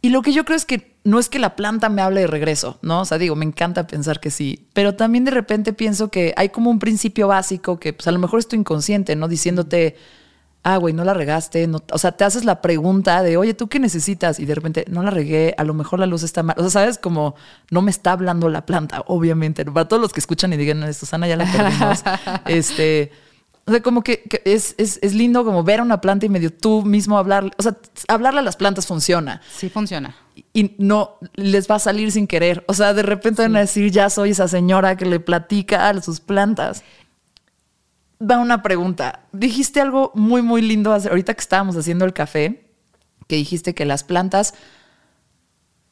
Y 0.02 0.10
lo 0.10 0.20
que 0.20 0.32
yo 0.32 0.44
creo 0.44 0.56
es 0.56 0.66
que 0.66 0.94
no 1.04 1.18
es 1.18 1.28
que 1.28 1.38
la 1.38 1.56
planta 1.56 1.88
me 1.88 2.02
hable 2.02 2.22
de 2.22 2.26
regreso, 2.26 2.78
¿no? 2.82 3.02
O 3.02 3.04
sea, 3.04 3.18
digo, 3.18 3.36
me 3.36 3.44
encanta 3.44 3.86
pensar 3.86 4.20
que 4.20 4.30
sí, 4.30 4.66
pero 4.72 4.94
también 4.94 5.24
de 5.24 5.30
repente 5.30 5.72
pienso 5.72 6.10
que 6.10 6.34
hay 6.36 6.48
como 6.48 6.70
un 6.70 6.78
principio 6.78 7.28
básico 7.28 7.78
que 7.78 7.92
pues 7.92 8.06
a 8.06 8.12
lo 8.12 8.18
mejor 8.18 8.38
es 8.40 8.48
tu 8.48 8.56
inconsciente, 8.56 9.16
¿no? 9.16 9.28
Diciéndote 9.28 9.96
ah, 10.64 10.78
güey, 10.78 10.94
no 10.94 11.04
la 11.04 11.14
regaste, 11.14 11.66
no, 11.66 11.82
o 11.92 11.98
sea, 11.98 12.12
te 12.12 12.24
haces 12.24 12.44
la 12.44 12.62
pregunta 12.62 13.22
de, 13.22 13.36
oye, 13.36 13.52
¿tú 13.54 13.68
qué 13.68 13.78
necesitas? 13.78 14.40
Y 14.40 14.46
de 14.46 14.54
repente, 14.54 14.86
no 14.88 15.02
la 15.02 15.10
regué, 15.10 15.54
a 15.58 15.62
lo 15.62 15.74
mejor 15.74 16.00
la 16.00 16.06
luz 16.06 16.22
está 16.22 16.42
mal. 16.42 16.56
O 16.58 16.62
sea, 16.62 16.70
sabes, 16.70 16.98
como 16.98 17.36
no 17.70 17.82
me 17.82 17.90
está 17.90 18.12
hablando 18.12 18.48
la 18.48 18.64
planta, 18.64 19.04
obviamente. 19.06 19.64
Para 19.66 19.86
todos 19.86 20.00
los 20.00 20.12
que 20.12 20.20
escuchan 20.20 20.52
y 20.54 20.56
digan, 20.56 20.92
Susana, 20.94 21.28
ya 21.28 21.36
la 21.36 21.44
perdimos. 21.44 22.02
este, 22.46 23.12
o 23.66 23.70
sea, 23.70 23.82
como 23.82 24.02
que, 24.02 24.24
es, 24.46 24.74
es, 24.78 24.98
es, 25.02 25.14
lindo 25.14 25.44
como 25.44 25.64
ver 25.64 25.80
a 25.80 25.82
una 25.82 26.00
planta 26.00 26.24
y 26.24 26.30
medio 26.30 26.50
tú 26.50 26.82
mismo 26.82 27.18
hablar, 27.18 27.50
o 27.58 27.62
sea, 27.62 27.76
hablarle 28.08 28.40
a 28.40 28.42
las 28.42 28.56
plantas 28.56 28.86
funciona. 28.86 29.42
Sí, 29.54 29.68
funciona. 29.68 30.16
Y 30.54 30.74
no 30.78 31.18
les 31.34 31.70
va 31.70 31.76
a 31.76 31.78
salir 31.78 32.10
sin 32.10 32.26
querer. 32.26 32.64
O 32.68 32.74
sea, 32.74 32.94
de 32.94 33.02
repente 33.02 33.42
van 33.42 33.56
a 33.56 33.60
decir, 33.60 33.90
ya 33.90 34.08
soy 34.08 34.30
esa 34.30 34.48
señora 34.48 34.96
que 34.96 35.04
le 35.04 35.20
platica 35.20 35.90
a 35.90 36.02
sus 36.02 36.20
plantas 36.20 36.82
va 38.20 38.38
una 38.38 38.62
pregunta. 38.62 39.20
Dijiste 39.32 39.80
algo 39.80 40.12
muy, 40.14 40.42
muy 40.42 40.62
lindo 40.62 40.92
ahorita 40.92 41.34
que 41.34 41.40
estábamos 41.40 41.76
haciendo 41.76 42.04
el 42.04 42.12
café, 42.12 42.70
que 43.26 43.36
dijiste 43.36 43.74
que 43.74 43.84
las 43.84 44.04
plantas... 44.04 44.54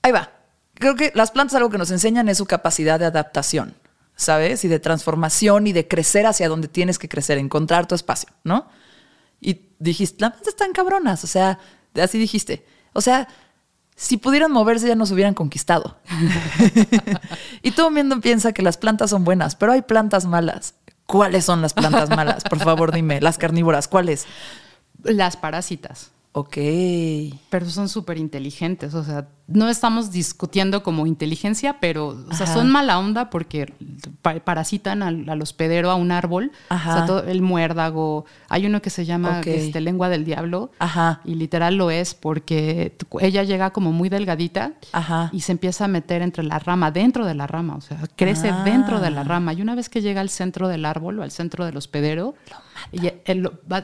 Ahí 0.02 0.12
va. 0.12 0.30
Creo 0.74 0.96
que 0.96 1.12
las 1.14 1.30
plantas 1.30 1.54
algo 1.56 1.70
que 1.70 1.78
nos 1.78 1.90
enseñan 1.90 2.28
es 2.28 2.38
su 2.38 2.46
capacidad 2.46 2.98
de 2.98 3.06
adaptación, 3.06 3.76
¿sabes? 4.16 4.64
Y 4.64 4.68
de 4.68 4.80
transformación 4.80 5.66
y 5.66 5.72
de 5.72 5.86
crecer 5.86 6.26
hacia 6.26 6.48
donde 6.48 6.68
tienes 6.68 6.98
que 6.98 7.08
crecer, 7.08 7.38
encontrar 7.38 7.86
tu 7.86 7.94
espacio, 7.94 8.30
¿no? 8.42 8.66
Y 9.40 9.68
dijiste, 9.78 10.20
las 10.20 10.32
plantas 10.32 10.48
están 10.48 10.72
cabronas, 10.72 11.22
o 11.24 11.26
sea, 11.26 11.58
así 11.94 12.18
dijiste. 12.18 12.66
O 12.92 13.00
sea, 13.00 13.28
si 13.94 14.16
pudieran 14.16 14.50
moverse 14.50 14.88
ya 14.88 14.94
nos 14.94 15.10
hubieran 15.12 15.34
conquistado. 15.34 15.98
y 17.62 17.70
todo 17.72 17.88
el 17.88 17.94
mundo 17.94 18.20
piensa 18.20 18.52
que 18.52 18.62
las 18.62 18.76
plantas 18.76 19.10
son 19.10 19.24
buenas, 19.24 19.54
pero 19.54 19.72
hay 19.72 19.82
plantas 19.82 20.26
malas. 20.26 20.74
¿Cuáles 21.06 21.44
son 21.44 21.62
las 21.62 21.74
plantas 21.74 22.10
malas? 22.10 22.44
Por 22.44 22.58
favor, 22.58 22.92
dime. 22.92 23.20
Las 23.20 23.38
carnívoras, 23.38 23.88
¿cuáles? 23.88 24.26
Las 25.02 25.36
parásitas. 25.36 26.12
Ok. 26.34 26.56
Pero 27.50 27.68
son 27.68 27.90
súper 27.90 28.16
inteligentes. 28.16 28.94
O 28.94 29.04
sea, 29.04 29.28
no 29.48 29.68
estamos 29.68 30.10
discutiendo 30.10 30.82
como 30.82 31.06
inteligencia, 31.06 31.78
pero 31.78 32.16
o 32.28 32.34
sea, 32.34 32.46
son 32.46 32.70
mala 32.70 32.98
onda 32.98 33.28
porque 33.28 33.74
parasitan 34.42 35.02
al, 35.02 35.42
hospedero 35.42 35.90
a 35.90 35.94
un 35.94 36.10
árbol. 36.10 36.50
O 36.70 36.78
sea, 36.78 37.04
todo, 37.04 37.24
el 37.24 37.42
muérdago. 37.42 38.24
Hay 38.48 38.64
uno 38.64 38.80
que 38.80 38.88
se 38.88 39.04
llama 39.04 39.42
este, 39.44 39.82
lengua 39.82 40.08
del 40.08 40.24
diablo. 40.24 40.70
Ajá. 40.78 41.20
Y 41.26 41.34
literal 41.34 41.76
lo 41.76 41.90
es 41.90 42.14
porque 42.14 42.96
ella 43.20 43.42
llega 43.42 43.70
como 43.70 43.92
muy 43.92 44.08
delgadita 44.08 44.72
Ajá. 44.92 45.28
y 45.34 45.40
se 45.40 45.52
empieza 45.52 45.84
a 45.84 45.88
meter 45.88 46.22
entre 46.22 46.44
la 46.44 46.58
rama, 46.58 46.90
dentro 46.90 47.26
de 47.26 47.34
la 47.34 47.46
rama. 47.46 47.76
O 47.76 47.82
sea, 47.82 47.98
crece 48.16 48.48
ah. 48.48 48.62
dentro 48.64 49.00
de 49.00 49.10
la 49.10 49.22
rama. 49.22 49.52
Y 49.52 49.60
una 49.60 49.74
vez 49.74 49.90
que 49.90 50.00
llega 50.00 50.22
al 50.22 50.30
centro 50.30 50.68
del 50.68 50.86
árbol 50.86 51.18
o 51.18 51.22
al 51.22 51.30
centro 51.30 51.66
del 51.66 51.76
hospedero, 51.76 52.34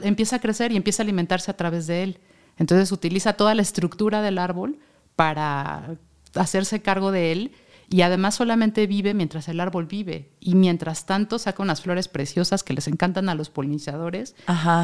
empieza 0.02 0.36
a 0.36 0.38
crecer 0.38 0.72
y 0.72 0.76
empieza 0.76 1.02
a 1.02 1.04
alimentarse 1.04 1.50
a 1.50 1.54
través 1.54 1.86
de 1.86 2.04
él. 2.04 2.20
Entonces 2.58 2.92
utiliza 2.92 3.32
toda 3.34 3.54
la 3.54 3.62
estructura 3.62 4.20
del 4.20 4.38
árbol 4.38 4.78
para 5.16 5.96
hacerse 6.34 6.82
cargo 6.82 7.10
de 7.10 7.32
él 7.32 7.52
y 7.90 8.02
además 8.02 8.34
solamente 8.34 8.86
vive 8.86 9.14
mientras 9.14 9.48
el 9.48 9.60
árbol 9.60 9.86
vive 9.86 10.30
y 10.40 10.54
mientras 10.54 11.06
tanto 11.06 11.38
saca 11.38 11.62
unas 11.62 11.80
flores 11.80 12.06
preciosas 12.06 12.62
que 12.62 12.74
les 12.74 12.86
encantan 12.86 13.30
a 13.30 13.34
los 13.34 13.48
polinizadores 13.48 14.34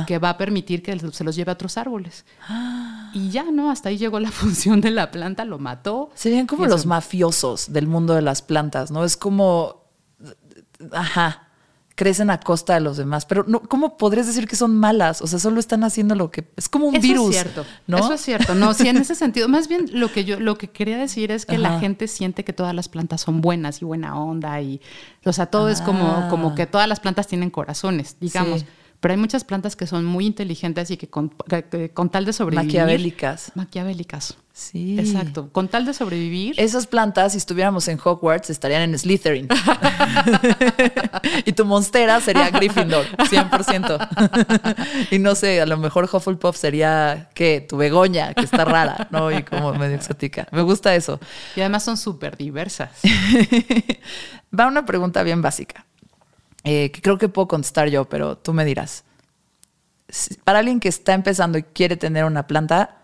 que 0.07 0.19
va 0.19 0.31
a 0.31 0.39
permitir 0.39 0.83
que 0.83 0.99
se 0.99 1.25
los 1.25 1.37
lleve 1.37 1.51
a 1.51 1.55
otros 1.55 1.77
árboles. 1.77 2.25
Y 3.13 3.29
ya, 3.29 3.45
¿no? 3.45 3.71
Hasta 3.71 3.91
ahí 3.91 3.99
llegó 3.99 4.21
la 4.21 4.31
función 4.33 4.81
de 4.81 4.91
la 4.91 5.11
planta, 5.11 5.45
lo 5.45 5.59
mató. 5.59 6.11
Serían 6.15 6.47
como 6.47 6.67
los 6.67 6.87
mafiosos 6.87 7.73
del 7.73 7.87
mundo 7.87 8.15
de 8.15 8.23
las 8.23 8.41
plantas, 8.41 8.91
¿no? 8.91 9.05
Es 9.05 9.17
como... 9.17 9.85
Ajá 10.93 11.49
crecen 11.95 12.31
a 12.31 12.41
costa 12.41 12.75
de 12.75 12.81
los 12.81 12.97
demás. 12.97 13.27
Pero 13.27 13.45
no, 13.47 13.61
¿cómo 13.61 13.97
podrías 13.97 14.27
decir 14.27 14.49
que 14.49 14.57
son 14.57 14.75
malas? 14.75 15.23
O 15.23 15.27
sea, 15.27 15.39
solo 15.39 15.61
están 15.61 15.85
haciendo 15.85 16.15
lo 16.15 16.31
que 16.31 16.45
es 16.57 16.69
como 16.69 16.87
un 16.87 17.01
virus. 17.01 17.37
Es 17.37 17.43
cierto. 17.43 17.65
¿no? 17.87 17.99
Eso 17.99 18.15
es 18.15 18.21
cierto. 18.21 18.55
No, 18.55 18.75
sí, 18.75 18.89
en 18.89 18.97
ese 18.97 19.15
sentido. 19.15 19.49
Más 19.49 19.69
bien 19.69 19.87
lo 19.93 20.13
que 20.13 20.25
yo 20.25 20.41
lo 20.41 20.59
que 20.59 20.69
quería 20.69 20.99
decir 20.99 21.31
es 21.31 21.47
que 21.47 21.59
la 21.59 21.79
gente 21.79 22.09
siente 22.09 22.45
que 22.45 22.53
todas 22.53 22.75
las 22.75 22.89
plantas 22.89 23.21
son 23.21 23.41
buenas 23.41 23.83
y 23.83 23.85
buena 23.85 24.19
onda 24.19 24.61
y 24.61 24.81
o 25.25 25.33
sea, 25.33 25.47
todo 25.47 25.69
es 25.69 25.81
como, 25.81 26.07
ah. 26.07 26.29
como 26.31 26.55
que 26.55 26.67
todas 26.67 26.89
las 26.89 27.01
plantas 27.01 27.27
tienen 27.27 27.51
corazones, 27.51 28.17
digamos. 28.21 28.65
Pero 29.05 29.13
hay 29.13 29.21
muchas 29.21 29.45
plantas 29.45 29.77
que 29.77 29.87
son 29.87 30.07
muy 30.07 30.25
inteligentes 30.25 30.91
y 30.91 30.97
que 30.97 31.09
con, 31.09 31.31
con 31.93 32.09
tal 32.09 32.25
de 32.25 32.33
sobrevivir. 32.33 32.69
Maquiavélicas. 32.69 33.53
Maquiavélicas. 33.55 34.39
Sí. 34.55 34.99
Exacto. 34.99 35.51
Con 35.53 35.69
tal 35.69 35.85
de 35.85 35.93
sobrevivir. 35.93 36.55
Esas 36.59 36.87
plantas, 36.87 37.33
si 37.33 37.39
estuviéramos 37.39 37.87
en 37.89 37.99
Hogwarts, 38.03 38.49
estarían 38.49 38.81
en 38.81 38.99
Slytherin. 38.99 39.49
y 41.45 41.53
tu 41.53 41.67
monstera 41.67 42.19
sería 42.23 42.49
Gryffindor, 42.49 43.05
100%. 43.19 45.09
y 45.11 45.19
no 45.19 45.35
sé, 45.35 45.61
a 45.61 45.67
lo 45.67 45.77
mejor 45.77 46.09
Hufflepuff 46.11 46.57
sería, 46.57 47.29
¿qué? 47.35 47.61
Tu 47.61 47.77
begoña, 47.77 48.33
que 48.33 48.47
está 48.47 48.65
rara, 48.65 49.09
¿no? 49.11 49.31
Y 49.31 49.43
como 49.43 49.75
medio 49.75 49.97
exótica. 49.97 50.49
Me 50.51 50.63
gusta 50.63 50.95
eso. 50.95 51.21
Y 51.57 51.61
además 51.61 51.83
son 51.83 51.99
súper 51.99 52.39
diversas. 52.39 53.03
Va 54.59 54.67
una 54.67 54.87
pregunta 54.87 55.23
bien 55.23 55.43
básica. 55.43 55.85
Eh, 56.65 56.91
que 56.91 57.03
creo 57.03 57.19
que 57.19 57.29
puedo 57.29 57.47
contestar 57.47 57.89
yo, 57.89 58.07
pero 58.07 58.39
tú 58.39 58.53
me 58.53 58.65
dirás. 58.65 59.05
Para 60.45 60.61
alguien 60.61 60.81
que 60.81 60.89
está 60.89 61.15
empezando 61.15 61.59
y 61.59 61.63
quiere 61.63 61.97
tener 61.97 62.25
una 62.25 62.47
planta, 62.47 63.03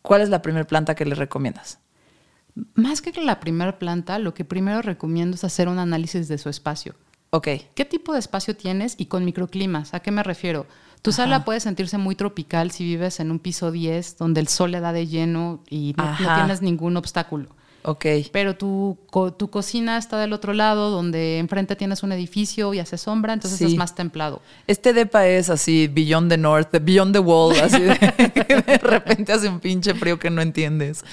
¿cuál 0.00 0.22
es 0.22 0.28
la 0.28 0.42
primera 0.42 0.66
planta 0.66 0.94
que 0.94 1.04
le 1.04 1.14
recomiendas? 1.14 1.78
Más 2.74 3.00
que 3.00 3.12
la 3.20 3.40
primera 3.40 3.78
planta, 3.78 4.18
lo 4.18 4.34
que 4.34 4.44
primero 4.44 4.82
recomiendo 4.82 5.34
es 5.36 5.44
hacer 5.44 5.68
un 5.68 5.78
análisis 5.78 6.28
de 6.28 6.38
su 6.38 6.48
espacio. 6.48 6.94
Ok. 7.30 7.48
¿Qué 7.74 7.84
tipo 7.84 8.12
de 8.12 8.18
espacio 8.18 8.54
tienes 8.56 8.94
y 8.98 9.06
con 9.06 9.24
microclimas? 9.24 9.94
¿A 9.94 10.00
qué 10.00 10.10
me 10.10 10.22
refiero? 10.22 10.66
Tu 11.00 11.12
sala 11.12 11.44
puede 11.44 11.60
sentirse 11.60 11.98
muy 11.98 12.14
tropical 12.14 12.70
si 12.70 12.84
vives 12.84 13.18
en 13.20 13.30
un 13.30 13.40
piso 13.40 13.72
10 13.72 14.18
donde 14.18 14.40
el 14.40 14.48
sol 14.48 14.70
le 14.70 14.80
da 14.80 14.92
de 14.92 15.08
lleno 15.08 15.64
y 15.68 15.94
no 15.96 16.16
tienes 16.16 16.62
ningún 16.62 16.96
obstáculo. 16.96 17.48
Ok. 17.84 18.06
Pero 18.30 18.56
tu, 18.56 18.96
tu 19.36 19.50
cocina 19.50 19.98
está 19.98 20.18
del 20.18 20.32
otro 20.32 20.52
lado, 20.52 20.90
donde 20.90 21.38
enfrente 21.38 21.74
tienes 21.74 22.02
un 22.02 22.12
edificio 22.12 22.72
y 22.74 22.78
hace 22.78 22.96
sombra, 22.96 23.32
entonces 23.32 23.60
es 23.60 23.74
más 23.76 23.94
templado. 23.94 24.40
Este 24.66 24.92
depa 24.92 25.26
es 25.26 25.50
así, 25.50 25.88
Beyond 25.88 26.30
the 26.30 26.38
North, 26.38 26.70
Beyond 26.80 27.12
the 27.12 27.18
Wall, 27.18 27.58
así 27.60 27.80
de, 27.80 27.94
de 28.66 28.78
repente 28.78 29.32
hace 29.32 29.48
un 29.48 29.58
pinche 29.58 29.94
frío 29.94 30.18
que 30.18 30.30
no 30.30 30.42
entiendes. 30.42 31.04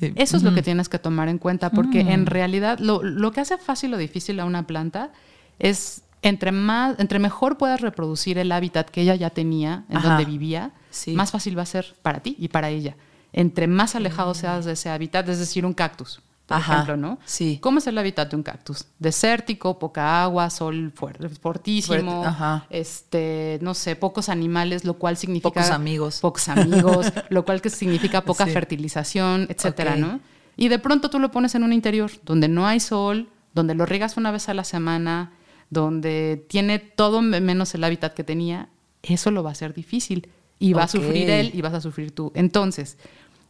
Eso 0.00 0.36
es 0.36 0.42
lo 0.42 0.52
que 0.52 0.62
tienes 0.62 0.88
que 0.90 0.98
tomar 0.98 1.28
en 1.28 1.38
cuenta, 1.38 1.70
porque 1.70 2.00
en 2.00 2.22
mm. 2.22 2.26
realidad 2.26 2.78
lo, 2.80 3.02
lo, 3.02 3.32
que 3.32 3.40
hace 3.40 3.56
fácil 3.56 3.94
o 3.94 3.96
difícil 3.96 4.38
a 4.40 4.44
una 4.44 4.66
planta 4.66 5.10
es 5.58 6.02
entre 6.20 6.52
más, 6.52 6.98
entre 6.98 7.18
mejor 7.18 7.56
puedas 7.56 7.80
reproducir 7.80 8.36
el 8.36 8.52
hábitat 8.52 8.90
que 8.90 9.02
ella 9.02 9.14
ya 9.14 9.30
tenía, 9.30 9.84
en 9.88 10.02
donde 10.02 10.24
vivía, 10.24 10.72
más 11.14 11.30
fácil 11.30 11.56
va 11.56 11.62
a 11.62 11.66
ser 11.66 11.94
para 12.02 12.20
ti 12.20 12.36
y 12.38 12.48
para 12.48 12.68
ella 12.68 12.96
entre 13.36 13.68
más 13.68 13.94
alejado 13.94 14.34
seas 14.34 14.64
de 14.64 14.72
ese 14.72 14.88
hábitat, 14.90 15.28
es 15.28 15.38
decir, 15.38 15.64
un 15.64 15.72
cactus. 15.74 16.20
por 16.46 16.56
Ajá, 16.58 16.72
ejemplo, 16.74 16.96
¿no? 16.96 17.18
sí. 17.24 17.58
¿Cómo 17.60 17.78
es 17.78 17.86
el 17.88 17.98
hábitat 17.98 18.30
de 18.30 18.36
un 18.36 18.42
cactus? 18.44 18.84
Desértico, 19.00 19.78
poca 19.80 20.22
agua, 20.22 20.48
sol 20.50 20.92
fuerte, 20.94 21.28
fortísimo, 21.28 22.22
este, 22.70 23.58
no 23.62 23.74
sé, 23.74 23.96
pocos 23.96 24.28
animales, 24.28 24.84
lo 24.84 24.94
cual 24.94 25.16
significa 25.16 25.48
Pocos 25.50 25.70
amigos. 25.70 26.20
pocos 26.20 26.48
amigos, 26.48 27.12
lo 27.30 27.44
cual 27.44 27.60
que 27.60 27.70
significa 27.70 28.20
poca 28.24 28.44
Sí. 28.46 28.52
fertilización, 28.52 29.46
etcétera. 29.50 29.96
¿no? 29.96 30.20
Y 30.56 30.68
de 30.68 30.78
pronto 30.78 31.10
tú 31.10 31.18
lo 31.18 31.30
pones 31.30 31.54
en 31.54 31.62
un 31.64 31.72
interior 31.72 32.10
donde 32.24 32.48
no 32.48 32.66
hay 32.66 32.80
sol, 32.80 33.28
donde 33.52 33.74
lo 33.74 33.84
riegas 33.86 34.16
una 34.16 34.30
vez 34.30 34.48
a 34.48 34.54
la 34.54 34.64
semana, 34.64 35.32
donde 35.70 36.44
tiene 36.48 36.78
todo 36.78 37.22
me- 37.22 37.40
menos 37.40 37.74
el 37.74 37.82
hábitat 37.84 38.14
que 38.14 38.24
tenía, 38.24 38.68
eso 39.02 39.30
lo 39.30 39.42
va 39.42 39.50
a 39.50 39.52
hacer 39.52 39.74
difícil 39.74 40.28
y 40.58 40.72
va 40.72 40.84
a 40.84 40.88
sufrir 40.88 41.28
él 41.28 41.50
y 41.54 41.60
vas 41.60 41.74
a 41.74 41.80
sufrir 41.80 42.12
tú. 42.14 42.32
Entonces, 42.34 42.96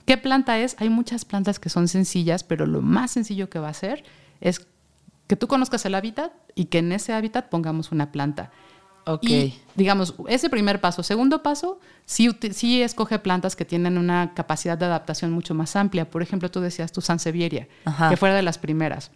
¿qué 0.06 0.16
planta 0.16 0.58
es? 0.58 0.76
Hay 0.78 0.88
muchas 0.88 1.24
plantas 1.24 1.58
que 1.58 1.68
son 1.68 1.88
sencillas, 1.88 2.44
pero 2.44 2.64
lo 2.64 2.80
más 2.80 3.10
sencillo 3.10 3.50
que 3.50 3.58
va 3.58 3.68
a 3.68 3.72
hacer 3.72 4.04
es 4.40 4.66
que 5.26 5.36
tú 5.36 5.48
conozcas 5.48 5.84
el 5.84 5.94
hábitat 5.94 6.32
y 6.54 6.66
que 6.66 6.78
en 6.78 6.92
ese 6.92 7.12
hábitat 7.12 7.48
pongamos 7.50 7.92
una 7.92 8.12
planta. 8.12 8.50
Ok. 9.06 9.24
Y, 9.24 9.58
digamos, 9.76 10.14
ese 10.28 10.50
primer 10.50 10.80
paso. 10.80 11.02
Segundo 11.02 11.42
paso, 11.42 11.80
sí, 12.06 12.30
sí 12.52 12.82
escoge 12.82 13.18
plantas 13.18 13.54
que 13.54 13.64
tienen 13.64 13.98
una 13.98 14.34
capacidad 14.34 14.76
de 14.76 14.86
adaptación 14.86 15.30
mucho 15.30 15.54
más 15.54 15.76
amplia. 15.76 16.10
Por 16.10 16.22
ejemplo, 16.22 16.50
tú 16.50 16.60
decías 16.60 16.90
tu 16.90 17.00
Sansevieria, 17.00 17.68
Ajá. 17.84 18.08
que 18.08 18.16
fuera 18.16 18.34
de 18.34 18.42
las 18.42 18.58
primeras. 18.58 19.10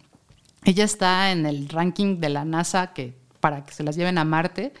Ella 0.63 0.85
está 0.85 1.31
en 1.31 1.45
el 1.45 1.67
ranking 1.69 2.19
de 2.19 2.29
la 2.29 2.45
NASA 2.45 2.93
que, 2.93 3.17
para 3.39 3.65
que 3.65 3.73
se 3.73 3.83
las 3.83 3.95
lleven 3.95 4.17
a 4.17 4.23
Marte 4.23 4.73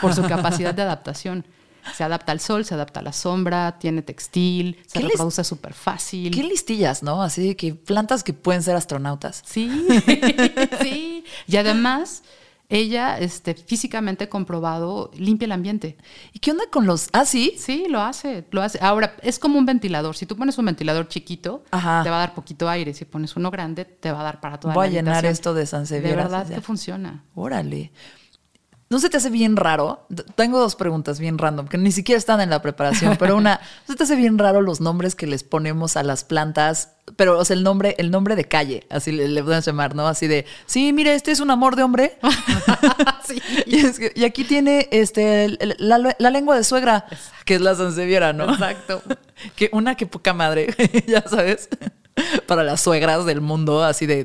por 0.00 0.14
su 0.14 0.22
capacidad 0.28 0.74
de 0.74 0.82
adaptación. 0.82 1.46
Se 1.94 2.02
adapta 2.04 2.32
al 2.32 2.40
sol, 2.40 2.64
se 2.64 2.74
adapta 2.74 3.00
a 3.00 3.02
la 3.02 3.12
sombra, 3.12 3.78
tiene 3.78 4.02
textil, 4.02 4.78
se 4.86 4.94
¿Qué 4.98 5.00
les- 5.04 5.12
reproduce 5.12 5.44
súper 5.44 5.74
fácil. 5.74 6.34
Qué 6.34 6.42
listillas, 6.42 7.02
¿no? 7.02 7.22
Así 7.22 7.54
que 7.54 7.74
plantas 7.74 8.24
que 8.24 8.32
pueden 8.32 8.62
ser 8.62 8.76
astronautas. 8.76 9.42
Sí, 9.46 9.70
sí. 10.82 11.24
Y 11.46 11.56
además, 11.56 12.22
ella, 12.68 13.18
este, 13.20 13.54
físicamente 13.54 14.28
comprobado, 14.28 15.10
limpia 15.16 15.46
el 15.46 15.52
ambiente. 15.52 15.96
¿Y 16.32 16.40
qué 16.40 16.50
onda 16.50 16.64
con 16.70 16.84
los.? 16.86 17.08
Ah, 17.12 17.24
sí. 17.24 17.54
Sí, 17.58 17.86
lo 17.88 18.00
hace, 18.00 18.44
lo 18.50 18.60
hace. 18.62 18.78
Ahora, 18.82 19.16
es 19.22 19.38
como 19.38 19.58
un 19.58 19.66
ventilador. 19.66 20.16
Si 20.16 20.26
tú 20.26 20.36
pones 20.36 20.58
un 20.58 20.64
ventilador 20.64 21.06
chiquito, 21.08 21.62
Ajá. 21.70 22.02
te 22.02 22.10
va 22.10 22.16
a 22.16 22.20
dar 22.20 22.34
poquito 22.34 22.68
aire. 22.68 22.92
Si 22.94 23.04
pones 23.04 23.36
uno 23.36 23.50
grande, 23.52 23.84
te 23.84 24.10
va 24.10 24.20
a 24.20 24.24
dar 24.24 24.40
para 24.40 24.58
toda 24.58 24.74
Voy 24.74 24.86
la 24.86 24.90
a 24.90 24.92
llenar 24.94 25.14
habitación. 25.14 25.32
esto 25.32 25.54
de 25.54 25.66
Sansevieria. 25.66 26.16
De 26.16 26.22
verdad 26.22 26.48
que 26.48 26.60
funciona. 26.60 27.22
Órale. 27.36 27.92
¿No 28.88 29.00
se 29.00 29.10
te 29.10 29.16
hace 29.16 29.30
bien 29.30 29.56
raro? 29.56 30.06
Tengo 30.36 30.60
dos 30.60 30.76
preguntas 30.76 31.18
bien 31.18 31.38
random, 31.38 31.66
que 31.66 31.76
ni 31.76 31.90
siquiera 31.90 32.18
están 32.18 32.40
en 32.40 32.50
la 32.50 32.62
preparación, 32.62 33.16
pero 33.18 33.36
una, 33.36 33.58
¿no 33.88 33.92
se 33.92 33.96
te 33.96 34.04
hace 34.04 34.14
bien 34.14 34.38
raro 34.38 34.60
los 34.62 34.80
nombres 34.80 35.16
que 35.16 35.26
les 35.26 35.42
ponemos 35.42 35.96
a 35.96 36.04
las 36.04 36.22
plantas? 36.22 36.90
Pero, 37.16 37.36
o 37.38 37.44
sea, 37.44 37.54
el 37.56 37.64
nombre, 37.64 37.96
el 37.98 38.12
nombre 38.12 38.36
de 38.36 38.44
calle, 38.44 38.86
así 38.88 39.10
le, 39.10 39.26
le 39.28 39.42
podemos 39.42 39.64
llamar, 39.66 39.96
¿no? 39.96 40.06
Así 40.06 40.28
de, 40.28 40.46
sí, 40.66 40.92
mire, 40.92 41.14
este 41.16 41.32
es 41.32 41.40
un 41.40 41.50
amor 41.50 41.74
de 41.74 41.82
hombre. 41.82 42.18
sí. 43.26 43.42
y, 43.66 43.76
es 43.84 43.98
que- 43.98 44.12
y 44.14 44.24
aquí 44.24 44.44
tiene 44.44 44.88
este 44.92 45.44
el- 45.46 45.58
el- 45.60 45.76
la, 45.78 46.14
la 46.16 46.30
lengua 46.30 46.56
de 46.56 46.62
suegra, 46.62 47.06
que 47.44 47.56
es 47.56 47.60
la 47.60 47.74
Sansevieria, 47.74 48.32
¿no? 48.32 48.52
Exacto. 48.52 49.02
que 49.56 49.68
una 49.72 49.96
que 49.96 50.06
poca 50.06 50.32
madre, 50.32 50.68
ya 51.08 51.22
sabes, 51.22 51.68
para 52.46 52.64
las 52.64 52.80
suegras 52.80 53.26
del 53.26 53.40
mundo, 53.40 53.84
así 53.84 54.06
de 54.06 54.24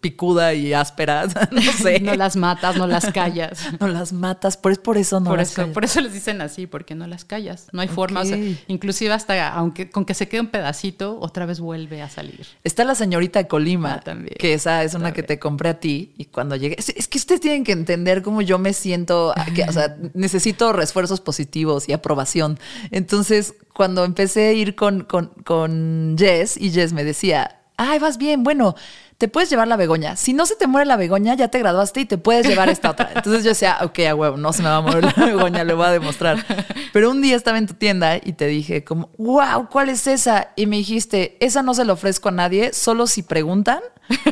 picuda 0.00 0.54
y 0.54 0.72
áspera, 0.72 1.26
no 1.50 1.60
sé. 1.72 2.00
No 2.00 2.14
las 2.14 2.36
matas, 2.36 2.76
no 2.76 2.86
las 2.86 3.10
callas. 3.12 3.58
No 3.80 3.88
las 3.88 4.12
matas, 4.12 4.56
por, 4.56 4.72
es 4.72 4.78
por 4.78 4.96
eso 4.96 5.20
no 5.20 5.30
por, 5.30 5.38
las 5.38 5.48
eso, 5.48 5.56
callas. 5.62 5.74
por 5.74 5.84
eso 5.84 6.00
les 6.00 6.12
dicen 6.12 6.40
así, 6.40 6.66
porque 6.66 6.94
no 6.94 7.06
las 7.06 7.24
callas. 7.24 7.68
No 7.72 7.82
hay 7.82 7.88
forma. 7.88 8.22
o 8.22 8.24
sea, 8.24 8.38
inclusive 8.68 9.12
hasta 9.12 9.52
aunque 9.52 9.90
con 9.90 10.04
que 10.04 10.14
se 10.14 10.28
quede 10.28 10.40
un 10.40 10.46
pedacito, 10.48 11.18
otra 11.20 11.44
vez 11.46 11.60
vuelve 11.60 12.00
a 12.00 12.08
salir. 12.08 12.46
Está 12.64 12.84
la 12.84 12.94
señorita 12.94 13.38
de 13.40 13.48
Colima, 13.48 13.94
Ah, 13.94 14.00
también. 14.00 14.34
que 14.38 14.54
esa 14.54 14.82
es 14.82 14.94
una 14.94 15.12
que 15.12 15.22
te 15.22 15.38
compré 15.38 15.68
a 15.70 15.80
ti 15.80 16.14
y 16.16 16.26
cuando 16.26 16.56
llegué, 16.56 16.76
es, 16.78 16.88
es 16.90 17.06
que 17.08 17.18
ustedes 17.18 17.40
tienen 17.40 17.64
que 17.64 17.72
entender 17.72 18.22
cómo 18.22 18.40
yo 18.40 18.58
me 18.58 18.72
siento, 18.72 19.34
que, 19.54 19.64
o 19.64 19.72
sea, 19.72 19.96
necesito 20.14 20.72
refuerzos 20.72 21.20
positivos 21.20 21.88
y 21.88 21.92
aprobación. 21.92 22.58
Entonces, 22.90 23.54
cuando 23.76 24.04
empecé 24.04 24.48
a 24.48 24.52
ir 24.52 24.74
con, 24.74 25.04
con, 25.04 25.26
con 25.44 26.16
Jess 26.18 26.56
y 26.56 26.70
Jess 26.70 26.94
me 26.94 27.04
decía, 27.04 27.60
ay, 27.76 27.98
vas 27.98 28.16
bien, 28.16 28.42
bueno, 28.42 28.74
te 29.18 29.28
puedes 29.28 29.50
llevar 29.50 29.68
la 29.68 29.76
begoña. 29.76 30.16
Si 30.16 30.32
no 30.32 30.46
se 30.46 30.56
te 30.56 30.66
muere 30.66 30.86
la 30.86 30.96
begoña, 30.96 31.34
ya 31.34 31.48
te 31.48 31.58
graduaste 31.58 32.00
y 32.00 32.04
te 32.06 32.16
puedes 32.16 32.46
llevar 32.46 32.70
esta 32.70 32.90
otra. 32.90 33.10
Entonces 33.14 33.44
yo 33.44 33.50
decía, 33.50 33.76
ok, 33.82 33.98
a 34.08 34.14
huevo, 34.14 34.38
no 34.38 34.54
se 34.54 34.62
me 34.62 34.70
va 34.70 34.76
a 34.76 34.80
morir 34.80 35.04
la 35.14 35.26
begoña, 35.26 35.62
le 35.62 35.74
voy 35.74 35.84
a 35.84 35.90
demostrar. 35.90 36.42
Pero 36.94 37.10
un 37.10 37.20
día 37.20 37.36
estaba 37.36 37.58
en 37.58 37.66
tu 37.66 37.74
tienda 37.74 38.16
y 38.16 38.32
te 38.32 38.46
dije 38.46 38.82
como, 38.82 39.10
wow, 39.18 39.68
¿cuál 39.68 39.90
es 39.90 40.06
esa? 40.06 40.48
Y 40.56 40.64
me 40.64 40.76
dijiste, 40.76 41.36
esa 41.40 41.62
no 41.62 41.74
se 41.74 41.84
la 41.84 41.92
ofrezco 41.92 42.30
a 42.30 42.32
nadie, 42.32 42.72
solo 42.72 43.06
si 43.06 43.22
preguntan, 43.22 43.80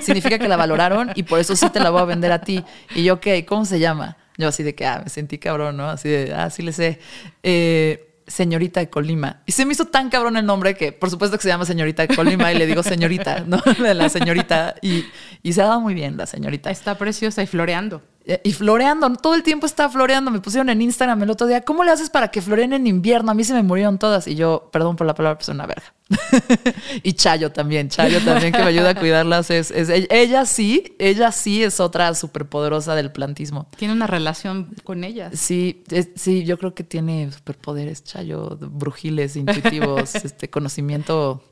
significa 0.01 0.39
que 0.39 0.49
la 0.49 0.57
valoraron 0.57 1.11
y 1.15 1.25
por 1.25 1.39
eso 1.39 1.55
sí 1.55 1.69
te 1.69 1.81
la 1.81 1.91
voy 1.91 2.01
a 2.01 2.07
vender 2.07 2.33
a 2.33 2.41
ti. 2.41 2.65
Y 2.95 3.05
yo, 3.05 3.15
ok, 3.15 3.27
¿cómo 3.47 3.67
se 3.67 3.79
llama? 3.79 4.17
Yo 4.39 4.49
así 4.49 4.63
de 4.63 4.75
que, 4.75 4.87
ah, 4.87 5.03
me 5.05 5.11
sentí 5.11 5.37
cabrón, 5.37 5.77
¿no? 5.77 5.91
Así 5.91 6.09
de, 6.09 6.35
ah, 6.35 6.49
sí 6.49 6.63
le 6.63 6.73
sé. 6.73 6.99
Eh, 7.43 8.14
señorita 8.27 8.81
de 8.81 8.91
Colima. 8.91 9.43
Y 9.47 9.53
se 9.53 9.67
me 9.67 9.73
hizo 9.73 9.87
tan 9.87 10.11
cabrón 10.11 10.37
el 10.37 10.47
nombre 10.47 10.75
que, 10.75 10.93
por 10.93 11.11
supuesto 11.11 11.37
que 11.37 11.43
se 11.43 11.49
llama 11.49 11.65
señorita 11.65 12.07
de 12.07 12.15
Colima 12.15 12.53
y 12.53 12.59
le 12.59 12.67
digo 12.67 12.83
señorita, 12.83 13.45
¿no? 13.47 13.59
De 13.83 13.95
la 13.95 14.09
señorita. 14.09 14.77
Y, 14.83 15.05
y 15.43 15.53
se 15.53 15.63
ha 15.63 15.67
dado 15.67 15.81
muy 15.81 15.95
bien 15.95 16.17
la 16.17 16.27
señorita. 16.27 16.71
Está 16.71 16.97
preciosa 16.97 17.43
y 17.43 17.47
floreando. 17.47 18.03
Eh, 18.27 18.41
Y 18.45 18.53
floreando, 18.53 19.09
todo 19.17 19.35
el 19.35 19.43
tiempo 19.43 19.67
está 19.67 19.89
floreando. 19.91 20.31
Me 20.31 20.41
pusieron 20.41 20.69
en 20.71 20.81
Instagram 20.83 21.23
el 21.23 21.31
otro 21.31 21.47
día, 21.47 21.61
¿cómo 21.63 21.85
le 21.85 21.91
haces 21.91 22.09
para 22.11 22.29
que 22.29 22.41
floreen 22.41 22.73
en 22.73 22.87
invierno? 22.87 23.31
A 23.31 23.35
mí 23.35 23.45
se 23.45 23.53
me 23.53 23.63
murieron 23.63 23.99
todas. 23.99 24.27
Y 24.27 24.35
yo, 24.35 24.69
perdón 24.73 24.97
por 24.97 25.07
la 25.07 25.15
palabra, 25.15 25.37
pues 25.39 25.49
una 25.51 25.67
verga. 25.67 25.93
y 27.03 27.13
Chayo 27.15 27.51
también, 27.53 27.89
Chayo 27.89 28.21
también 28.25 28.53
que 28.53 28.59
me 28.61 28.67
ayuda 28.69 28.91
a 28.91 28.95
cuidarlas. 28.95 29.51
Es, 29.51 29.71
es- 29.71 29.89
ella 30.11 30.47
sí, 30.47 30.95
ella 30.99 31.33
sí 31.33 31.63
es 31.63 31.81
otra 31.81 32.15
superpoderosa 32.15 32.95
del 32.95 33.11
plantismo. 33.13 33.69
Tiene 33.77 33.95
una 33.95 34.07
relación 34.07 34.75
con 34.85 35.05
ellas. 35.05 35.39
Sí, 35.39 35.83
es- 35.91 36.09
sí, 36.17 36.45
yo 36.45 36.59
creo 36.59 36.75
que 36.75 36.85
tiene 36.85 37.31
superpoderes, 37.33 38.05
Chayo, 38.05 38.57
brujiles, 38.61 39.37
intuitivos, 39.37 40.15
este 40.25 40.49
conocimiento, 40.51 41.43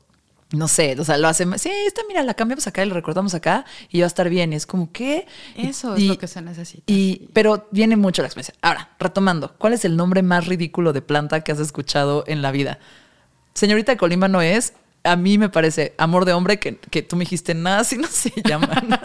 no 0.53 0.67
sé, 0.67 0.95
o 0.99 1.03
sea, 1.03 1.17
lo 1.17 1.27
hace, 1.27 1.45
sí, 1.57 1.69
esta 1.85 2.01
mira, 2.07 2.23
la 2.23 2.33
cambiamos 2.35 2.65
acá 2.67 2.85
y 2.85 2.87
la 2.87 2.93
recortamos 2.93 3.33
acá 3.33 3.65
y 3.89 3.99
va 3.99 4.05
a 4.05 4.07
estar 4.07 4.29
bien. 4.29 4.53
Y 4.53 4.55
es 4.55 4.65
como 4.65 4.91
que... 4.91 5.25
Eso 5.57 5.97
y- 5.97 6.03
es 6.03 6.07
lo 6.09 6.17
que 6.17 6.27
se 6.27 6.41
necesita. 6.41 6.83
y, 6.87 7.27
pero 7.33 7.67
viene 7.71 7.95
mucho 7.97 8.21
la 8.21 8.27
experiencia. 8.27 8.53
Ahora, 8.61 8.91
retomando, 8.99 9.53
¿cuál 9.57 9.73
es 9.73 9.83
el 9.83 9.97
nombre 9.97 10.21
más 10.21 10.47
ridículo 10.47 10.93
de 10.93 11.01
planta 11.01 11.41
que 11.41 11.51
has 11.51 11.59
escuchado 11.59 12.23
en 12.27 12.41
la 12.41 12.51
vida? 12.51 12.79
Señorita 13.55 13.91
de 13.91 13.97
Colima 13.97 14.27
no 14.27 14.41
es. 14.41 14.73
A 15.05 15.17
mí 15.17 15.37
me 15.37 15.49
parece 15.49 15.93
amor 15.97 16.23
de 16.23 16.31
hombre 16.33 16.59
que, 16.59 16.77
que 16.77 17.01
tú 17.01 17.17
me 17.17 17.25
dijiste 17.25 17.53
nada, 17.53 17.79
así 17.79 17.97
no 17.97 18.07
se 18.07 18.31
llaman. 18.45 18.97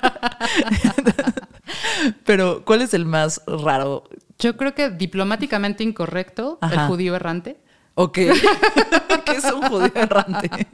pero, 2.25 2.65
¿cuál 2.65 2.83
es 2.83 2.95
el 2.95 3.05
más 3.05 3.43
raro? 3.47 4.05
Yo 4.39 4.57
creo 4.57 4.75
que 4.75 4.91
diplomáticamente 4.91 5.83
incorrecto, 5.83 6.59
Ajá. 6.61 6.75
el 6.83 6.89
judío 6.89 7.17
errante. 7.17 7.57
Ok. 8.01 8.13
que 8.15 9.33
es 9.37 9.45
un 9.53 9.63
judío 9.63 9.91
errante. 9.95 10.69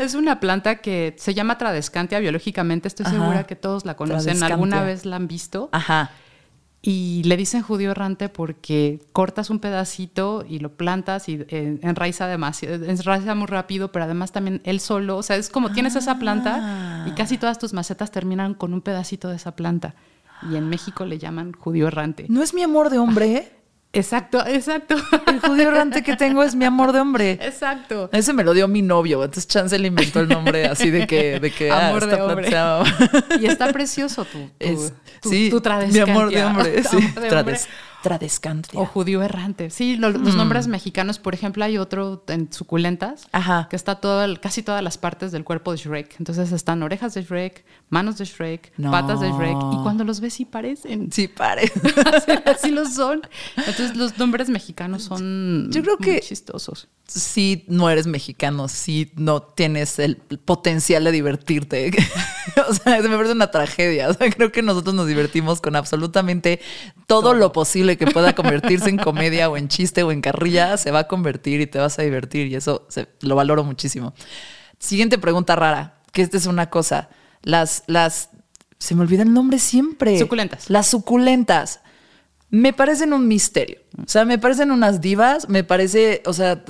Es 0.00 0.14
una 0.14 0.40
planta 0.40 0.76
que 0.76 1.14
se 1.18 1.34
llama 1.34 1.58
Tradescantia 1.58 2.18
biológicamente. 2.20 2.88
Estoy 2.88 3.06
Ajá. 3.06 3.14
segura 3.18 3.44
que 3.44 3.54
todos 3.56 3.84
la 3.84 3.96
conocen. 3.96 4.42
Alguna 4.42 4.82
vez 4.82 5.04
la 5.04 5.16
han 5.16 5.28
visto. 5.28 5.68
Ajá. 5.72 6.10
Y 6.80 7.22
le 7.24 7.36
dicen 7.38 7.62
judío 7.62 7.92
errante 7.92 8.28
porque 8.28 9.00
cortas 9.12 9.48
un 9.48 9.58
pedacito 9.58 10.44
y 10.46 10.58
lo 10.58 10.74
plantas 10.76 11.28
y 11.30 11.42
eh, 11.48 11.78
enraiza 11.82 12.26
demasiado, 12.26 12.84
enraiza 12.84 13.34
muy 13.34 13.46
rápido, 13.46 13.90
pero 13.90 14.04
además 14.04 14.32
también 14.32 14.60
él 14.64 14.80
solo, 14.80 15.16
o 15.16 15.22
sea, 15.22 15.36
es 15.36 15.48
como 15.48 15.72
tienes 15.72 15.96
esa 15.96 16.18
planta 16.18 17.04
y 17.06 17.10
Ah. 17.10 17.14
casi 17.16 17.38
todas 17.38 17.58
tus 17.58 17.72
macetas 17.72 18.10
terminan 18.10 18.52
con 18.52 18.74
un 18.74 18.82
pedacito 18.82 19.28
de 19.30 19.36
esa 19.36 19.56
planta. 19.56 19.94
Y 20.50 20.56
en 20.56 20.68
México 20.68 21.06
le 21.06 21.16
llaman 21.18 21.52
judío 21.52 21.88
errante. 21.88 22.26
No 22.28 22.42
es 22.42 22.52
mi 22.52 22.62
amor 22.62 22.90
de 22.90 22.98
hombre. 22.98 23.50
Exacto, 23.94 24.44
exacto. 24.46 24.96
El 25.26 25.40
judío 25.40 25.68
errante 25.68 26.02
que 26.02 26.16
tengo 26.16 26.42
es 26.42 26.54
mi 26.54 26.64
amor 26.64 26.92
de 26.92 27.00
hombre. 27.00 27.38
Exacto. 27.40 28.10
Ese 28.12 28.32
me 28.32 28.44
lo 28.44 28.52
dio 28.52 28.68
mi 28.68 28.82
novio, 28.82 29.22
entonces 29.24 29.46
Chance 29.46 29.78
le 29.78 29.88
inventó 29.88 30.20
el 30.20 30.28
nombre 30.28 30.66
así 30.66 30.90
de 30.90 31.06
que, 31.06 31.40
de 31.40 31.50
que 31.50 31.70
ah, 31.70 31.88
Amor 31.88 32.02
esta 32.02 32.16
de 32.16 32.22
hombre. 32.22 32.48
Y 33.40 33.46
está 33.46 33.72
precioso 33.72 34.24
tu, 34.24 34.38
tu, 34.38 34.50
Es- 34.58 34.92
tu- 35.20 35.30
sí, 35.30 35.48
tu 35.50 35.60
mi 35.92 35.98
amor 36.00 36.30
de 36.30 36.44
hombre, 36.44 36.82
sí, 36.90 36.96
Tradescantia. 38.04 38.78
O 38.78 38.84
judío 38.84 39.22
errante. 39.22 39.70
Sí, 39.70 39.96
lo- 39.96 40.10
Mm. 40.10 40.24
los 40.24 40.36
nombres 40.36 40.68
mexicanos, 40.68 41.18
por 41.18 41.32
ejemplo, 41.34 41.64
hay 41.64 41.78
otro 41.78 42.22
en 42.28 42.52
suculentas 42.52 43.26
Ajá. 43.32 43.66
que 43.70 43.76
está 43.76 43.94
todo 43.96 44.22
el- 44.24 44.40
casi 44.40 44.62
todas 44.62 44.82
las 44.82 44.98
partes 44.98 45.32
del 45.32 45.42
cuerpo 45.42 45.72
de 45.72 45.78
Shrek. 45.78 46.16
Entonces 46.18 46.52
están 46.52 46.82
orejas 46.82 47.14
de 47.14 47.22
Shrek, 47.22 47.64
manos 47.88 48.18
de 48.18 48.26
Shrek, 48.26 48.72
No. 48.76 48.90
patas 48.90 49.20
de 49.20 49.30
Shrek. 49.30 49.56
Y 49.72 49.82
cuando 49.82 50.04
los 50.04 50.20
ves 50.20 50.34
sí 50.34 50.44
parecen. 50.44 51.10
Sí, 51.10 51.28
pare. 51.28 51.72
así, 52.12 52.30
así 52.46 52.70
lo 52.70 52.84
son. 52.86 53.22
Entonces 53.56 53.96
los 53.96 54.18
nombres 54.18 54.50
mexicanos 54.50 55.02
son 55.04 55.70
Yo 55.72 55.80
creo 55.82 55.96
muy 55.98 56.06
que- 56.06 56.20
chistosos. 56.20 56.88
Si 57.06 57.64
no 57.68 57.90
eres 57.90 58.06
mexicano, 58.06 58.66
si 58.68 59.12
no 59.16 59.42
tienes 59.42 59.98
el 59.98 60.16
potencial 60.16 61.04
de 61.04 61.12
divertirte. 61.12 61.90
o 62.68 62.72
sea, 62.72 63.02
se 63.02 63.08
me 63.10 63.16
parece 63.16 63.32
una 63.34 63.50
tragedia. 63.50 64.08
O 64.08 64.14
sea, 64.14 64.30
creo 64.30 64.50
que 64.50 64.62
nosotros 64.62 64.94
nos 64.94 65.06
divertimos 65.06 65.60
con 65.60 65.76
absolutamente 65.76 66.60
todo, 67.06 67.34
lo 67.34 67.52
posible 67.52 67.93
que 67.96 68.06
pueda 68.06 68.34
convertirse 68.34 68.88
en 68.90 68.98
comedia 68.98 69.48
o 69.50 69.56
en 69.56 69.68
chiste 69.68 70.02
o 70.02 70.12
en 70.12 70.20
carrilla. 70.20 70.76
Se 70.76 70.90
va 70.90 71.00
a 71.00 71.08
convertir 71.08 71.60
y 71.60 71.66
te 71.66 71.78
vas 71.78 71.98
a 71.98 72.02
divertir. 72.02 72.46
Y 72.48 72.54
eso 72.56 72.86
se- 72.88 73.08
lo 73.20 73.36
valoro 73.36 73.64
muchísimo. 73.64 74.14
Siguiente 74.78 75.18
pregunta 75.18 75.56
rara. 75.56 76.00
que 76.12 76.22
esta 76.22 76.36
es 76.36 76.46
una 76.46 76.70
cosa. 76.70 77.08
Las, 77.42 77.82
las, 77.88 78.30
se 78.78 78.94
me 78.94 79.02
olvida 79.02 79.22
el 79.22 79.32
nombre 79.32 79.58
siempre. 79.58 80.18
Suculentas. 80.18 80.70
Las 80.70 80.86
suculentas. 80.86 81.80
Me 82.50 82.72
parecen 82.72 83.12
un 83.12 83.26
misterio. 83.26 83.78
O 83.98 84.08
sea, 84.08 84.24
me 84.24 84.38
parecen 84.38 84.70
unas 84.70 85.00
divas. 85.00 85.48
Me 85.48 85.64
parece, 85.64 86.22
o 86.24 86.32
sea, 86.32 86.62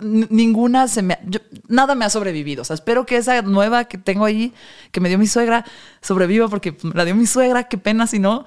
ninguna 0.00 0.86
se 0.88 1.02
me. 1.02 1.18
yo- 1.26 1.40
nada 1.68 1.94
me 1.94 2.04
ha 2.04 2.10
sobrevivido. 2.10 2.62
O 2.62 2.64
sea, 2.64 2.74
espero 2.74 3.06
que 3.06 3.16
esa 3.16 3.42
nueva 3.42 3.84
que 3.86 3.98
tengo 3.98 4.24
ahí, 4.24 4.52
que 4.92 5.00
me 5.00 5.08
dio 5.08 5.18
mi 5.18 5.26
suegra, 5.26 5.64
sobreviva 6.00 6.48
porque 6.48 6.76
la 6.94 7.04
dio 7.04 7.14
mi 7.16 7.26
suegra. 7.26 7.64
Qué 7.64 7.78
pena 7.78 8.06
si 8.06 8.18
no. 8.20 8.44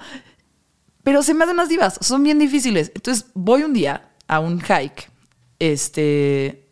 Pero 1.06 1.22
se 1.22 1.34
me 1.34 1.44
hacen 1.44 1.54
unas 1.54 1.68
divas. 1.68 1.98
Son 2.00 2.20
bien 2.24 2.40
difíciles. 2.40 2.90
Entonces, 2.92 3.26
voy 3.32 3.62
un 3.62 3.72
día 3.72 4.08
a 4.26 4.40
un 4.40 4.60
hike, 4.60 5.08
este, 5.60 6.66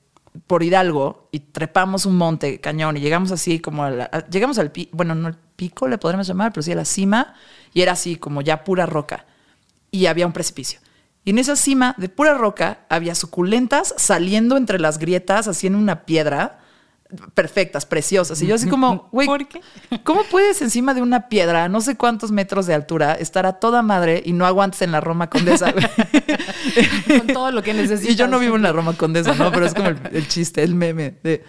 por 0.48 0.64
Hidalgo 0.64 1.28
y 1.30 1.38
trepamos 1.38 2.04
un 2.04 2.16
monte 2.18 2.60
cañón 2.60 2.96
y 2.96 3.00
llegamos 3.00 3.30
así 3.30 3.60
como 3.60 3.84
a 3.84 3.90
la- 3.90 4.26
llegamos 4.28 4.58
al 4.58 4.72
pico, 4.72 4.90
bueno, 4.96 5.14
no 5.14 5.28
el 5.28 5.36
pico 5.36 5.86
le 5.86 5.98
podremos 5.98 6.26
llamar, 6.26 6.52
pero 6.52 6.64
sí 6.64 6.72
a 6.72 6.74
la 6.74 6.84
cima 6.84 7.34
y 7.72 7.82
era 7.82 7.92
así 7.92 8.16
como 8.16 8.42
ya 8.42 8.64
pura 8.64 8.86
roca 8.86 9.24
y 9.92 10.06
había 10.06 10.26
un 10.26 10.32
precipicio. 10.32 10.80
Y 11.24 11.30
en 11.30 11.38
esa 11.38 11.54
cima 11.54 11.94
de 11.96 12.08
pura 12.08 12.34
roca 12.34 12.80
había 12.88 13.14
suculentas 13.14 13.94
saliendo 13.96 14.56
entre 14.56 14.80
las 14.80 14.98
grietas, 14.98 15.46
así 15.46 15.68
en 15.68 15.76
una 15.76 16.04
piedra, 16.06 16.58
perfectas, 17.34 17.86
preciosas. 17.86 18.40
Y 18.42 18.46
yo 18.46 18.54
así 18.56 18.68
como, 18.68 19.08
güey. 19.12 19.28
¿cómo 20.02 20.22
puedes 20.30 20.60
encima 20.62 20.94
de 20.94 21.02
una 21.02 21.28
piedra, 21.28 21.68
no 21.68 21.80
sé 21.80 21.96
cuántos 21.96 22.32
metros 22.32 22.66
de 22.66 22.74
altura, 22.74 23.14
estar 23.14 23.46
a 23.46 23.54
toda 23.54 23.82
madre 23.82 24.22
y 24.24 24.32
no 24.32 24.46
aguantes 24.46 24.82
en 24.82 24.92
la 24.92 25.00
Roma 25.00 25.28
Condesa? 25.30 25.72
Con 27.18 27.26
todo 27.28 27.50
lo 27.52 27.62
que 27.62 27.74
necesitas. 27.74 28.04
Y 28.14 28.16
yo 28.16 28.26
no 28.26 28.38
vivo 28.38 28.56
en 28.56 28.62
la 28.62 28.72
Roma 28.72 28.96
Condesa, 28.96 29.34
¿no? 29.34 29.50
Pero 29.52 29.66
es 29.66 29.74
como 29.74 29.88
el, 29.88 29.98
el 30.12 30.28
chiste, 30.28 30.62
el 30.62 30.74
meme. 30.74 31.14
de- 31.22 31.44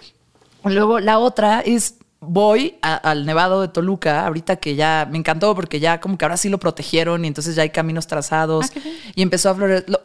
Luego, 0.63 0.99
la 0.99 1.19
otra 1.19 1.61
es, 1.61 1.95
voy 2.19 2.77
a- 2.81 2.95
al 2.95 3.25
Nevado 3.25 3.61
de 3.61 3.67
Toluca, 3.67 4.25
ahorita 4.25 4.55
que 4.57 4.75
ya 4.75 5.07
me 5.11 5.17
encantó 5.17 5.53
porque 5.55 5.79
ya 5.79 5.99
como 5.99 6.17
que 6.17 6.25
ahora 6.25 6.37
sí 6.37 6.49
lo 6.49 6.57
protegieron 6.59 7.23
y 7.23 7.27
entonces 7.27 7.55
ya 7.55 7.61
hay 7.63 7.69
caminos 7.69 8.07
trazados 8.07 8.67
Ah, 8.75 8.79
y 9.15 9.21
empezó 9.21 9.49
a 9.49 9.55
florecer. 9.55 9.85
lo- 9.89 10.01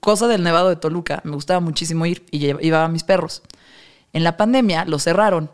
cosa 0.00 0.26
del 0.28 0.42
Nevado 0.42 0.68
de 0.70 0.76
Toluca, 0.76 1.20
me 1.24 1.32
gustaba 1.32 1.60
muchísimo 1.60 2.04
ir 2.06 2.24
y 2.30 2.40
lle- 2.40 2.58
iba 2.62 2.84
a 2.84 2.88
mis 2.88 3.04
perros. 3.04 3.42
En 4.12 4.24
la 4.24 4.36
pandemia 4.36 4.84
lo 4.84 4.98
cerraron 4.98 5.50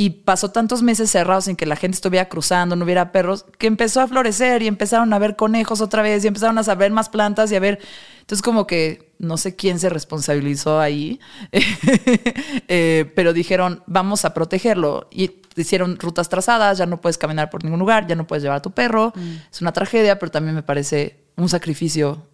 y 0.00 0.10
pasó 0.10 0.50
tantos 0.50 0.82
meses 0.82 1.10
cerrados 1.10 1.44
sin 1.44 1.56
que 1.56 1.66
la 1.66 1.76
gente 1.76 1.96
estuviera 1.96 2.28
cruzando, 2.28 2.74
no 2.74 2.86
hubiera 2.86 3.12
perros, 3.12 3.44
que 3.58 3.66
empezó 3.66 4.00
a 4.00 4.08
florecer 4.08 4.62
y 4.62 4.66
empezaron 4.66 5.12
a 5.12 5.18
ver 5.18 5.36
conejos 5.36 5.82
otra 5.82 6.00
vez 6.00 6.24
y 6.24 6.28
empezaron 6.28 6.56
a 6.56 6.62
saber 6.62 6.90
más 6.90 7.10
plantas 7.10 7.52
y 7.52 7.56
a 7.56 7.60
ver. 7.60 7.80
Entonces, 8.20 8.40
como 8.40 8.66
que 8.66 9.12
no 9.18 9.36
sé 9.36 9.56
quién 9.56 9.78
se 9.78 9.90
responsabilizó 9.90 10.80
ahí, 10.80 11.20
eh, 11.52 13.12
pero 13.14 13.34
dijeron, 13.34 13.82
vamos 13.86 14.24
a 14.24 14.32
protegerlo. 14.32 15.08
Y 15.10 15.32
hicieron 15.54 15.98
rutas 15.98 16.30
trazadas, 16.30 16.78
ya 16.78 16.86
no 16.86 17.00
puedes 17.02 17.18
caminar 17.18 17.50
por 17.50 17.62
ningún 17.62 17.80
lugar, 17.80 18.06
ya 18.06 18.14
no 18.14 18.26
puedes 18.26 18.42
llevar 18.42 18.58
a 18.58 18.62
tu 18.62 18.70
perro. 18.70 19.12
Es 19.52 19.60
una 19.60 19.72
tragedia, 19.72 20.18
pero 20.18 20.32
también 20.32 20.54
me 20.54 20.62
parece 20.62 21.24
un 21.36 21.50
sacrificio 21.50 22.26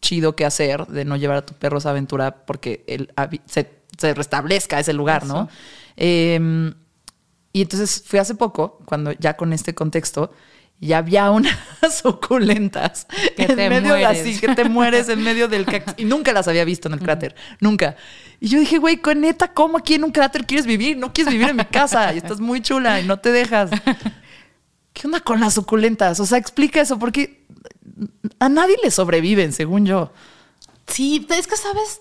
chido 0.00 0.36
que 0.36 0.44
hacer 0.44 0.86
de 0.86 1.04
no 1.04 1.16
llevar 1.16 1.38
a 1.38 1.46
tu 1.46 1.54
perro 1.54 1.78
a 1.78 1.80
esa 1.80 1.90
aventura 1.90 2.44
porque 2.44 2.84
él 2.86 3.12
se, 3.46 3.77
se 3.98 4.14
restablezca 4.14 4.80
ese 4.80 4.92
lugar, 4.92 5.26
¿no? 5.26 5.48
Eh, 5.96 6.72
y 7.52 7.62
entonces 7.62 8.02
fui 8.06 8.18
hace 8.18 8.34
poco, 8.34 8.80
cuando 8.84 9.12
ya 9.12 9.36
con 9.36 9.52
este 9.52 9.74
contexto, 9.74 10.32
y 10.80 10.92
había 10.92 11.30
unas 11.30 11.58
suculentas 12.02 13.06
Que 13.36 13.42
en 13.42 13.56
te 13.56 13.68
medio 13.68 13.94
de 13.94 14.00
mueres. 14.04 14.20
así, 14.20 14.38
que 14.38 14.54
te 14.54 14.64
mueres 14.64 15.08
en 15.08 15.22
medio 15.22 15.48
del 15.48 15.66
cactus. 15.66 15.94
Y 15.96 16.04
nunca 16.04 16.32
las 16.32 16.46
había 16.46 16.64
visto 16.64 16.88
en 16.88 16.94
el 16.94 17.00
cráter, 17.00 17.34
nunca. 17.60 17.96
Y 18.38 18.48
yo 18.48 18.60
dije, 18.60 18.78
güey, 18.78 18.98
con 18.98 19.20
neta, 19.20 19.52
¿cómo 19.52 19.78
aquí 19.78 19.94
en 19.94 20.04
un 20.04 20.12
cráter 20.12 20.46
quieres 20.46 20.66
vivir? 20.66 20.96
No 20.96 21.12
quieres 21.12 21.32
vivir 21.32 21.48
en 21.48 21.56
mi 21.56 21.64
casa 21.64 22.14
y 22.14 22.18
estás 22.18 22.38
muy 22.38 22.60
chula 22.60 23.00
y 23.00 23.04
no 23.04 23.18
te 23.18 23.32
dejas. 23.32 23.70
¿Qué 24.92 25.06
onda 25.06 25.20
con 25.20 25.40
las 25.40 25.54
suculentas? 25.54 26.20
O 26.20 26.26
sea, 26.26 26.38
explica 26.38 26.80
eso, 26.80 26.98
porque 26.98 27.44
a 28.38 28.48
nadie 28.48 28.76
le 28.82 28.90
sobreviven, 28.90 29.52
según 29.52 29.84
yo. 29.84 30.12
Sí, 30.86 31.26
es 31.30 31.46
que 31.46 31.56
sabes, 31.56 32.00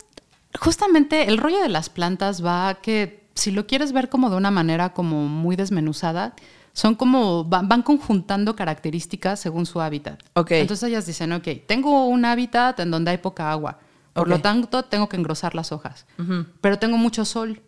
justamente 0.60 1.28
el 1.28 1.38
rollo 1.38 1.62
de 1.62 1.70
las 1.70 1.90
plantas 1.90 2.44
va 2.44 2.70
a 2.70 2.76
que 2.76 3.28
si 3.36 3.52
lo 3.52 3.68
quieres 3.68 3.92
ver 3.92 4.10
como 4.10 4.30
de 4.30 4.36
una 4.36 4.52
manera 4.52 4.94
como 4.94 5.28
muy 5.28 5.56
desmenuzada, 5.56 6.34
son 6.74 6.96
como, 6.96 7.44
van, 7.44 7.82
conjuntando 7.82 8.56
características 8.56 9.40
según 9.40 9.66
su 9.66 9.82
hábitat. 9.82 10.22
Ok. 10.34 10.52
Entonces 10.52 10.88
ellas 10.90 11.06
dicen, 11.06 11.34
ok, 11.34 11.48
tengo 11.66 12.06
un 12.08 12.26
hábitat 12.26 12.80
en 12.80 12.92
donde 12.92 13.12
hay 13.12 13.18
poca 13.18 13.52
agua, 13.52 13.80
por 14.14 14.28
lo 14.28 14.40
tanto 14.42 14.84
tengo 14.84 15.10
que 15.10 15.18
engrosar 15.18 15.56
las 15.56 15.72
hojas, 15.72 16.06
pero 16.62 16.80
tengo 16.80 16.98
mucho 16.98 17.26
sol. 17.26 17.62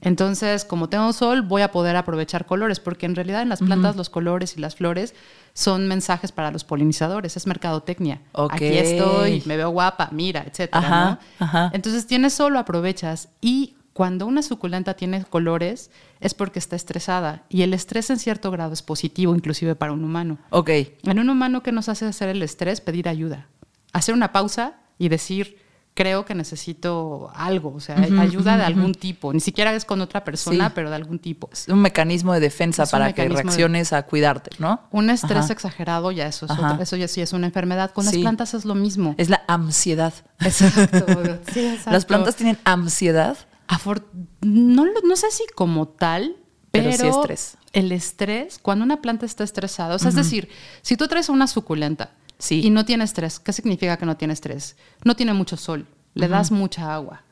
Entonces, 0.00 0.64
como 0.64 0.88
tengo 0.88 1.12
sol, 1.12 1.42
voy 1.42 1.62
a 1.62 1.72
poder 1.72 1.96
aprovechar 1.96 2.46
colores, 2.46 2.80
porque 2.80 3.06
en 3.06 3.14
realidad 3.14 3.42
en 3.42 3.48
las 3.48 3.60
plantas 3.60 3.96
los 3.96 4.10
colores 4.10 4.56
y 4.56 4.60
las 4.60 4.76
flores 4.76 5.14
son 5.54 5.88
mensajes 5.88 6.32
para 6.32 6.50
los 6.50 6.64
polinizadores, 6.64 7.36
es 7.36 7.46
mercadotecnia. 7.46 8.20
Aquí 8.50 8.76
estoy, 8.76 9.42
me 9.46 9.56
veo 9.56 9.70
guapa, 9.70 10.10
mira, 10.12 10.44
etcétera. 10.46 10.86
Ajá, 10.86 11.20
¿no? 11.40 11.46
ajá. 11.46 11.70
Entonces 11.72 12.06
tienes 12.06 12.34
sol, 12.34 12.52
lo 12.52 12.58
aprovechas. 12.58 13.30
Y 13.40 13.76
cuando 13.96 14.26
una 14.26 14.42
suculenta 14.42 14.92
tiene 14.92 15.24
colores, 15.24 15.90
es 16.20 16.34
porque 16.34 16.58
está 16.58 16.76
estresada. 16.76 17.44
Y 17.48 17.62
el 17.62 17.72
estrés 17.72 18.10
en 18.10 18.18
cierto 18.18 18.50
grado 18.50 18.74
es 18.74 18.82
positivo, 18.82 19.34
inclusive 19.34 19.74
para 19.74 19.92
un 19.92 20.04
humano. 20.04 20.36
Ok. 20.50 20.70
En 21.04 21.18
un 21.18 21.30
humano, 21.30 21.62
¿qué 21.62 21.72
nos 21.72 21.88
hace 21.88 22.04
hacer 22.04 22.28
el 22.28 22.42
estrés? 22.42 22.82
Pedir 22.82 23.08
ayuda. 23.08 23.46
Hacer 23.94 24.14
una 24.14 24.32
pausa 24.32 24.74
y 24.98 25.08
decir, 25.08 25.56
creo 25.96 26.26
que 26.26 26.34
necesito 26.34 27.30
algo, 27.34 27.72
o 27.74 27.80
sea, 27.80 27.96
ayuda 27.96 28.58
de 28.58 28.64
algún 28.64 28.94
tipo. 28.94 29.32
Ni 29.32 29.40
siquiera 29.40 29.72
es 29.74 29.86
con 29.86 30.02
otra 30.02 30.22
persona, 30.24 30.66
Sí. 30.68 30.72
pero 30.74 30.90
de 30.90 30.96
algún 30.96 31.18
tipo. 31.18 31.48
Es 31.50 31.68
un 31.68 31.80
mecanismo 31.80 32.34
de 32.34 32.40
defensa 32.40 32.82
Es 32.82 32.90
para 32.90 33.14
que 33.14 33.22
de- 33.22 33.28
reacciones 33.30 33.94
a 33.94 34.02
cuidarte, 34.02 34.50
¿no? 34.58 34.82
Un 34.90 35.08
estrés 35.08 35.44
Ajá. 35.44 35.52
exagerado, 35.54 36.12
ya 36.12 36.26
eso, 36.26 36.44
es 36.44 36.52
otra- 36.52 36.78
eso 36.82 36.96
ya 36.96 37.08
sí 37.08 37.22
es 37.22 37.32
una 37.32 37.46
enfermedad. 37.46 37.92
Con 37.92 38.04
Sí. 38.04 38.16
las 38.16 38.20
plantas 38.22 38.52
es 38.52 38.66
lo 38.66 38.74
mismo. 38.74 39.14
Es 39.16 39.30
la 39.30 39.42
ansiedad. 39.48 40.12
Exacto. 40.40 41.06
Sí, 41.54 41.64
exacto. 41.66 41.90
Las 41.92 42.04
plantas 42.04 42.36
tienen 42.36 42.58
ansiedad. 42.64 43.38
Afor- 43.66 44.04
no, 44.42 44.84
sé 45.16 45.30
si 45.30 45.44
como 45.54 45.88
tal, 45.88 46.36
Pero 46.72 46.90
pero, 46.90 47.02
sí 47.04 47.08
estrés. 47.08 47.56
el 47.72 47.90
estrés, 47.90 48.58
cuando 48.60 48.84
una 48.84 49.00
planta 49.00 49.24
está 49.24 49.44
estresada, 49.44 49.94
o 49.94 49.98
sea, 49.98 50.10
es 50.10 50.14
decir, 50.14 50.50
si 50.82 50.96
tú 50.98 51.08
traes 51.08 51.30
una 51.30 51.46
suculenta 51.46 52.10
Sí. 52.38 52.60
y 52.64 52.70
no 52.70 52.84
tiene 52.84 53.04
estrés, 53.04 53.40
¿qué 53.40 53.52
significa 53.52 53.96
que 53.96 54.06
no 54.06 54.16
tiene 54.16 54.34
estrés? 54.34 54.76
No 55.04 55.16
tiene 55.16 55.32
mucho 55.32 55.56
sol, 55.56 55.86
le 56.14 56.28
das 56.28 56.50
mucha 56.50 56.94
agua, 56.94 57.22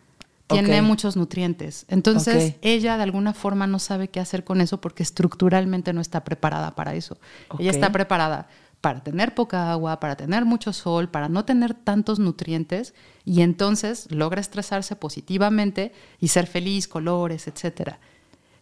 tiene 0.46 0.82
muchos 0.82 1.16
nutrientes. 1.16 1.86
Entonces, 1.88 2.54
ella 2.62 2.96
de 2.96 3.02
alguna 3.02 3.32
forma 3.34 3.66
no 3.66 3.78
sabe 3.78 4.08
qué 4.08 4.20
hacer 4.20 4.44
con 4.44 4.60
eso 4.60 4.80
porque 4.80 5.02
estructuralmente 5.02 5.92
no 5.92 6.00
está 6.00 6.24
preparada 6.24 6.74
para 6.74 6.94
eso. 6.94 7.18
Ella 7.58 7.70
está 7.70 7.92
preparada 7.92 8.48
para 8.80 9.02
tener 9.02 9.34
poca 9.34 9.72
agua, 9.72 9.98
para 9.98 10.14
tener 10.14 10.44
mucho 10.44 10.74
sol, 10.74 11.08
para 11.08 11.30
no 11.30 11.46
tener 11.46 11.72
tantos 11.72 12.18
nutrientes 12.18 12.92
y 13.24 13.40
entonces 13.40 14.10
logra 14.10 14.42
estresarse 14.42 14.94
positivamente 14.94 15.92
y 16.20 16.28
ser 16.28 16.46
feliz, 16.46 16.86
colores, 16.86 17.48
etcétera. 17.48 17.98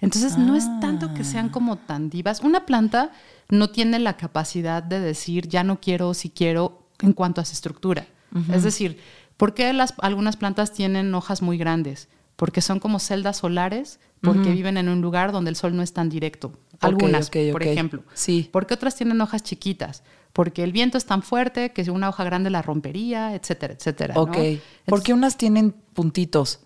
Entonces 0.00 0.38
no 0.38 0.54
es 0.54 0.64
tanto 0.80 1.12
que 1.14 1.24
sean 1.24 1.48
como 1.48 1.76
tan 1.76 2.08
divas. 2.08 2.40
Una 2.40 2.66
planta 2.66 3.10
no 3.52 3.68
tiene 3.68 3.98
la 3.98 4.16
capacidad 4.16 4.82
de 4.82 4.98
decir 4.98 5.46
ya 5.46 5.62
no 5.62 5.78
quiero 5.78 6.14
si 6.14 6.30
quiero 6.30 6.88
en 7.00 7.12
cuanto 7.12 7.42
a 7.42 7.44
su 7.44 7.52
estructura. 7.52 8.06
Es 8.50 8.62
decir, 8.62 8.98
¿por 9.36 9.52
qué 9.52 9.70
las, 9.74 9.92
algunas 9.98 10.38
plantas 10.38 10.72
tienen 10.72 11.14
hojas 11.14 11.42
muy 11.42 11.58
grandes? 11.58 12.08
Porque 12.36 12.62
son 12.62 12.80
como 12.80 12.98
celdas 12.98 13.36
solares, 13.36 14.00
porque 14.22 14.52
viven 14.52 14.78
en 14.78 14.88
un 14.88 15.02
lugar 15.02 15.32
donde 15.32 15.50
el 15.50 15.56
sol 15.56 15.76
no 15.76 15.82
es 15.82 15.92
tan 15.92 16.08
directo. 16.08 16.52
Algunas, 16.80 17.28
por 17.28 17.62
ejemplo. 17.62 18.02
Sí. 18.14 18.48
Porque 18.50 18.72
otras 18.72 18.96
tienen 18.96 19.20
hojas 19.20 19.42
chiquitas, 19.42 20.02
porque 20.32 20.64
el 20.64 20.72
viento 20.72 20.96
es 20.96 21.04
tan 21.04 21.22
fuerte 21.22 21.72
que 21.72 21.90
una 21.90 22.08
hoja 22.08 22.24
grande 22.24 22.48
la 22.48 22.62
rompería, 22.62 23.34
etcétera, 23.34 23.74
etcétera. 23.74 24.14
¿no? 24.14 24.22
Ok. 24.22 24.36
Entonces, 24.36 24.62
Porque 24.86 25.12
unas 25.12 25.36
tienen 25.36 25.72
puntitos 25.92 26.60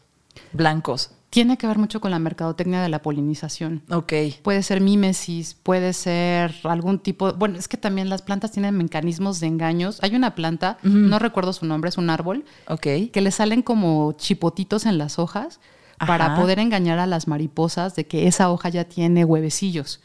blancos. 0.52 1.10
Tiene 1.30 1.58
que 1.58 1.66
ver 1.66 1.76
mucho 1.78 2.00
con 2.00 2.10
la 2.12 2.18
mercadotecnia 2.18 2.80
de 2.82 2.88
la 2.88 3.02
polinización. 3.02 3.82
Ok. 3.90 4.12
Puede 4.42 4.62
ser 4.62 4.80
mímesis, 4.80 5.54
puede 5.54 5.92
ser 5.92 6.54
algún 6.64 6.98
tipo. 6.98 7.32
Bueno, 7.34 7.58
es 7.58 7.68
que 7.68 7.76
también 7.76 8.08
las 8.08 8.22
plantas 8.22 8.52
tienen 8.52 8.76
mecanismos 8.76 9.40
de 9.40 9.48
engaños. 9.48 9.98
Hay 10.02 10.14
una 10.14 10.34
planta, 10.34 10.78
no 10.82 11.18
recuerdo 11.18 11.52
su 11.52 11.66
nombre, 11.66 11.88
es 11.90 11.98
un 11.98 12.08
árbol, 12.10 12.44
Ok. 12.68 12.86
que 13.12 13.20
le 13.20 13.30
salen 13.32 13.62
como 13.62 14.12
chipotitos 14.12 14.86
en 14.86 14.98
las 14.98 15.18
hojas 15.18 15.60
para 15.98 16.36
poder 16.36 16.58
engañar 16.58 16.98
a 16.98 17.06
las 17.06 17.26
mariposas 17.26 17.96
de 17.96 18.06
que 18.06 18.26
esa 18.26 18.50
hoja 18.50 18.68
ya 18.68 18.84
tiene 18.84 19.24
huevecillos. 19.24 20.00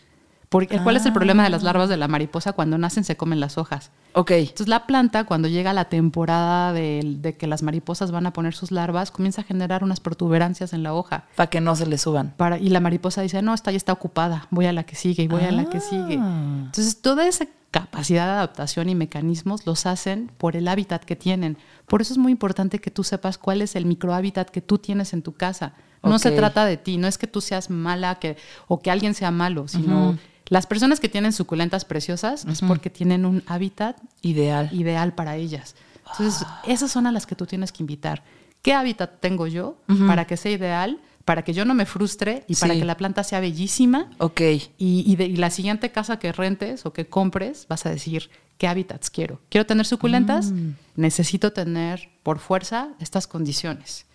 Porque, 0.51 0.79
¿Cuál 0.79 0.97
es 0.97 1.05
el 1.05 1.13
problema 1.13 1.45
de 1.45 1.49
las 1.49 1.63
larvas 1.63 1.87
de 1.87 1.95
la 1.95 2.09
mariposa? 2.09 2.51
Cuando 2.51 2.77
nacen 2.77 3.05
se 3.05 3.15
comen 3.15 3.39
las 3.39 3.57
hojas. 3.57 3.89
Ok. 4.11 4.31
Entonces 4.31 4.67
la 4.67 4.85
planta, 4.85 5.23
cuando 5.23 5.47
llega 5.47 5.71
la 5.71 5.85
temporada 5.85 6.73
de, 6.73 7.15
de 7.19 7.37
que 7.37 7.47
las 7.47 7.63
mariposas 7.63 8.11
van 8.11 8.25
a 8.25 8.33
poner 8.33 8.53
sus 8.53 8.69
larvas, 8.69 9.11
comienza 9.11 9.41
a 9.41 9.43
generar 9.45 9.81
unas 9.81 10.01
protuberancias 10.01 10.73
en 10.73 10.83
la 10.83 10.93
hoja. 10.93 11.23
Para 11.37 11.49
que 11.49 11.61
no 11.61 11.73
se 11.77 11.85
le 11.85 11.97
suban. 11.97 12.33
Para, 12.35 12.57
y 12.57 12.67
la 12.67 12.81
mariposa 12.81 13.21
dice, 13.21 13.41
no, 13.41 13.53
esta 13.53 13.71
ya 13.71 13.77
está 13.77 13.93
ocupada, 13.93 14.47
voy 14.49 14.65
a 14.65 14.73
la 14.73 14.83
que 14.83 14.95
sigue 14.97 15.23
y 15.23 15.29
voy 15.29 15.43
a 15.43 15.53
la 15.53 15.69
que 15.69 15.79
sigue. 15.79 16.17
Ah. 16.19 16.63
Entonces, 16.65 17.01
toda 17.01 17.25
esa 17.25 17.45
capacidad 17.71 18.25
de 18.25 18.31
adaptación 18.33 18.89
y 18.89 18.95
mecanismos 18.95 19.65
los 19.65 19.85
hacen 19.85 20.29
por 20.37 20.57
el 20.57 20.67
hábitat 20.67 21.05
que 21.05 21.15
tienen. 21.15 21.55
Por 21.87 22.01
eso 22.01 22.13
es 22.13 22.17
muy 22.17 22.33
importante 22.33 22.79
que 22.79 22.91
tú 22.91 23.05
sepas 23.05 23.37
cuál 23.37 23.61
es 23.61 23.77
el 23.77 23.85
microhábitat 23.85 24.49
que 24.49 24.59
tú 24.59 24.79
tienes 24.79 25.13
en 25.13 25.21
tu 25.21 25.31
casa. 25.31 25.75
No 26.03 26.19
se 26.19 26.29
Ok. 26.29 26.35
trata 26.35 26.65
de 26.65 26.75
ti, 26.75 26.97
no 26.97 27.07
es 27.07 27.17
que 27.17 27.27
tú 27.27 27.39
seas 27.39 27.69
mala 27.69 28.15
que, 28.15 28.35
o 28.67 28.81
que 28.81 28.91
alguien 28.91 29.13
sea 29.13 29.31
malo, 29.31 29.69
sino 29.69 30.17
las 30.51 30.67
personas 30.67 30.99
que 30.99 31.07
tienen 31.07 31.31
suculentas 31.31 31.85
preciosas 31.85 32.43
es 32.45 32.59
porque 32.61 32.89
tienen 32.89 33.25
un 33.25 33.41
hábitat 33.47 33.97
Ideal. 34.21 34.69
ideal 34.73 35.13
para 35.15 35.37
ellas. 35.37 35.75
Entonces, 36.11 36.45
esas 36.67 36.91
son 36.91 37.07
a 37.07 37.11
las 37.13 37.25
que 37.25 37.35
tú 37.35 37.45
tienes 37.45 37.71
que 37.71 37.81
invitar. 37.83 38.21
¿Qué 38.61 38.73
hábitat 38.73 39.21
tengo 39.21 39.47
yo 39.47 39.77
para 40.07 40.25
que 40.27 40.35
sea 40.35 40.51
ideal, 40.51 40.99
para 41.23 41.43
que 41.43 41.53
yo 41.53 41.63
no 41.63 41.73
me 41.73 41.85
frustre 41.85 42.43
y 42.49 42.55
para 42.57 42.73
que 42.73 42.83
la 42.83 42.97
planta 42.97 43.23
sea 43.23 43.39
bellísima? 43.39 44.09
Ok. 44.17 44.41
Y, 44.41 44.67
y 44.77 45.15
de- 45.15 45.25
y 45.27 45.37
la 45.37 45.49
siguiente 45.51 45.89
casa 45.91 46.19
que 46.19 46.33
rentes 46.33 46.85
o 46.85 46.91
que 46.91 47.07
compres, 47.07 47.65
vas 47.69 47.85
a 47.85 47.89
decir, 47.89 48.29
¿qué 48.57 48.67
hábitats 48.67 49.09
quiero? 49.09 49.39
¿Quiero 49.49 49.65
tener 49.65 49.85
suculentas? 49.85 50.51
Mm. 50.51 50.71
Necesito 50.97 51.53
tener 51.53 52.09
por 52.23 52.39
fuerza 52.39 52.89
estas 52.99 53.25
condiciones. 53.25 54.05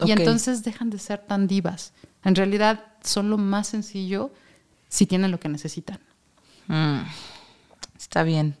Ok. 0.00 0.08
Y 0.08 0.12
entonces 0.12 0.62
dejan 0.64 0.88
de 0.88 0.98
ser 0.98 1.18
tan 1.18 1.46
divas. 1.46 1.92
En 2.24 2.34
realidad 2.34 2.80
son 3.04 3.28
lo 3.28 3.36
más 3.36 3.66
sencillo 3.68 4.32
si 4.92 5.06
tienen 5.06 5.30
lo 5.30 5.40
que 5.40 5.48
necesitan. 5.48 5.98
Mm, 6.68 6.98
Está 7.98 8.24
bien. 8.24 8.56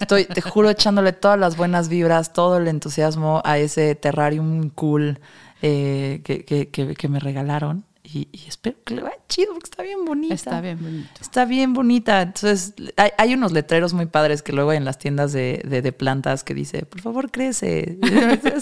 Estoy, 0.00 0.24
te 0.24 0.40
juro, 0.40 0.68
echándole 0.70 1.12
todas 1.12 1.38
las 1.38 1.56
buenas 1.56 1.88
vibras, 1.88 2.32
todo 2.32 2.56
el 2.56 2.66
entusiasmo 2.66 3.40
a 3.44 3.58
ese 3.58 3.94
terrarium 3.94 4.70
cool 4.70 5.20
eh, 5.60 6.20
que, 6.24 6.44
que- 6.44 6.68
que- 6.68 6.94
que 6.96 7.08
me 7.08 7.20
regalaron. 7.20 7.84
Y, 8.02 8.26
y 8.32 8.46
espero 8.48 8.76
que 8.84 8.96
le 8.96 9.02
vaya 9.02 9.16
chido 9.28 9.52
porque 9.52 9.70
está 9.70 9.82
bien 9.84 10.04
bonita. 10.04 10.34
Está 10.34 10.60
bien 10.60 10.78
bonito. 10.82 11.08
Está 11.20 11.44
bien 11.44 11.72
bonita. 11.74 12.22
Entonces, 12.22 12.74
hay, 12.96 13.10
hay 13.18 13.34
unos 13.34 13.52
letreros 13.52 13.92
muy 13.94 14.06
padres 14.06 14.42
que 14.42 14.52
luego 14.52 14.70
hay 14.70 14.78
en 14.78 14.84
las 14.84 14.98
tiendas 14.98 15.32
de, 15.32 15.62
de- 15.64 15.80
de 15.82 15.92
plantas 15.92 16.42
que 16.42 16.54
dice, 16.54 16.84
por 16.84 17.00
favor, 17.02 17.30
crece, 17.30 17.98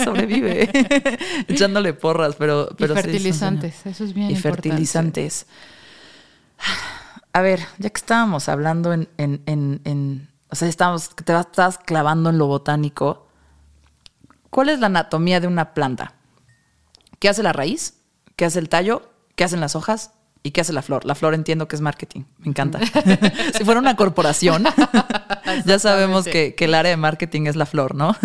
sobrevive. 0.04 0.68
Echándole 1.48 1.94
porras, 1.94 2.34
pero... 2.36 2.68
Y 2.72 2.74
pero 2.74 2.94
sí, 2.96 3.00
son- 3.02 3.10
fertilizantes, 3.10 3.86
eso 3.86 4.04
es 4.04 4.12
bien 4.12 4.30
y 4.30 4.34
importante. 4.34 4.68
fertilizantes. 4.68 5.46
A 7.32 7.40
ver, 7.42 7.60
ya 7.78 7.90
que 7.90 7.98
estábamos 7.98 8.48
hablando 8.48 8.92
en, 8.92 9.08
en, 9.16 9.42
en, 9.46 9.80
en- 9.84 10.28
o 10.50 10.56
sea, 10.56 10.68
estábamos, 10.68 11.10
te 11.14 11.32
vas- 11.32 11.46
estás 11.46 11.78
clavando 11.78 12.28
en 12.30 12.38
lo 12.38 12.46
botánico, 12.48 13.28
¿cuál 14.50 14.68
es 14.68 14.80
la 14.80 14.86
anatomía 14.86 15.38
de 15.40 15.46
una 15.46 15.72
planta? 15.74 16.14
¿Qué 17.20 17.28
hace 17.28 17.42
la 17.44 17.52
raíz? 17.52 17.94
¿Qué 18.34 18.44
hace 18.46 18.58
el 18.58 18.68
tallo? 18.68 19.10
¿Qué 19.36 19.44
hacen 19.44 19.60
las 19.60 19.76
hojas? 19.76 20.12
¿Y 20.42 20.50
qué 20.52 20.62
hace 20.62 20.72
la 20.72 20.82
flor? 20.82 21.04
La 21.04 21.14
flor 21.14 21.34
entiendo 21.34 21.68
que 21.68 21.76
es 21.76 21.82
marketing, 21.82 22.22
me 22.38 22.48
encanta. 22.48 22.80
si 23.56 23.64
fuera 23.64 23.78
una 23.78 23.94
corporación, 23.94 24.64
ya 25.66 25.78
sabemos 25.78 26.24
que, 26.24 26.54
que 26.56 26.64
el 26.64 26.74
área 26.74 26.90
de 26.90 26.96
marketing 26.96 27.46
es 27.46 27.54
la 27.56 27.66
flor, 27.66 27.94
¿no? 27.94 28.16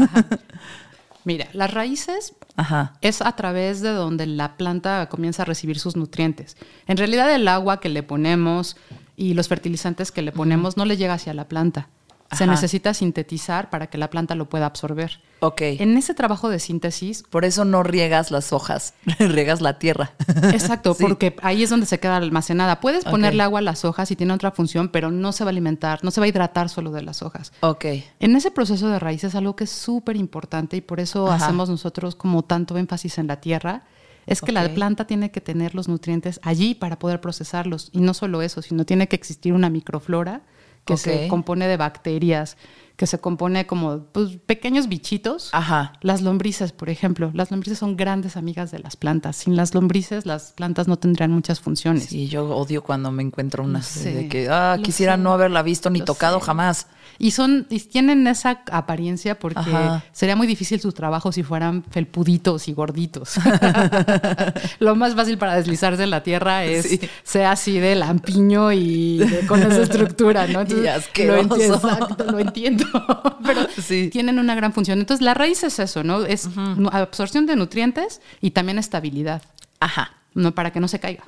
Mira, 1.26 1.48
las 1.54 1.72
raíces 1.74 2.34
Ajá. 2.58 2.94
es 3.02 3.22
a 3.22 3.36
través 3.36 3.82
de 3.82 3.90
donde 3.90 4.26
la 4.26 4.56
planta 4.56 5.08
comienza 5.10 5.42
a 5.42 5.46
recibir 5.46 5.78
sus 5.80 5.96
nutrientes. 5.96 6.56
En 6.88 6.98
realidad 6.98 7.34
el 7.34 7.48
agua 7.48 7.80
que 7.80 7.90
le 7.90 8.04
ponemos 8.04 8.78
y 9.16 9.34
los 9.34 9.48
fertilizantes 9.48 10.12
que 10.12 10.22
le 10.22 10.32
ponemos 10.32 10.78
no 10.78 10.86
le 10.86 10.98
llega 10.98 11.14
hacia 11.14 11.34
la 11.34 11.48
planta. 11.48 11.90
Se 12.32 12.48
necesita 12.48 12.94
sintetizar 12.94 13.70
para 13.70 13.88
que 13.88 13.98
la 13.98 14.10
planta 14.10 14.36
lo 14.36 14.50
pueda 14.50 14.66
absorber. 14.66 15.22
Ok. 15.40 15.62
En 15.62 15.96
ese 15.96 16.14
trabajo 16.14 16.50
de 16.50 16.60
síntesis, 16.60 17.24
Por 17.30 17.46
eso 17.46 17.66
no 17.66 17.84
riegas 17.84 18.32
las 18.32 18.52
hojas, 18.52 18.94
riegas 19.20 19.62
la 19.62 19.78
tierra. 19.80 20.14
exacto, 20.52 20.94
Sí. 20.98 21.04
porque 21.04 21.36
ahí 21.44 21.64
es 21.64 21.70
donde 21.70 21.86
se 21.86 22.00
queda 22.00 22.18
almacenada. 22.18 22.80
Puedes 22.82 23.06
ponerle 23.06 23.44
agua 23.44 23.60
a 23.60 23.62
las 23.62 23.86
hojas 23.86 24.10
y 24.12 24.16
tiene 24.16 24.34
otra 24.34 24.52
función, 24.52 24.90
pero 24.90 25.12
no 25.12 25.32
se 25.32 25.44
va 25.44 25.50
a 25.50 25.52
alimentar, 25.52 26.04
no 26.04 26.12
se 26.12 26.20
va 26.20 26.26
a 26.26 26.28
hidratar 26.28 26.68
solo 26.70 26.92
de 26.92 27.04
las 27.04 27.22
hojas. 27.22 27.54
Ok. 27.62 27.86
En 28.20 28.36
ese 28.36 28.50
proceso 28.52 28.90
de 28.90 29.00
raíz 29.00 29.24
es 29.24 29.36
algo 29.36 29.56
que 29.56 29.66
es 29.66 29.70
súper 29.72 30.16
importante 30.16 30.78
y 30.78 30.82
por 30.82 31.00
eso 31.00 31.28
Ajá. 31.32 31.46
hacemos 31.46 31.70
nosotros 31.70 32.16
como 32.16 32.44
tanto 32.44 32.78
énfasis 32.78 33.18
en 33.20 33.28
la 33.28 33.40
tierra. 33.40 33.84
Es 34.26 34.42
que 34.42 34.52
la 34.52 34.68
planta 34.74 35.06
tiene 35.06 35.30
que 35.30 35.40
tener 35.40 35.76
los 35.76 35.88
nutrientes 35.88 36.40
allí 36.42 36.74
para 36.74 36.98
poder 36.98 37.22
procesarlos. 37.22 37.90
Y 37.94 38.00
no 38.00 38.16
solo 38.16 38.42
eso, 38.42 38.64
sino 38.64 38.84
tiene 38.84 39.08
que 39.08 39.16
existir 39.16 39.54
una 39.54 39.70
microflora 39.70 40.42
que 40.86 40.98
se 40.98 41.28
compone 41.28 41.68
de 41.68 41.78
bacterias, 41.78 42.58
que 42.96 43.08
se 43.08 43.20
compone 43.20 43.68
como 43.68 44.06
pues, 44.12 44.38
pequeños 44.46 44.88
bichitos. 44.88 45.50
Ajá. 45.52 45.94
Las 46.02 46.22
lombrices, 46.22 46.72
por 46.72 46.90
ejemplo. 46.90 47.32
Las 47.34 47.52
lombrices 47.52 47.80
son 47.80 47.98
grandes 47.98 48.38
amigas 48.38 48.72
de 48.72 48.80
las 48.80 48.96
plantas. 48.96 49.36
Sin 49.36 49.56
las 49.56 49.74
lombrices, 49.74 50.26
las 50.26 50.54
plantas 50.54 50.88
no 50.88 50.98
tendrían 50.98 51.32
muchas 51.32 51.60
funciones. 51.60 52.06
Sí, 52.06 52.28
yo 52.28 52.48
odio 52.56 52.84
cuando 52.84 53.12
me 53.12 53.24
encuentro 53.24 53.64
una 53.64 53.74
Lo 53.74 53.80
así 53.80 54.00
sé, 54.00 54.14
de 54.14 54.28
que 54.30 54.48
ah, 54.50 54.76
lo 54.78 54.84
quisiera 54.84 55.16
sé, 55.16 55.22
no 55.22 55.34
haberla 55.34 55.62
visto 55.62 55.90
ni 55.90 56.00
lo 56.00 56.06
tocado 56.06 56.40
sé. 56.40 56.46
jamás. 56.46 56.88
Y 57.18 57.32
son, 57.32 57.66
y 57.70 57.80
tienen 57.80 58.28
esa 58.28 58.62
apariencia 58.72 59.40
porque 59.40 59.60
Ajá. 59.60 60.04
sería 60.12 60.36
muy 60.36 60.48
difícil 60.48 60.80
su 60.82 60.92
trabajo 60.92 61.32
si 61.32 61.44
fueran 61.44 61.84
felpuditos 61.90 62.68
y 62.68 62.74
gorditos. 62.74 63.36
Lo 64.80 64.96
más 64.96 65.16
fácil 65.16 65.38
para 65.38 65.56
deslizarse 65.56 66.04
en 66.04 66.10
la 66.10 66.24
tierra 66.24 66.66
es 66.66 66.86
Sí. 66.90 67.00
sea 67.24 67.52
así 67.52 67.80
de 67.80 67.96
lampiño 67.96 68.72
y 68.72 69.20
de- 69.20 69.46
con 69.48 69.62
esa 69.62 69.84
estructura, 69.84 70.48
¿no? 70.48 70.64
Y 71.16 71.24
lo 71.26 71.36
entiendo, 71.38 71.76
exacto, 71.76 72.24
lo 72.32 72.40
entiendo. 72.40 72.86
Pero 73.46 73.68
Sí. 73.82 74.10
tienen 74.12 74.40
una 74.40 74.56
gran 74.56 74.74
función. 74.74 75.00
Entonces, 75.00 75.24
la 75.24 75.34
raíz 75.34 75.64
es 75.64 75.80
eso, 75.80 76.04
¿no? 76.04 76.24
Es 76.26 76.50
absorción 76.92 77.46
de 77.46 77.56
nutrientes 77.56 78.22
y 78.42 78.52
también 78.52 78.78
estabilidad. 78.78 79.42
Ajá. 79.80 80.12
¿no? 80.34 80.54
para 80.54 80.72
que 80.74 80.82
no 80.82 80.90
se 80.90 81.00
caiga. 81.00 81.24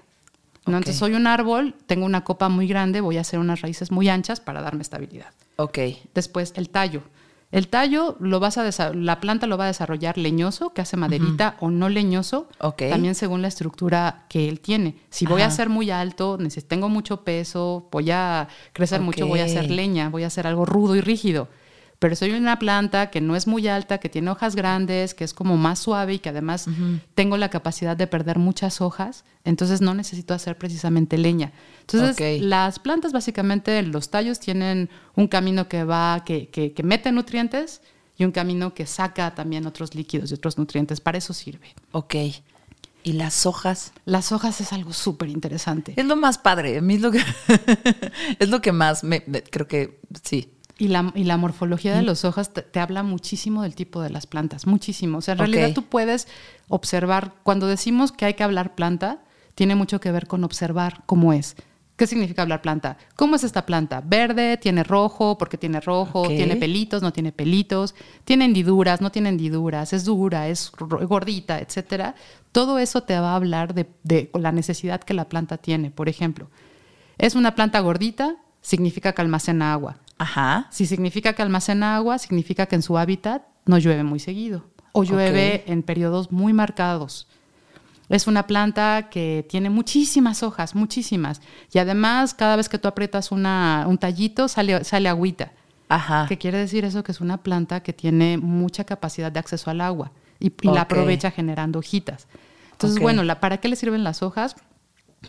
¿No? 0.68 0.78
Entonces 0.78 0.98
soy 0.98 1.14
un 1.14 1.28
árbol, 1.28 1.76
tengo 1.86 2.06
una 2.06 2.24
copa 2.24 2.50
muy 2.50 2.68
grande, 2.68 3.02
voy 3.02 3.18
a 3.18 3.22
hacer 3.22 3.40
unas 3.40 3.62
raíces 3.62 3.92
muy 3.92 4.10
anchas 4.10 4.40
para 4.40 4.62
darme 4.62 4.82
estabilidad. 4.82 5.32
Ok. 5.58 5.80
Después 6.14 6.54
el 6.56 6.70
tallo. 6.70 7.02
El 7.50 7.70
tallo 7.70 8.18
lo 8.20 8.42
vas 8.42 8.58
a 8.58 8.94
la 8.94 9.22
planta 9.22 9.48
lo 9.48 9.58
va 9.58 9.64
a 9.64 9.68
desarrollar 9.68 10.18
leñoso, 10.18 10.74
que 10.74 10.82
hace 10.82 10.98
maderita, 10.98 11.56
o 11.62 11.72
no 11.72 11.88
leñoso, 11.88 12.50
Ok. 12.60 12.84
también 12.90 13.16
según 13.16 13.42
la 13.42 13.48
estructura 13.48 14.26
que 14.28 14.50
él 14.50 14.60
tiene. 14.60 14.98
Si 15.10 15.26
voy 15.26 15.44
a 15.44 15.50
ser 15.50 15.70
muy 15.70 15.90
alto, 15.90 16.38
tengo 16.68 16.90
mucho 16.90 17.24
peso, 17.24 17.88
voy 17.90 18.12
a 18.12 18.50
crecer 18.74 19.00
mucho, 19.00 19.28
voy 19.28 19.40
a 19.40 19.46
hacer 19.46 19.72
leña, 19.72 20.10
voy 20.10 20.24
a 20.24 20.28
hacer 20.28 20.46
algo 20.46 20.66
rudo 20.66 20.96
y 20.96 21.02
rígido. 21.02 21.48
Pero 22.00 22.16
soy 22.16 22.32
una 22.32 22.60
planta 22.60 23.10
que 23.10 23.22
no 23.22 23.36
es 23.36 23.48
muy 23.48 23.68
alta, 23.68 23.98
que 23.98 24.08
tiene 24.08 24.30
hojas 24.30 24.56
grandes, 24.56 25.16
que 25.16 25.24
es 25.24 25.34
como 25.34 25.58
más 25.58 25.80
suave 25.80 26.14
y 26.14 26.20
que 26.20 26.30
además 26.30 26.68
tengo 27.16 27.38
la 27.38 27.50
capacidad 27.50 27.98
de 27.98 28.06
perder 28.06 28.38
muchas 28.38 28.82
hojas, 28.82 29.24
entonces 29.44 29.82
no 29.82 29.96
necesito 29.96 30.34
hacer 30.36 30.58
precisamente 30.60 31.18
leña. 31.18 31.54
Entonces, 31.82 32.16
las 32.42 32.78
plantas 32.78 33.14
básicamente, 33.14 33.82
los 33.82 34.10
tallos 34.12 34.40
tienen 34.40 34.90
un 35.16 35.28
camino 35.28 35.68
que 35.68 35.84
va, 35.84 36.24
que, 36.24 36.50
que, 36.50 36.74
que 36.74 36.84
mete 36.84 37.12
nutrientes 37.12 37.82
y 38.16 38.26
un 38.26 38.32
camino 38.32 38.74
que 38.76 38.86
saca 38.86 39.34
también 39.34 39.66
otros 39.66 39.96
líquidos 39.96 40.30
y 40.30 40.36
otros 40.36 40.58
nutrientes. 40.60 41.02
Para 41.02 41.18
eso 41.18 41.34
sirve. 41.34 41.74
Ok. 41.94 42.16
¿Y 43.04 43.14
las 43.14 43.46
hojas? 43.46 43.94
Las 44.06 44.32
hojas 44.32 44.60
es 44.60 44.74
algo 44.74 44.92
súper 44.92 45.30
interesante. 45.30 45.94
Es 45.96 46.06
lo 46.06 46.16
más 46.18 46.38
padre. 46.38 46.78
A 46.78 46.82
mí 46.82 46.96
es 46.96 47.02
lo 47.02 47.10
que, 47.12 47.22
es 48.40 48.50
lo 48.50 48.62
que 48.62 48.72
más 48.72 49.04
me, 49.04 49.24
me- 49.28 49.44
creo 49.44 49.68
que 49.68 50.00
sí. 50.24 50.52
Y 50.80 50.90
la, 50.90 51.12
y 51.16 51.24
la 51.24 51.38
morfología 51.38 51.96
de 51.96 52.04
las 52.04 52.24
hojas 52.24 52.54
te, 52.54 52.62
te 52.62 52.80
habla 52.80 53.02
muchísimo 53.02 53.64
del 53.64 53.74
tipo 53.74 54.02
de 54.02 54.12
las 54.12 54.28
plantas, 54.28 54.68
muchísimo. 54.68 55.18
O 55.18 55.22
sea, 55.22 55.32
en 55.32 55.40
realidad 55.40 55.74
tú 55.74 55.84
puedes 55.84 56.28
observar, 56.68 57.34
cuando 57.42 57.66
decimos 57.66 58.12
que 58.12 58.26
hay 58.26 58.36
que 58.36 58.44
hablar 58.44 58.76
planta, 58.76 59.24
tiene 59.56 59.74
mucho 59.74 60.00
que 60.00 60.12
ver 60.12 60.28
con 60.28 60.44
observar 60.44 61.02
cómo 61.08 61.34
es. 61.34 61.56
¿Qué 61.98 62.06
significa 62.06 62.44
hablar 62.44 62.62
planta? 62.62 62.96
¿Cómo 63.16 63.36
es 63.36 63.44
esta 63.44 63.66
planta? 63.66 64.04
Verde, 64.06 64.58
tiene 64.58 64.84
rojo, 64.84 65.36
porque 65.40 65.58
tiene 65.58 65.82
rojo, 65.82 66.28
tiene 66.28 66.56
pelitos, 66.56 67.02
no 67.02 67.12
tiene 67.12 67.32
pelitos, 67.32 67.96
tiene 68.24 68.46
hendiduras, 68.46 69.02
no 69.02 69.12
tiene 69.12 69.30
hendiduras, 69.30 69.94
es 69.94 70.06
dura, 70.06 70.48
es 70.48 70.72
gordita, 70.78 71.60
etcétera. 71.60 72.14
Todo 72.52 72.78
eso 72.78 73.02
te 73.02 73.20
va 73.20 73.32
a 73.32 73.36
hablar 73.36 73.74
de, 73.74 73.90
de 74.04 74.30
la 74.36 74.52
necesidad 74.52 75.02
que 75.02 75.16
la 75.16 75.28
planta 75.28 75.58
tiene. 75.58 75.90
Por 75.90 76.08
ejemplo, 76.08 76.52
es 77.18 77.34
una 77.34 77.56
planta 77.56 77.80
gordita, 77.80 78.36
significa 78.62 79.14
que 79.14 79.24
almacena 79.24 79.74
agua. 79.74 79.98
Ajá. 80.18 80.68
Si 80.72 80.86
significa 80.86 81.34
que 81.34 81.42
almacena 81.42 81.96
agua, 81.96 82.18
significa 82.18 82.66
que 82.66 82.76
en 82.76 82.82
su 82.82 82.98
hábitat 82.98 83.44
no 83.66 83.78
llueve 83.78 84.04
muy 84.04 84.20
seguido 84.20 84.66
o 84.94 85.04
llueve 85.04 85.64
en 85.68 85.84
periodos 85.84 86.32
muy 86.32 86.54
marcados. 86.54 87.28
Es 88.10 88.26
una 88.26 88.48
planta 88.48 89.10
que 89.12 89.46
tiene 89.50 89.70
muchísimas 89.70 90.42
hojas, 90.42 90.76
muchísimas. 90.76 91.42
Y 91.74 91.80
además, 91.80 92.34
cada 92.34 92.56
vez 92.56 92.70
que 92.70 92.80
tú 92.80 92.88
aprietas 92.88 93.32
una- 93.32 93.86
un 93.88 93.98
tallito, 93.98 94.48
sale, 94.48 94.84
sale 94.86 95.10
agüita. 95.10 95.52
Ajá. 95.90 96.26
¿Qué 96.28 96.38
quiere 96.38 96.58
decir 96.58 96.86
eso? 96.86 97.04
Que 97.04 97.12
es 97.12 97.20
una 97.22 97.38
planta 97.44 97.82
que 97.84 97.94
tiene 97.94 98.38
mucha 98.38 98.86
capacidad 98.86 99.32
de 99.32 99.40
acceso 99.40 99.70
al 99.70 99.82
agua 99.82 100.12
y, 100.40 100.48
y 100.48 100.68
la 100.68 100.82
aprovecha 100.82 101.32
generando 101.32 101.80
hojitas. 101.80 102.28
Entonces, 102.72 103.02
bueno, 103.02 103.24
la- 103.24 103.40
¿para 103.40 103.58
qué 103.58 103.68
le 103.68 103.76
sirven 103.76 104.04
las 104.04 104.24
hojas? 104.24 104.56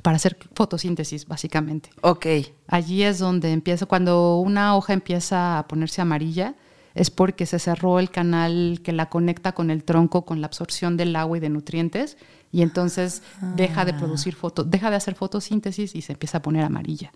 Para 0.03 0.17
hacer 0.17 0.37
fotosíntesis, 0.55 1.27
básicamente. 1.27 1.91
Ok. 2.03 2.27
Allí 2.67 3.03
es 3.03 3.19
donde 3.19 3.53
empieza, 3.53 3.87
cuando 3.87 4.37
una 4.37 4.77
hoja 4.77 4.93
empieza 4.93 5.59
a 5.59 5.67
ponerse 5.67 6.01
amarilla, 6.01 6.55
es 6.95 7.11
porque 7.11 7.47
se 7.47 7.59
cerró 7.59 7.99
el 7.99 8.11
canal 8.11 8.81
que 8.83 8.93
la 8.93 9.09
conecta 9.09 9.53
con 9.53 9.71
el 9.71 9.85
tronco, 9.85 10.25
con 10.25 10.41
la 10.41 10.47
absorción 10.47 10.97
del 10.97 11.15
agua 11.17 11.37
y 11.37 11.41
de 11.41 11.49
nutrientes, 11.49 12.17
y 12.51 12.63
entonces 12.63 13.23
deja 13.55 13.85
de 13.85 13.95
producir 13.95 14.35
foto, 14.35 14.65
deja 14.65 14.91
de 14.91 14.97
hacer 14.97 15.15
fotosíntesis 15.15 15.95
y 15.95 16.03
se 16.03 16.13
empieza 16.13 16.39
a 16.39 16.43
poner 16.43 16.65
amarilla. 16.65 17.13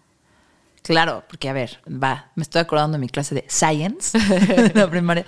Claro, 0.83 1.25
porque 1.29 1.49
a 1.49 1.53
ver, 1.53 1.81
va, 1.87 2.31
me 2.35 2.43
estoy 2.43 2.61
acordando 2.61 2.97
de 2.97 3.01
mi 3.01 3.09
clase 3.09 3.35
de 3.35 3.45
science 3.49 4.19
en 4.49 4.73
la 4.75 4.91
primaria. 4.91 5.25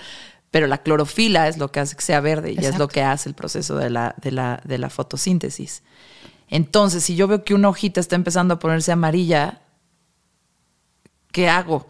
pero 0.50 0.66
la 0.66 0.78
clorofila 0.78 1.48
es 1.48 1.58
lo 1.58 1.70
que 1.70 1.80
hace 1.80 1.96
que 1.96 2.02
sea 2.02 2.20
verde 2.20 2.52
y 2.52 2.64
es 2.64 2.78
lo 2.78 2.88
que 2.88 3.02
hace 3.02 3.28
el 3.28 3.34
proceso 3.34 3.76
de 3.76 3.90
la, 3.90 4.14
de, 4.20 4.32
la, 4.32 4.60
de 4.64 4.78
la 4.78 4.90
fotosíntesis. 4.90 5.82
Entonces, 6.54 7.02
si 7.02 7.16
yo 7.16 7.26
veo 7.26 7.42
que 7.42 7.52
una 7.52 7.68
hojita 7.68 7.98
está 7.98 8.14
empezando 8.14 8.54
a 8.54 8.58
ponerse 8.60 8.92
amarilla, 8.92 9.60
¿qué 11.32 11.48
hago? 11.48 11.88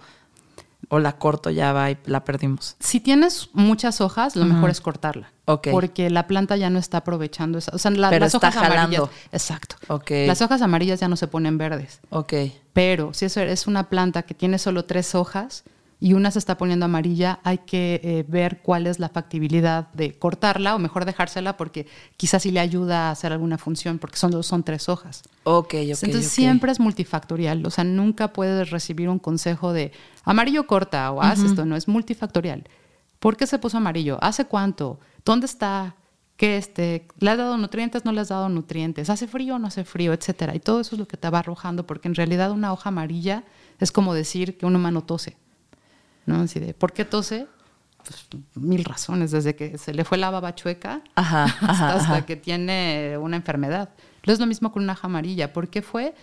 O 0.89 0.99
la 1.01 1.19
corto, 1.19 1.51
ya 1.51 1.75
va 1.75 1.91
y 1.91 1.99
la 2.07 2.25
perdimos. 2.25 2.75
Si 2.81 2.99
tienes 2.99 3.51
muchas 3.53 4.01
hojas, 4.01 4.37
lo 4.37 4.47
mejor 4.47 4.71
es 4.71 4.81
cortarla. 4.81 5.33
Porque 5.71 6.09
la 6.09 6.27
planta 6.27 6.57
ya 6.57 6.71
no 6.71 6.79
está 6.79 6.99
aprovechando 6.99 7.59
esa. 7.59 7.73
O 7.75 7.79
sea, 7.79 7.91
la- 7.91 8.09
Pero 8.09 8.25
las 8.25 8.35
está 8.35 8.49
hojas 8.49 8.57
amarillas. 8.57 9.01
jalando. 9.01 9.11
Exacto. 9.33 9.77
Ok. 9.89 10.11
Las 10.27 10.41
hojas 10.41 10.63
amarillas 10.63 10.99
ya 10.99 11.09
no 11.09 11.17
se 11.17 11.27
ponen 11.27 11.59
verdes. 11.59 12.01
Ok. 12.09 12.33
Pero 12.73 13.13
si 13.13 13.27
eso 13.27 13.43
es 13.43 13.67
una 13.67 13.91
planta 13.91 14.23
que 14.23 14.33
tiene 14.33 14.59
solo 14.59 14.87
tres 14.87 15.15
hojas 15.15 15.65
y 16.01 16.13
una 16.13 16.31
se 16.31 16.39
está 16.39 16.59
poniendo 16.59 16.85
amarilla, 16.85 17.41
hay 17.45 17.59
que 17.59 18.01
eh, 18.03 18.25
ver 18.29 18.61
cuál 18.63 18.87
es 18.87 18.99
la 18.99 19.09
factibilidad 19.09 19.91
de 19.93 20.13
cortarla 20.13 20.75
o 20.75 20.79
mejor 20.79 21.05
dejársela 21.05 21.57
porque 21.57 21.87
quizás 22.17 22.43
sí 22.43 22.51
le 22.51 22.61
ayuda 22.61 23.09
a 23.09 23.11
hacer 23.13 23.33
alguna 23.33 23.59
función 23.59 23.99
porque 23.99 24.17
son, 24.17 24.43
son 24.43 24.63
tres 24.63 24.89
hojas. 24.89 25.23
Ok, 25.45 25.75
ok. 25.75 26.03
Entonces 26.03 26.29
siempre 26.29 26.73
es 26.73 26.81
multifactorial, 26.81 27.65
o 27.65 27.71
sea, 27.71 27.85
nunca 27.85 28.33
puedes 28.33 28.71
recibir 28.71 29.09
un 29.09 29.19
consejo 29.19 29.73
de 29.73 29.93
amarillo 30.25 30.67
corta 30.67 31.11
o 31.13 31.23
haz 31.23 31.41
esto, 31.41 31.65
no, 31.65 31.77
es 31.77 31.89
multifactorial. 31.89 32.65
¿Por 33.19 33.37
qué 33.37 33.47
se 33.47 33.59
puso 33.59 33.79
amarillo? 33.79 34.19
¿Hace 34.21 34.45
cuánto? 34.45 35.01
¿Dónde 35.25 35.47
está? 35.47 35.97
¿Qué 36.37 36.57
este? 36.57 37.07
¿Le 37.21 37.31
has 37.31 37.39
dado 37.39 37.57
nutrientes? 37.57 38.05
¿No 38.05 38.13
le 38.13 38.21
has 38.21 38.29
dado 38.29 38.49
nutrientes? 38.49 39.09
¿Hace 39.09 39.29
frío 39.29 39.55
o 39.55 39.59
no 39.59 39.69
hace 39.69 39.85
frío? 39.85 40.13
Etcétera. 40.13 40.55
Y 40.55 40.61
todo 40.61 40.81
eso 40.81 40.97
es 40.97 40.99
lo 40.99 41.09
que 41.09 41.17
te 41.17 41.31
va 41.31 41.39
arrojando, 41.39 41.87
porque 41.87 42.09
en 42.09 42.17
realidad 42.17 42.51
una 42.51 42.73
hoja 42.73 42.89
amarilla 42.89 43.45
es 43.79 43.93
como 43.93 44.13
decir 44.13 44.59
que 44.59 44.67
un 44.67 44.77
humano 44.77 45.05
tose. 45.05 45.37
¿No? 46.27 46.41
Así 46.43 46.61
de, 46.61 46.75
¿por 46.75 46.93
qué 46.93 47.05
tose? 47.05 47.47
Pues, 48.05 48.27
mil 48.55 48.85
razones, 48.85 49.31
desde 49.31 49.57
que 49.57 49.79
se 49.79 49.95
le 49.95 50.05
fue 50.05 50.19
la 50.19 50.31
baba 50.31 50.55
chueca 50.55 51.03
Ajá, 51.15 51.45
hasta, 51.61 51.67
ajá, 51.71 51.95
hasta 51.95 52.13
ajá. 52.13 52.27
que 52.27 52.37
tiene 52.37 53.17
una 53.19 53.37
enfermedad. 53.37 53.91
No 54.27 54.33
es 54.33 54.39
lo 54.39 54.47
mismo 54.47 54.73
con 54.73 54.83
una 54.83 54.93
hoja 54.95 55.07
amarilla. 55.07 55.53
¿Por 55.53 55.69
qué 55.69 55.83
fue? 55.83 56.15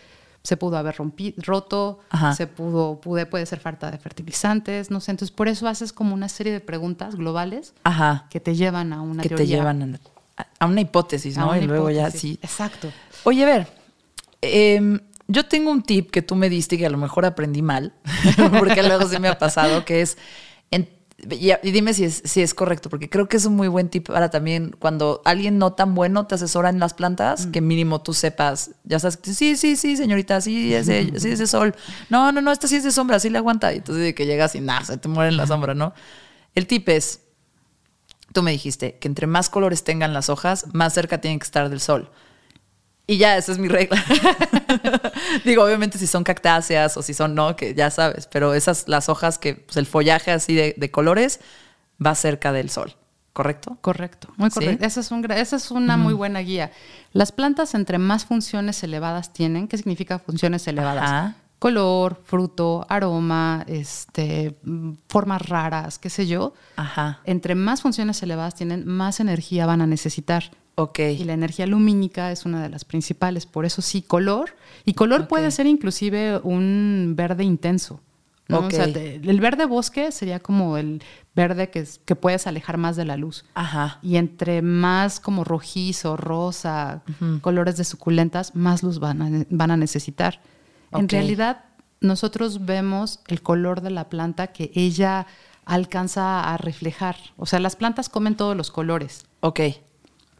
Se 0.44 0.58
pudo 0.58 0.78
haber 0.78 0.96
roto, 1.38 2.00
se 2.36 2.48
pudo, 2.48 3.00
pude, 3.00 3.28
puede 3.28 3.46
ser 3.46 3.60
falta 3.60 3.92
de 3.92 4.00
fertilizantes, 4.00 4.90
no 4.90 5.00
sé. 5.00 5.12
Entonces, 5.12 5.32
por 5.36 5.48
eso 5.48 5.68
haces 5.68 5.94
como 5.94 6.16
una 6.16 6.30
serie 6.30 6.52
de 6.52 6.60
preguntas 6.60 7.16
globales 7.16 7.76
que 8.32 8.40
te 8.40 8.56
llevan 8.56 8.92
a 8.92 9.02
una 9.04 9.22
que 9.22 9.30
te 9.30 9.46
llevan 9.46 10.00
a, 10.38 10.48
a 10.58 10.66
una 10.66 10.82
hipótesis, 10.82 11.38
¿no? 11.38 11.50
una 11.50 11.60
y 11.60 11.68
luego 11.68 11.92
ya 11.92 12.10
sí. 12.10 12.40
Exacto. 12.42 12.92
Oye, 13.24 13.44
a 13.44 13.46
ver, 13.46 13.68
em, 14.42 15.00
yo 15.32 15.46
tengo 15.46 15.72
un 15.72 15.84
tip 15.84 16.12
que 16.12 16.22
tú 16.22 16.36
me 16.36 16.50
diste 16.50 16.76
y 16.76 16.80
que 16.80 16.86
a 16.86 16.90
lo 16.90 16.98
mejor 16.98 17.26
aprendí 17.26 17.62
mal, 17.62 17.94
porque 18.60 18.84
luego 18.84 19.08
sí 19.08 19.20
me 19.20 19.28
ha 19.28 19.38
pasado, 19.38 19.86
que 19.86 20.02
es, 20.02 20.18
en- 20.72 20.90
y, 21.30 21.52
y 21.52 21.72
dime 21.72 21.94
si 21.94 22.04
es, 22.06 22.22
si 22.26 22.42
es 22.42 22.54
correcto, 22.56 22.90
porque 22.90 23.08
creo 23.10 23.30
que 23.30 23.38
es 23.38 23.46
un 23.46 23.56
muy 23.56 23.68
buen 23.68 23.90
tip 23.90 24.08
para 24.08 24.32
también 24.32 24.76
cuando 24.80 25.22
alguien 25.24 25.60
no 25.60 25.74
tan 25.74 25.94
bueno 25.94 26.26
te 26.26 26.34
asesora 26.36 26.70
en 26.70 26.80
las 26.80 26.96
plantas, 26.96 27.46
que 27.48 27.62
mínimo 27.62 28.02
tú 28.02 28.14
sepas, 28.16 28.72
ya 28.86 28.98
sabes, 29.00 29.20
sí, 29.24 29.56
sí, 29.56 29.76
sí, 29.76 29.98
señorita, 29.98 30.42
sí, 30.42 30.74
es 30.74 30.88
de, 30.88 31.14
sí 31.20 31.30
es 31.30 31.38
de 31.40 31.46
sol. 31.46 31.76
No, 32.10 32.32
no, 32.32 32.42
no, 32.42 32.52
esta 32.52 32.68
sí 32.68 32.78
es 32.78 32.84
de 32.84 32.92
sombra, 32.92 33.20
sí 33.20 33.30
le 33.30 33.38
aguanta. 33.38 33.72
Y 33.72 33.78
entonces 33.78 34.04
de 34.04 34.16
que 34.16 34.26
llegas 34.26 34.56
y 34.56 34.62
nada, 34.62 34.84
se 34.84 34.98
te 34.98 35.08
muere 35.08 35.30
en 35.30 35.38
la 35.38 35.46
sombra, 35.46 35.76
¿no? 35.76 35.94
El 36.56 36.66
tip 36.66 36.90
es, 36.90 37.22
tú 38.34 38.42
me 38.44 38.52
dijiste 38.52 38.98
que 39.00 39.08
entre 39.08 39.28
más 39.28 39.50
colores 39.50 39.84
tengan 39.84 40.14
las 40.14 40.30
hojas, 40.30 40.66
más 40.74 40.94
cerca 40.94 41.20
tienen 41.22 41.40
que 41.40 41.46
estar 41.46 41.70
del 41.70 41.82
sol. 41.82 42.10
Y 43.12 43.18
ya, 43.18 43.36
esa 43.36 43.52
es 43.52 43.58
mi 43.58 43.68
regla. 43.68 44.02
Digo, 45.44 45.66
obviamente 45.66 45.98
si 45.98 46.08
son 46.08 46.24
cactáceas 46.24 46.96
o 46.96 47.02
si 47.02 47.14
son 47.14 47.36
no, 47.36 47.58
que 47.58 47.76
ya 47.76 47.92
sabes, 47.92 48.26
pero 48.26 48.54
esas, 48.54 48.88
las 48.88 49.10
hojas 49.10 49.38
que, 49.38 49.56
pues 49.56 49.76
el 49.76 49.86
follaje 49.86 50.32
así 50.32 50.56
de, 50.56 50.76
de 50.78 50.92
colores 50.92 51.42
va 52.04 52.16
cerca 52.16 52.54
del 52.54 52.70
sol, 52.70 52.96
¿correcto? 53.34 53.78
Correcto, 53.82 54.30
muy 54.38 54.50
¿Sí? 54.50 54.62
correcto. 54.62 54.86
Esa 54.86 55.02
es, 55.02 55.12
un 55.12 55.30
esa 55.30 55.58
es 55.58 55.72
una 55.72 55.98
muy 55.98 56.14
buena 56.14 56.40
guía. 56.40 56.72
Las 57.12 57.34
plantas 57.34 57.76
entre 57.76 57.98
más 57.98 58.24
funciones 58.24 58.82
elevadas 58.82 59.34
tienen, 59.34 59.68
¿qué 59.68 59.78
significa 59.78 60.18
funciones 60.18 60.66
elevadas? 60.70 61.04
Ajá. 61.04 61.36
Color, 61.60 62.22
fruto, 62.24 62.86
aroma, 62.88 63.66
este, 63.68 64.58
formas 65.10 65.42
raras, 65.50 66.00
qué 66.00 66.10
sé 66.10 66.28
yo. 66.28 66.54
Ajá. 66.78 67.20
Entre 67.26 67.56
más 67.56 67.82
funciones 67.82 68.24
elevadas 68.24 68.56
tienen, 68.56 68.88
más 68.88 69.20
energía 69.20 69.66
van 69.66 69.82
a 69.82 69.86
necesitar. 69.86 70.52
Ok. 70.76 71.00
Y 71.00 71.24
la 71.26 71.34
energía 71.34 71.68
lumínica 71.68 72.32
es 72.32 72.46
una 72.46 72.62
de 72.64 72.70
las 72.70 72.86
principales. 72.86 73.46
Por 73.46 73.66
eso 73.66 73.82
sí, 73.82 74.02
color. 74.02 74.56
Y 74.86 74.94
color 74.94 75.28
puede 75.28 75.52
ser 75.52 75.68
inclusive 75.68 76.40
un 76.44 77.14
verde 77.16 77.44
intenso. 77.44 78.00
¿no? 78.48 78.60
Ok. 78.60 78.66
O 78.68 78.72
sea, 78.72 78.92
te- 78.92 79.16
el 79.16 79.40
verde 79.40 79.66
bosque 79.66 80.12
sería 80.12 80.40
como 80.40 80.78
el 80.78 81.02
verde 81.36 81.70
que, 81.70 81.80
es- 81.80 82.02
que 82.04 82.16
puedes 82.16 82.48
alejar 82.48 82.78
más 82.78 82.96
de 82.98 83.06
la 83.06 83.16
luz. 83.16 83.46
Ajá. 83.54 84.00
Y 84.02 84.18
entre 84.18 84.62
más 84.62 85.20
como 85.22 85.44
rojizo, 85.46 86.18
rosa, 86.18 87.04
colores 87.42 87.78
de 87.78 87.84
suculentas, 87.86 88.54
más 88.56 88.84
luz 88.84 89.00
van 89.00 89.22
a, 89.22 89.46
van 89.50 89.72
a 89.72 89.78
necesitar. 89.78 90.42
En 90.92 91.08
realidad, 91.08 91.64
nosotros 92.02 92.66
vemos 92.66 93.20
el 93.28 93.42
color 93.42 93.80
de 93.82 93.92
la 93.92 94.10
planta 94.10 94.48
que 94.48 94.72
ella 94.76 95.28
alcanza 95.66 96.54
a 96.54 96.58
reflejar. 96.58 97.16
O 97.38 97.46
sea, 97.46 97.60
las 97.60 97.76
plantas 97.78 98.10
comen 98.10 98.36
todos 98.36 98.58
los 98.58 98.72
colores, 98.72 99.26
Ok. 99.42 99.60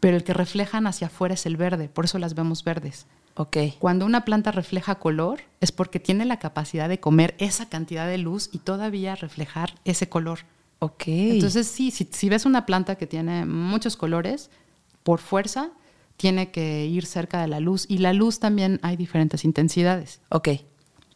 Pero 0.02 0.16
el 0.16 0.24
que 0.24 0.34
reflejan 0.34 0.88
hacia 0.88 1.06
afuera 1.06 1.34
es 1.34 1.46
el 1.46 1.56
verde, 1.56 1.88
por 1.88 2.04
eso 2.06 2.18
las 2.18 2.34
vemos 2.34 2.64
verdes. 2.64 3.06
Ok. 3.36 3.56
Cuando 3.78 4.04
una 4.04 4.24
planta 4.24 4.50
refleja 4.50 4.96
color 4.96 5.42
es 5.60 5.70
porque 5.70 6.00
tiene 6.00 6.24
la 6.24 6.40
capacidad 6.40 6.88
de 6.88 6.98
comer 6.98 7.36
esa 7.38 7.68
cantidad 7.68 8.08
de 8.08 8.18
luz 8.18 8.50
y 8.52 8.58
todavía 8.58 9.14
reflejar 9.14 9.74
ese 9.84 10.08
color. 10.08 10.40
Ok. 10.80 11.04
Entonces, 11.06 11.68
sí, 11.68 11.92
si, 11.92 12.08
si 12.10 12.28
ves 12.28 12.46
una 12.46 12.66
planta 12.66 12.96
que 12.96 13.06
tiene 13.06 13.46
muchos 13.46 13.96
colores, 13.96 14.50
por 15.04 15.20
fuerza, 15.20 15.70
tiene 16.16 16.50
que 16.50 16.84
ir 16.86 17.06
cerca 17.06 17.40
de 17.40 17.46
la 17.46 17.60
luz. 17.60 17.86
Y 17.88 17.98
la 17.98 18.12
luz 18.12 18.40
también 18.40 18.80
hay 18.82 18.96
diferentes 18.96 19.44
intensidades. 19.44 20.20
ok. 20.30 20.48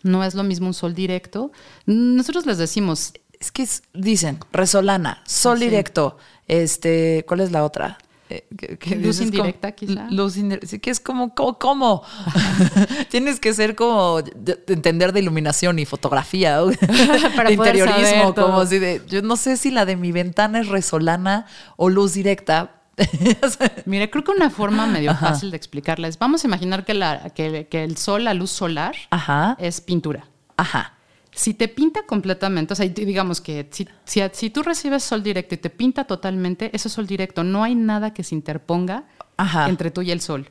No 0.02 0.22
es 0.22 0.36
lo 0.36 0.44
mismo 0.44 0.68
un 0.68 0.74
sol 0.74 0.94
directo. 0.94 1.50
Nosotros 1.86 2.46
les 2.46 2.58
decimos, 2.58 3.12
Es 3.40 3.50
que 3.50 3.64
es- 3.64 3.82
dicen, 3.92 4.38
resolana, 4.52 5.22
sol 5.26 5.56
Ah, 5.56 5.58
sí. 5.58 5.64
directo, 5.64 6.16
este, 6.48 7.24
¿cuál 7.26 7.40
es 7.40 7.50
la 7.50 7.64
otra? 7.64 7.98
Eh, 8.28 8.44
que- 8.58 8.76
que 8.78 8.96
Luz 8.96 9.18
dices 9.18 9.30
como- 9.30 9.38
indirecta, 9.38 9.72
quizá. 9.72 10.06
Luz 10.10 10.36
indirecta, 10.36 10.66
sí 10.66 10.78
que 10.80 10.90
es 10.90 10.98
como, 11.00 11.34
¿cómo? 11.34 11.58
cómo? 11.58 12.02
Tienes 13.10 13.38
que 13.40 13.54
ser 13.54 13.74
como, 13.76 14.20
de- 14.22 14.62
de 14.66 14.74
entender 14.74 15.12
de 15.12 15.20
iluminación 15.20 15.78
y 15.78 15.84
fotografía. 15.86 16.58
Para 17.36 17.48
de 17.50 17.54
interiorismo, 17.54 18.34
como 18.34 18.60
así 18.60 18.78
de, 18.78 19.02
yo 19.08 19.22
no 19.22 19.36
sé 19.36 19.56
si 19.56 19.70
la 19.70 19.84
de 19.84 19.96
mi 19.96 20.12
ventana 20.12 20.60
es 20.60 20.68
resolana 20.68 21.46
o 21.76 21.88
luz 21.88 22.14
directa. 22.14 22.72
mire, 23.84 24.10
creo 24.10 24.24
que 24.24 24.30
una 24.30 24.48
forma 24.50 24.86
medio 24.86 25.14
fácil 25.14 25.50
de 25.50 25.56
explicarla 25.58 26.08
es, 26.08 26.18
vamos 26.18 26.42
a 26.44 26.46
imaginar 26.46 26.84
que, 26.84 26.94
la, 26.94 27.28
que, 27.30 27.66
que 27.70 27.84
el 27.84 27.96
sol, 27.98 28.24
la 28.24 28.32
luz 28.34 28.50
solar, 28.50 28.94
Ajá, 29.10 29.54
es 29.60 29.80
pintura. 29.82 30.26
ajá, 30.56 30.94
Si 31.36 31.52
te 31.52 31.68
pinta 31.68 32.00
completamente, 32.06 32.72
o 32.72 32.76
sea, 32.76 32.88
digamos 32.88 33.42
que 33.42 33.68
si, 33.70 33.86
si, 34.06 34.22
si 34.32 34.48
tú 34.48 34.62
recibes 34.62 35.04
sol 35.04 35.22
directo 35.22 35.54
y 35.54 35.58
te 35.58 35.68
pinta 35.68 36.04
totalmente, 36.04 36.70
eso 36.74 36.88
es 36.88 36.94
sol 36.94 37.06
directo. 37.06 37.44
No 37.44 37.62
hay 37.62 37.74
nada 37.74 38.14
que 38.14 38.24
se 38.24 38.34
interponga 38.34 39.04
Ajá. 39.36 39.68
entre 39.68 39.90
tú 39.90 40.00
y 40.00 40.10
el 40.10 40.22
sol. 40.22 40.50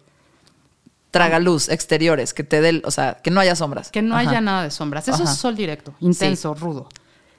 traga 1.10 1.40
luz, 1.40 1.70
exteriores, 1.70 2.36
que 2.36 2.44
te 2.44 2.62
dé, 2.62 2.84
o 2.86 2.92
sea, 2.92 3.16
que 3.24 3.32
no 3.32 3.40
haya 3.40 3.56
sombras. 3.56 3.90
Que 3.90 4.04
no 4.04 4.16
Ajá. 4.16 4.30
haya 4.30 4.42
nada 4.42 4.62
de 4.62 4.70
sombras. 4.70 5.08
Eso 5.08 5.24
Ajá. 5.24 5.32
es 5.32 5.38
sol 5.40 5.56
directo, 5.56 5.96
intenso, 6.02 6.54
rudo. 6.54 6.88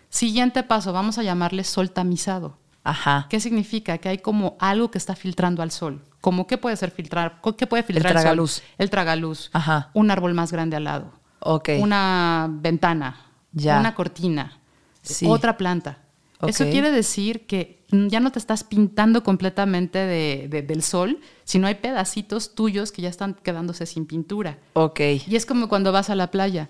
Siguiente 0.09 0.65
paso, 0.65 0.93
vamos 0.93 1.19
a 1.19 1.23
llamarle 1.23 1.63
sol 1.63 1.91
tamizado. 1.93 2.57
Ajá. 2.83 3.27
¿Qué 3.31 3.39
significa? 3.39 3.99
Que 3.99 4.09
hay 4.09 4.19
como 4.19 4.57
algo 4.59 4.91
que 4.91 4.99
está 4.99 5.15
filtrando 5.15 5.63
al 5.63 5.71
sol. 5.71 6.03
¿Cómo 6.21 6.49
qué 6.49 6.59
puede 6.59 6.77
ser 6.77 6.91
filtrar? 6.91 7.41
¿Qué 7.57 7.67
puede 7.69 7.85
filtrar 7.85 8.13
el, 8.17 8.21
tragaluz. 8.23 8.63
El 8.79 8.91
tragaluz. 8.91 9.51
Ajá. 9.53 9.91
Un 9.93 10.11
árbol 10.11 10.35
más 10.35 10.51
grande 10.51 10.77
al 10.77 10.85
lado. 10.85 11.13
Ok. 11.41 11.71
Una 11.79 12.49
ventana. 12.51 13.26
Ya. 13.57 13.81
Una 13.81 13.95
cortina. 13.95 14.59
Sí. 15.03 15.27
Otra 15.29 15.57
planta. 15.57 15.99
Eso 16.47 16.65
quiere 16.71 16.91
decir 16.91 17.47
que 17.47 17.83
ya 17.91 18.21
no 18.21 18.31
te 18.31 18.39
estás 18.39 18.63
pintando 18.63 19.23
completamente 19.23 19.99
de- 19.99 20.49
de- 20.51 20.61
del 20.63 20.83
sol, 20.83 21.19
sino 21.45 21.67
hay 21.67 21.77
pedacitos 21.77 22.55
tuyos 22.55 22.93
que 22.93 23.01
ya 23.01 23.09
están 23.09 23.33
quedándose 23.35 23.87
sin 23.87 24.05
pintura. 24.05 24.59
Ok. 24.75 25.01
Y 25.27 25.37
es 25.37 25.47
como 25.47 25.69
cuando 25.71 25.93
vas 25.93 26.11
a 26.11 26.15
la 26.15 26.31
playa. 26.31 26.69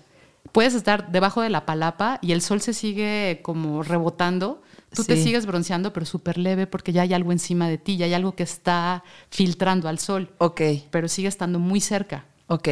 Puedes 0.53 0.73
estar 0.73 1.11
debajo 1.11 1.41
de 1.41 1.49
la 1.49 1.65
palapa 1.65 2.19
y 2.21 2.31
el 2.31 2.41
sol 2.41 2.61
se 2.61 2.73
sigue 2.73 3.41
como 3.43 3.83
rebotando. 3.83 4.61
Tú 4.95 5.03
te 5.03 5.21
sigues 5.21 5.45
bronceando, 5.45 5.91
pero 5.91 6.05
súper 6.05 6.37
leve 6.37 6.65
porque 6.65 6.93
ya 6.93 7.01
hay 7.01 7.13
algo 7.13 7.33
encima 7.33 7.67
de 7.67 7.77
ti, 7.77 7.97
ya 7.97 8.05
hay 8.05 8.13
algo 8.13 8.35
que 8.35 8.43
está 8.43 9.03
filtrando 9.29 9.89
al 9.89 9.99
sol, 9.99 10.31
Ok. 10.37 10.61
pero 10.91 11.09
sigue 11.09 11.27
estando 11.27 11.59
muy 11.59 11.81
cerca. 11.81 12.23
Ok. 12.47 12.69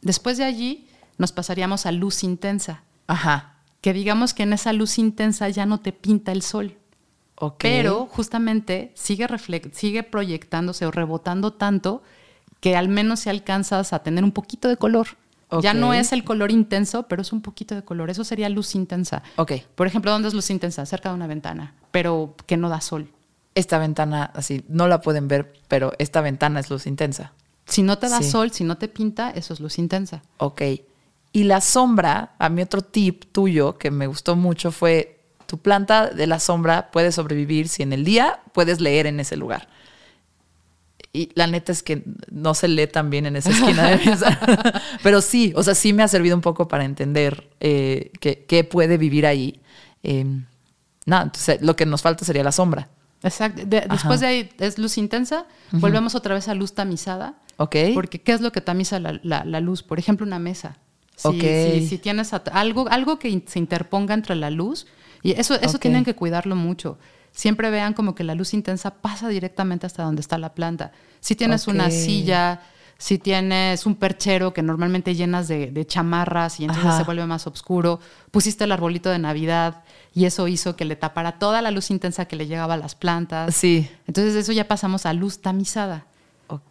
Después 0.00 0.38
de 0.38 0.44
allí 0.44 0.88
nos 1.18 1.30
pasaríamos 1.30 1.86
a 1.86 1.92
luz 1.92 2.24
intensa, 2.24 2.82
Ajá. 3.06 3.51
Que 3.82 3.92
digamos 3.92 4.32
que 4.32 4.44
en 4.44 4.54
esa 4.54 4.72
luz 4.72 4.98
intensa 4.98 5.50
ya 5.50 5.66
no 5.66 5.80
te 5.80 5.92
pinta 5.92 6.32
el 6.32 6.40
sol, 6.40 6.76
Ok. 7.36 7.56
pero 7.58 8.06
justamente 8.06 8.92
sigue, 8.94 9.26
sigue 9.72 10.02
proyectándose 10.04 10.86
o 10.86 10.90
rebotando 10.90 11.52
tanto 11.52 12.02
que 12.60 12.76
al 12.76 12.88
menos 12.88 13.20
si 13.20 13.28
alcanzas 13.28 13.92
a 13.92 13.98
tener 14.02 14.24
un 14.24 14.32
poquito 14.32 14.68
de 14.68 14.76
color. 14.78 15.08
Ya 15.60 15.74
no 15.74 15.92
es 15.92 16.12
el 16.12 16.24
color 16.24 16.50
intenso, 16.50 17.02
pero 17.08 17.20
es 17.20 17.30
un 17.30 17.42
poquito 17.42 17.74
de 17.74 17.82
color. 17.82 18.08
Eso 18.08 18.24
sería 18.24 18.48
luz 18.48 18.74
intensa. 18.74 19.22
Ok. 19.36 19.52
Por 19.74 19.86
ejemplo, 19.86 20.10
¿dónde 20.10 20.28
es 20.28 20.32
luz 20.34 20.48
intensa? 20.48 20.86
Cerca 20.86 21.10
de 21.10 21.14
una 21.14 21.26
ventana, 21.26 21.74
pero 21.90 22.34
que 22.46 22.56
no 22.56 22.70
da 22.70 22.80
sol. 22.80 23.08
Esta 23.54 23.76
ventana, 23.78 24.30
así, 24.34 24.64
no 24.68 24.88
la 24.88 25.02
pueden 25.02 25.28
ver, 25.28 25.52
pero 25.68 25.92
esta 25.98 26.22
ventana 26.22 26.58
es 26.60 26.70
luz 26.70 26.86
intensa. 26.86 27.32
Si 27.66 27.82
no 27.82 27.98
te 27.98 28.08
da 28.08 28.22
Sí. 28.22 28.30
sol, 28.30 28.50
si 28.50 28.64
no 28.64 28.78
te 28.78 28.88
pinta, 28.88 29.28
eso 29.30 29.52
es 29.52 29.60
luz 29.60 29.78
intensa. 29.78 30.22
Ok. 30.38 30.62
Y 31.32 31.44
la 31.44 31.60
sombra, 31.60 32.34
a 32.38 32.48
mí 32.48 32.60
otro 32.62 32.82
tip 32.82 33.24
tuyo 33.32 33.78
que 33.78 33.90
me 33.90 34.06
gustó 34.06 34.36
mucho 34.36 34.70
fue, 34.70 35.20
tu 35.46 35.58
planta 35.58 36.08
de 36.08 36.26
la 36.26 36.38
sombra 36.40 36.90
puede 36.90 37.10
sobrevivir 37.12 37.68
si 37.68 37.82
en 37.82 37.92
el 37.92 38.04
día 38.04 38.40
puedes 38.52 38.80
leer 38.80 39.06
en 39.06 39.18
ese 39.20 39.36
lugar. 39.36 39.68
Y 41.14 41.30
la 41.34 41.46
neta 41.46 41.72
es 41.72 41.82
que 41.82 42.02
no 42.30 42.54
se 42.54 42.68
lee 42.68 42.86
tan 42.86 43.10
bien 43.10 43.26
en 43.26 43.36
esa 43.36 43.50
esquina 43.50 43.88
de 43.88 43.96
mesa. 44.06 44.38
Pero 45.02 45.20
sí, 45.20 45.52
o 45.56 45.62
sea, 45.62 45.74
sí 45.74 45.92
me 45.92 46.02
ha 46.02 46.08
servido 46.08 46.34
un 46.34 46.40
poco 46.42 46.68
para 46.68 46.84
entender 46.84 47.50
eh, 47.60 48.10
qué 48.20 48.64
puede 48.64 48.96
vivir 48.96 49.26
ahí. 49.26 49.60
Eh, 50.02 50.24
nada, 51.04 51.24
entonces 51.24 51.60
lo 51.60 51.76
que 51.76 51.84
nos 51.86 52.00
falta 52.02 52.24
sería 52.24 52.42
la 52.44 52.52
sombra. 52.52 52.88
Exacto. 53.22 53.62
De- 53.66 53.86
después 53.90 54.20
de 54.20 54.26
ahí 54.26 54.50
es 54.58 54.78
luz 54.78 54.96
intensa, 54.98 55.46
volvemos 55.70 56.14
otra 56.14 56.34
vez 56.34 56.48
a 56.48 56.54
luz 56.54 56.72
tamizada. 56.74 57.34
Ok. 57.58 57.76
Porque 57.94 58.20
¿qué 58.22 58.32
es 58.32 58.40
lo 58.40 58.50
que 58.52 58.60
tamiza 58.62 58.98
la, 58.98 59.20
la- 59.22 59.44
la 59.44 59.60
luz? 59.60 59.82
Por 59.82 59.98
ejemplo, 59.98 60.26
una 60.26 60.38
mesa. 60.38 60.78
Si, 61.22 61.80
si- 61.80 61.88
si 61.88 61.98
tienes 61.98 62.32
algo, 62.32 62.88
algo 62.90 63.18
que 63.18 63.42
se 63.46 63.58
interponga 63.58 64.14
entre 64.14 64.34
la 64.36 64.50
luz, 64.50 64.86
y 65.22 65.32
eso, 65.32 65.54
eso 65.54 65.78
tienen 65.78 66.04
que 66.04 66.14
cuidarlo 66.14 66.56
mucho. 66.56 66.98
Siempre 67.30 67.70
vean 67.70 67.94
como 67.94 68.14
que 68.14 68.24
la 68.24 68.34
luz 68.34 68.52
intensa 68.54 68.90
pasa 68.94 69.28
directamente 69.28 69.86
hasta 69.86 70.02
donde 70.02 70.20
está 70.20 70.36
la 70.36 70.54
planta. 70.54 70.92
Si 71.20 71.34
tienes 71.36 71.66
una 71.68 71.90
silla, 71.90 72.60
si 72.98 73.18
tienes 73.18 73.86
un 73.86 73.94
perchero 73.94 74.52
que 74.52 74.62
normalmente 74.62 75.14
llenas 75.14 75.48
de, 75.48 75.70
de 75.70 75.86
chamarras 75.86 76.60
y 76.60 76.64
entonces 76.64 76.86
Ajá. 76.86 76.98
se 76.98 77.04
vuelve 77.04 77.24
más 77.26 77.46
oscuro, 77.46 78.00
pusiste 78.30 78.64
el 78.64 78.72
arbolito 78.72 79.08
de 79.10 79.18
Navidad 79.18 79.82
y 80.14 80.26
eso 80.26 80.46
hizo 80.46 80.76
que 80.76 80.84
le 80.84 80.94
tapara 80.94 81.38
toda 81.38 81.62
la 81.62 81.70
luz 81.70 81.90
intensa 81.90 82.26
que 82.26 82.36
le 82.36 82.46
llegaba 82.46 82.74
a 82.74 82.76
las 82.76 82.94
plantas. 82.94 83.54
Sí. 83.54 83.88
Entonces 84.06 84.34
de 84.34 84.40
eso 84.40 84.52
ya 84.52 84.68
pasamos 84.68 85.06
a 85.06 85.12
luz 85.14 85.40
tamizada. 85.40 86.06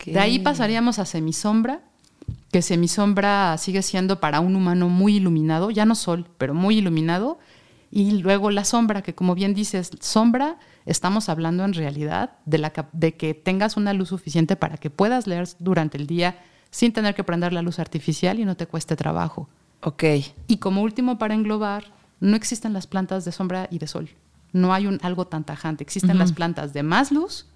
De 0.06 0.20
ahí 0.20 0.38
pasaríamos 0.39 0.99
a 0.99 1.06
semisombra, 1.06 1.80
que 2.52 2.62
semisombra 2.62 3.58
sigue 3.58 3.82
siendo 3.82 4.20
para 4.20 4.40
un 4.40 4.56
humano 4.56 4.90
muy 4.90 5.16
iluminado, 5.16 5.72
ya 5.72 5.86
no 5.86 5.96
sol, 5.96 6.28
pero 6.38 6.54
muy 6.54 6.78
iluminado. 6.78 7.40
Y 7.92 8.22
luego 8.22 8.52
la 8.52 8.64
sombra, 8.64 9.02
que 9.02 9.14
como 9.14 9.36
bien 9.36 9.54
dices, 9.54 9.92
sombra, 10.00 10.58
estamos 10.86 11.30
hablando 11.30 11.66
en 11.66 11.74
realidad 11.74 12.32
de, 12.46 12.58
la, 12.58 12.74
de 12.94 13.16
que 13.16 13.34
tengas 13.34 13.76
una 13.76 13.94
luz 13.94 14.10
suficiente 14.10 14.56
para 14.56 14.78
que 14.78 14.90
puedas 14.90 15.28
leer 15.28 15.48
durante 15.60 15.98
el 15.98 16.08
día 16.08 16.40
sin 16.70 16.94
tener 16.94 17.16
que 17.16 17.24
prender 17.24 17.52
la 17.52 17.62
luz 17.62 17.80
artificial 17.80 18.40
y 18.40 18.46
no 18.46 18.56
te 18.56 18.66
cueste 18.66 18.96
trabajo. 18.96 19.50
Ok. 19.82 20.04
Y 20.48 20.58
como 20.58 20.82
último, 20.82 21.18
para 21.18 21.34
englobar, 21.34 21.92
no 22.20 22.36
existen 22.36 22.72
las 22.74 22.88
plantas 22.88 23.26
de 23.26 23.32
sombra 23.32 23.68
y 23.70 23.80
de 23.80 23.88
sol. 23.88 24.10
No 24.54 24.74
hay 24.74 24.88
un, 24.88 25.00
algo 25.02 25.28
tan 25.28 25.44
tajante. 25.44 25.84
Existen 25.84 26.18
las 26.18 26.32
plantas 26.32 26.74
de 26.74 26.84
más 26.84 27.12
luz, 27.12 27.48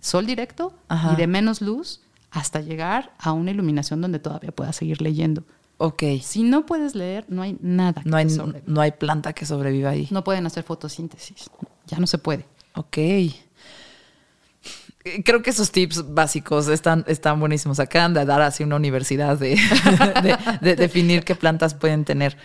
sol 0.00 0.26
directo, 0.26 0.74
Ajá. 0.88 1.12
y 1.12 1.16
de 1.16 1.26
menos 1.26 1.60
luz, 1.60 2.02
hasta 2.30 2.60
llegar 2.60 3.12
a 3.18 3.32
una 3.32 3.50
iluminación 3.50 4.00
donde 4.00 4.18
todavía 4.18 4.52
puedas 4.52 4.76
seguir 4.76 5.00
leyendo. 5.02 5.42
Ok. 5.78 6.02
Si 6.22 6.42
no 6.42 6.66
puedes 6.66 6.94
leer, 6.94 7.24
no 7.28 7.42
hay 7.42 7.56
nada 7.60 8.02
que 8.02 8.08
No 8.08 8.16
hay, 8.16 8.26
te 8.26 8.34
sobreviva. 8.34 8.64
no 8.72 8.80
hay 8.82 8.92
planta 8.92 9.32
que 9.32 9.46
sobreviva 9.46 9.90
ahí. 9.90 10.08
No 10.10 10.22
pueden 10.24 10.46
hacer 10.46 10.62
fotosíntesis. 10.62 11.50
Ya 11.86 11.98
no 11.98 12.06
se 12.06 12.18
puede. 12.18 12.46
Ok. 12.74 12.98
Creo 15.24 15.40
que 15.42 15.48
esos 15.50 15.70
tips 15.72 16.12
básicos 16.14 16.68
están, 16.68 17.04
están 17.08 17.40
buenísimos. 17.40 17.80
Acaban 17.80 18.12
de 18.12 18.24
dar 18.26 18.42
así 18.42 18.62
una 18.62 18.76
universidad 18.76 19.38
de, 19.38 19.56
de- 20.22 20.36
de 20.60 20.76
definir 20.76 21.24
qué 21.24 21.34
plantas 21.34 21.72
pueden 21.74 22.04
tener. 22.04 22.36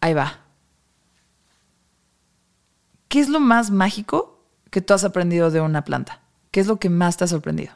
Ahí 0.00 0.14
va. 0.14 0.38
¿Qué 3.08 3.20
es 3.20 3.28
lo 3.28 3.40
más 3.40 3.70
mágico 3.70 4.40
que 4.70 4.80
tú 4.80 4.94
has 4.94 5.04
aprendido 5.04 5.50
de 5.50 5.60
una 5.60 5.84
planta? 5.84 6.20
¿Qué 6.54 6.60
es 6.60 6.68
lo 6.68 6.76
que 6.76 6.88
más 6.88 7.16
te 7.16 7.24
ha 7.24 7.26
sorprendido? 7.26 7.72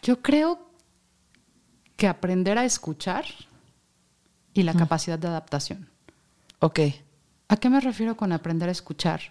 Yo 0.00 0.22
creo 0.22 0.60
que 1.96 2.06
aprender 2.06 2.56
a 2.56 2.64
escuchar 2.64 3.24
y 4.54 4.62
la 4.62 4.74
capacidad 4.74 5.18
de 5.18 5.26
adaptación. 5.26 5.90
Ok. 6.60 6.78
¿A 7.48 7.56
qué 7.56 7.68
me 7.68 7.80
refiero 7.80 8.16
con 8.16 8.30
aprender 8.30 8.68
a 8.68 8.70
escuchar? 8.70 9.22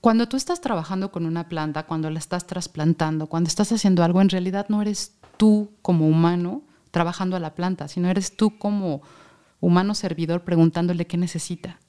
Cuando 0.00 0.28
tú 0.28 0.36
estás 0.36 0.60
trabajando 0.60 1.10
con 1.10 1.26
una 1.26 1.48
planta, 1.48 1.86
cuando 1.86 2.08
la 2.08 2.20
estás 2.20 2.46
trasplantando, 2.46 3.26
cuando 3.26 3.48
estás 3.48 3.72
haciendo 3.72 4.04
algo, 4.04 4.20
en 4.20 4.28
realidad 4.28 4.66
no 4.68 4.82
eres 4.82 5.14
tú 5.36 5.72
como 5.82 6.06
humano 6.06 6.62
trabajando 6.92 7.34
a 7.34 7.40
la 7.40 7.56
planta, 7.56 7.88
sino 7.88 8.08
eres 8.08 8.36
tú 8.36 8.56
como 8.56 9.02
humano 9.58 9.96
servidor 9.96 10.44
preguntándole 10.44 11.08
qué 11.08 11.16
necesita. 11.16 11.80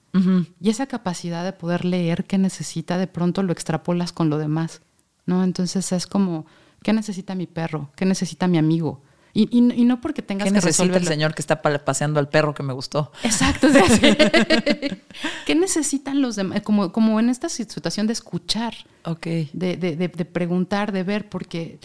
Y 0.61 0.69
esa 0.69 0.85
capacidad 0.87 1.43
de 1.43 1.51
poder 1.53 1.83
leer 1.85 2.23
qué 2.25 2.37
necesita, 2.37 2.97
de 2.97 3.07
pronto 3.07 3.43
lo 3.43 3.51
extrapolas 3.51 4.13
con 4.13 4.29
lo 4.29 4.37
demás, 4.37 4.81
¿no? 5.25 5.43
Entonces 5.43 5.91
es 5.91 6.07
como, 6.07 6.45
¿qué 6.83 6.93
necesita 6.93 7.35
mi 7.35 7.47
perro? 7.47 7.89
¿Qué 7.95 8.05
necesita 8.05 8.47
mi 8.47 8.57
amigo? 8.57 9.01
Y, 9.33 9.49
y- 9.51 9.73
y 9.81 9.83
no 9.83 9.99
porque 9.99 10.21
tengas 10.21 10.45
¿Qué 10.45 10.51
que 10.51 10.55
necesita 10.65 10.95
el 10.97 11.05
señor 11.05 11.35
que 11.35 11.41
está 11.41 11.61
pa- 11.61 11.79
paseando 11.83 12.21
al 12.21 12.29
perro 12.29 12.53
que 12.53 12.63
me 12.63 12.71
gustó? 12.71 13.11
Exacto. 13.23 13.67
¿Qué 15.45 15.55
necesitan 15.55 16.21
los 16.21 16.35
demás? 16.35 16.61
Como, 16.61 16.91
como 16.91 17.19
en 17.19 17.29
esta 17.29 17.49
situación 17.49 18.07
de 18.07 18.13
escuchar, 18.13 18.73
Ok. 19.03 19.25
de, 19.25 19.49
de- 19.77 19.95
de- 19.97 20.07
de 20.07 20.25
preguntar, 20.25 20.91
de 20.91 21.03
ver, 21.03 21.29
porque 21.29 21.79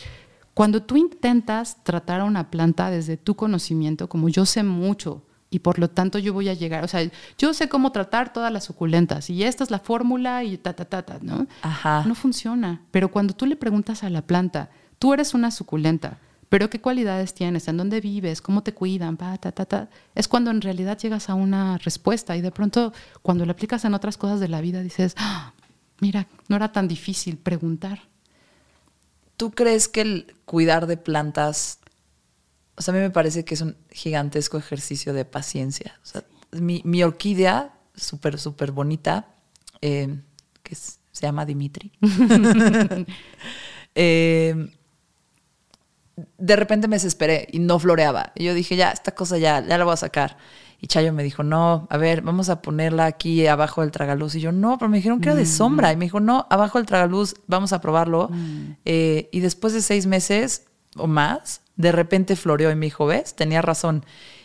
cuando 0.54 0.82
tú 0.82 0.96
intentas 0.96 1.82
tratar 1.82 2.20
a 2.20 2.24
una 2.24 2.50
planta 2.50 2.90
desde 2.90 3.16
tu 3.16 3.34
conocimiento, 3.34 4.08
como 4.08 4.28
yo 4.28 4.46
sé 4.46 4.62
mucho 4.62 5.24
y 5.51 5.59
por 5.59 5.78
lo 5.80 5.90
tanto 5.90 6.18
yo 6.18 6.32
voy 6.32 6.48
a 6.48 6.55
llegar, 6.55 6.84
o 6.84 6.88
sea, 6.88 7.03
yo 7.36 7.53
sé 7.55 7.68
cómo 7.68 7.90
tratar 7.92 8.32
todas 8.32 8.53
las 8.53 8.64
suculentas 8.64 9.28
y 9.30 9.42
esta 9.42 9.64
es 9.64 9.70
la 9.70 9.80
fórmula 9.80 10.44
y 10.44 10.57
ta, 10.57 10.72
ta, 10.74 10.84
ta, 10.84 11.03
ta, 11.03 11.18
¿no? 11.20 11.46
Ajá. 11.62 12.05
No 12.07 12.14
funciona. 12.14 12.82
Pero 12.92 13.11
cuando 13.11 13.34
tú 13.34 13.46
le 13.46 13.57
preguntas 13.57 14.05
a 14.05 14.11
la 14.11 14.22
planta, 14.22 14.70
tú 15.01 15.12
eres 15.12 15.34
una 15.34 15.51
suculenta, 15.51 16.18
pero 16.48 16.70
¿qué 16.70 16.80
cualidades 16.80 17.34
tienes? 17.34 17.66
¿En 17.68 17.76
dónde 17.76 18.01
vives? 18.01 18.40
¿Cómo 18.40 18.62
te 18.62 18.72
cuidan? 18.74 19.16
Pa, 19.16 19.36
ta, 19.38 19.51
ta, 19.53 19.64
ta. 19.66 19.88
Es 20.14 20.28
cuando 20.28 20.51
en 20.53 20.61
realidad 20.61 20.98
llegas 20.98 21.28
a 21.28 21.34
una 21.34 21.78
respuesta 21.78 22.36
y 22.36 22.40
de 22.40 22.53
pronto 22.53 22.92
cuando 23.22 23.44
lo 23.44 23.53
aplicas 23.53 23.84
en 23.84 23.94
otras 23.94 24.16
cosas 24.16 24.38
de 24.40 24.48
la 24.48 24.61
vida 24.61 24.82
dices, 24.82 25.14
"Ah, 25.18 25.53
mira, 26.01 26.28
no 26.48 26.55
era 26.57 26.70
tan 26.72 26.86
difícil 26.86 27.36
preguntar. 27.38 28.03
¿Tú 29.36 29.51
crees 29.51 29.88
que 29.88 30.03
el 30.03 30.34
cuidar 30.44 30.86
de 30.86 30.96
plantas, 30.96 31.79
o 32.80 32.82
sea, 32.82 32.92
a 32.92 32.96
mí 32.96 33.00
me 33.02 33.10
parece 33.10 33.44
que 33.44 33.52
es 33.52 33.60
un 33.60 33.76
gigantesco 33.92 34.56
ejercicio 34.56 35.12
de 35.12 35.26
paciencia? 35.26 36.00
O 36.02 36.06
sea, 36.06 36.24
mi, 36.52 36.80
mi 36.86 37.02
orquídea, 37.02 37.74
súper, 37.94 38.38
súper 38.40 38.72
bonita, 38.72 39.34
eh, 39.82 40.18
que 40.62 40.74
es- 40.74 40.98
se 41.12 41.26
llama 41.26 41.44
Dimitri, 41.44 41.92
eh, 43.94 44.70
de 46.38 46.56
repente 46.56 46.88
me 46.88 46.96
desesperé 46.96 47.48
y 47.52 47.58
no 47.58 47.78
floreaba. 47.78 48.32
Y 48.34 48.44
yo 48.44 48.54
dije, 48.54 48.76
ya, 48.76 48.90
esta 48.90 49.12
cosa 49.14 49.38
ya, 49.38 49.60
ya 49.66 49.78
la 49.78 49.84
voy 49.84 49.94
a 49.94 49.96
sacar. 49.96 50.36
Y 50.80 50.86
Chayo 50.86 51.12
me 51.12 51.22
dijo, 51.22 51.42
no, 51.42 51.86
a 51.90 51.96
ver, 51.98 52.22
vamos 52.22 52.48
a 52.48 52.62
ponerla 52.62 53.04
aquí 53.06 53.46
abajo 53.46 53.82
del 53.82 53.90
tragaluz. 53.90 54.34
Y 54.34 54.40
yo, 54.40 54.50
no, 54.52 54.78
pero 54.78 54.88
me 54.88 54.96
dijeron 54.98 55.20
que 55.20 55.28
era 55.28 55.36
de 55.36 55.44
sombra. 55.46 55.92
Y 55.92 55.96
me 55.96 56.06
dijo, 56.06 56.20
no, 56.20 56.46
abajo 56.50 56.78
del 56.78 56.86
tragaluz, 56.86 57.34
vamos 57.46 57.72
a 57.74 57.80
probarlo. 57.80 58.30
Eh, 58.86 59.28
y 59.32 59.40
después 59.40 59.72
de 59.74 59.82
seis 59.82 60.06
meses 60.06 60.64
o 60.97 61.07
más, 61.07 61.62
de 61.76 61.93
repente 61.93 62.36
floreó 62.36 62.70
y 62.70 62.74
me 62.74 62.86
dijo, 62.86 63.07
¿ves? 63.07 63.34
Tenía 63.34 63.62
razón. 63.62 64.05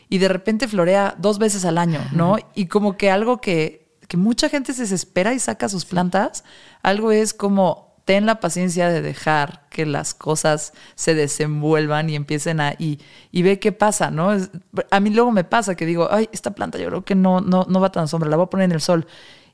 Y 0.09 0.19
de 0.19 0.27
repente 0.27 0.67
florea 0.67 1.15
dos 1.17 1.39
veces 1.39 1.65
al 1.65 1.77
año, 1.77 1.99
¿no? 2.11 2.37
Y 2.53 2.67
como 2.67 2.95
que 2.97 3.09
algo 3.11 3.41
que, 3.41 3.87
que 4.07 4.17
mucha 4.17 4.49
gente 4.49 4.73
se 4.73 4.83
desespera 4.83 5.33
y 5.33 5.39
saca 5.39 5.67
sus 5.67 5.85
plantas, 5.85 6.43
algo 6.83 7.11
es 7.11 7.33
como 7.33 7.85
ten 8.05 8.27
la 8.27 8.39
paciencia 8.39 8.87
de 8.89 9.01
dejar 9.01 9.67
que 9.71 9.83
las 9.87 10.13
cosas 10.13 10.73
se 10.93 11.15
desenvuelvan 11.15 12.07
y 12.11 12.15
empiecen 12.15 12.59
a 12.61 12.73
y, 12.77 12.99
y 13.31 13.41
ve 13.41 13.57
qué 13.59 13.71
pasa, 13.71 14.11
¿no? 14.11 14.31
Es- 14.33 14.51
a 14.91 14.99
mí 14.99 15.09
luego 15.09 15.31
me 15.31 15.43
pasa 15.43 15.73
que 15.75 15.87
digo, 15.87 16.07
ay, 16.11 16.29
esta 16.31 16.51
planta 16.53 16.77
yo 16.77 16.87
creo 16.89 17.03
que 17.03 17.15
no, 17.15 17.41
no, 17.41 17.65
no 17.67 17.79
va 17.79 17.91
tan 17.91 18.07
sombra, 18.07 18.29
la 18.29 18.35
voy 18.37 18.45
a 18.45 18.49
poner 18.49 18.65
en 18.65 18.73
el 18.73 18.81
sol. 18.81 19.07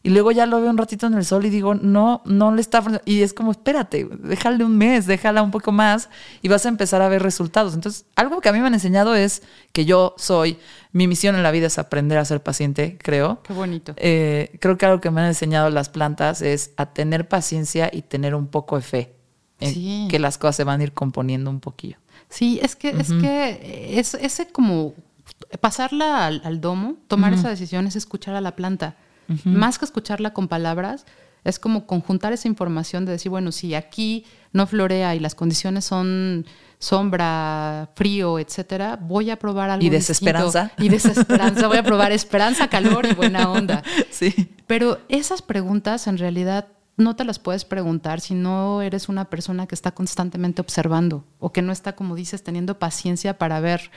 Y 0.04 0.10
luego 0.10 0.32
ya 0.32 0.47
lo 0.47 0.60
veo 0.60 0.70
un 0.72 0.78
ratito 0.80 1.06
en 1.06 1.14
el 1.14 1.26
sol 1.26 1.45
y 1.45 1.49
digo, 1.52 1.76
no, 1.76 2.24
no 2.26 2.56
le 2.56 2.62
está. 2.62 2.84
Y 3.06 3.22
es 3.22 3.34
como, 3.34 3.52
espérate, 3.52 4.08
déjale 4.24 4.64
un 4.64 4.76
mes, 4.76 5.06
déjala 5.06 5.43
un 5.43 5.52
poco 5.52 5.72
más 5.72 6.10
y 6.41 6.47
vas 6.47 6.66
a 6.66 6.70
empezar 6.70 7.04
a 7.04 7.08
ver 7.10 7.22
resultados. 7.22 7.76
Entonces, 7.76 8.06
algo 8.16 8.41
que 8.41 8.49
a 8.49 8.52
mí 8.54 8.60
me 8.60 8.68
han 8.68 8.74
enseñado 8.74 9.14
es 9.14 9.43
que 9.74 9.86
yo 9.86 10.16
soy, 10.18 10.58
mi 10.91 11.08
misión 11.08 11.36
en 11.36 11.43
la 11.43 11.52
vida 11.52 11.68
es 11.68 11.78
aprender 11.78 12.18
a 12.18 12.26
ser 12.26 12.41
paciente, 12.41 12.97
creo. 12.99 13.43
Qué 13.43 13.54
bonito. 13.54 13.93
Eh, 13.97 14.58
creo 14.60 14.76
que 14.78 14.88
algo 14.88 15.02
que 15.02 15.12
me 15.12 15.22
han 15.22 15.28
enseñado 15.28 15.70
las 15.70 15.89
plantas 15.89 16.41
es 16.41 16.72
a 16.78 16.88
tener 16.93 17.28
paciencia 17.28 17.89
y 17.93 18.02
tener 18.02 18.34
un 18.34 18.47
poco 18.47 18.78
de 18.78 18.82
fe 18.82 19.16
en 19.60 19.74
Sí. 19.74 20.08
que 20.10 20.18
las 20.18 20.39
cosas 20.39 20.56
se 20.56 20.64
van 20.64 20.80
a 20.80 20.84
ir 20.84 20.93
componiendo 20.93 21.52
un 21.52 21.60
poquillo. 21.60 21.97
Sí, 22.28 22.60
es 22.64 22.76
que, 22.76 22.89
es 22.89 23.12
que 23.14 23.99
es, 23.99 24.16
ese 24.16 24.47
como 24.47 24.95
pasarla 25.60 26.26
al, 26.26 26.41
al 26.43 26.62
domo, 26.62 26.95
tomar 27.08 27.34
esa 27.34 27.49
decisión 27.49 27.86
es 27.88 27.95
escuchar 27.95 28.36
a 28.36 28.41
la 28.41 28.56
planta. 28.56 28.95
Más 29.45 29.80
que 29.80 29.86
escucharla 29.86 30.34
con 30.34 30.47
palabras, 30.47 31.05
Es 31.43 31.57
como 31.57 31.88
conjuntar 31.88 32.34
esa 32.34 32.47
información 32.47 33.05
de 33.05 33.13
decir, 33.13 33.32
bueno, 33.32 33.51
si 33.51 33.74
aquí 33.74 34.26
no 34.53 34.67
florea 34.67 35.15
y 35.15 35.19
las 35.19 35.34
condiciones 35.34 35.86
son 35.86 36.45
sombra, 36.78 37.89
frío, 37.95 38.39
etcétera, 38.39 38.97
voy 38.99 39.30
a 39.30 39.38
probar 39.38 39.69
algo. 39.69 39.86
Y 39.86 39.89
desesperanza. 39.89 40.72
Y 40.78 40.89
desesperanza. 40.89 41.67
voy 41.67 41.78
a 41.78 41.84
probar 41.84 42.11
esperanza, 42.11 42.67
calor 42.69 43.05
y 43.05 43.13
buena 43.13 43.49
onda. 43.51 43.84
Sí. 44.11 44.53
Pero 44.67 44.99
esas 45.09 45.41
preguntas 45.41 46.05
en 46.07 46.17
realidad 46.17 46.67
no 46.97 47.15
te 47.15 47.24
las 47.24 47.39
puedes 47.39 47.65
preguntar 47.65 48.22
si 48.22 48.34
no 48.34 48.82
eres 48.82 49.09
una 49.09 49.26
persona 49.26 49.67
que 49.67 49.76
está 49.76 49.91
constantemente 49.91 50.61
observando 50.61 51.26
o 51.39 51.51
que 51.51 51.61
no 51.61 51.72
está, 51.72 51.95
como 51.95 52.15
dices, 52.15 52.43
teniendo 52.43 52.78
paciencia 52.80 53.38
para 53.38 53.59
ver 53.59 53.91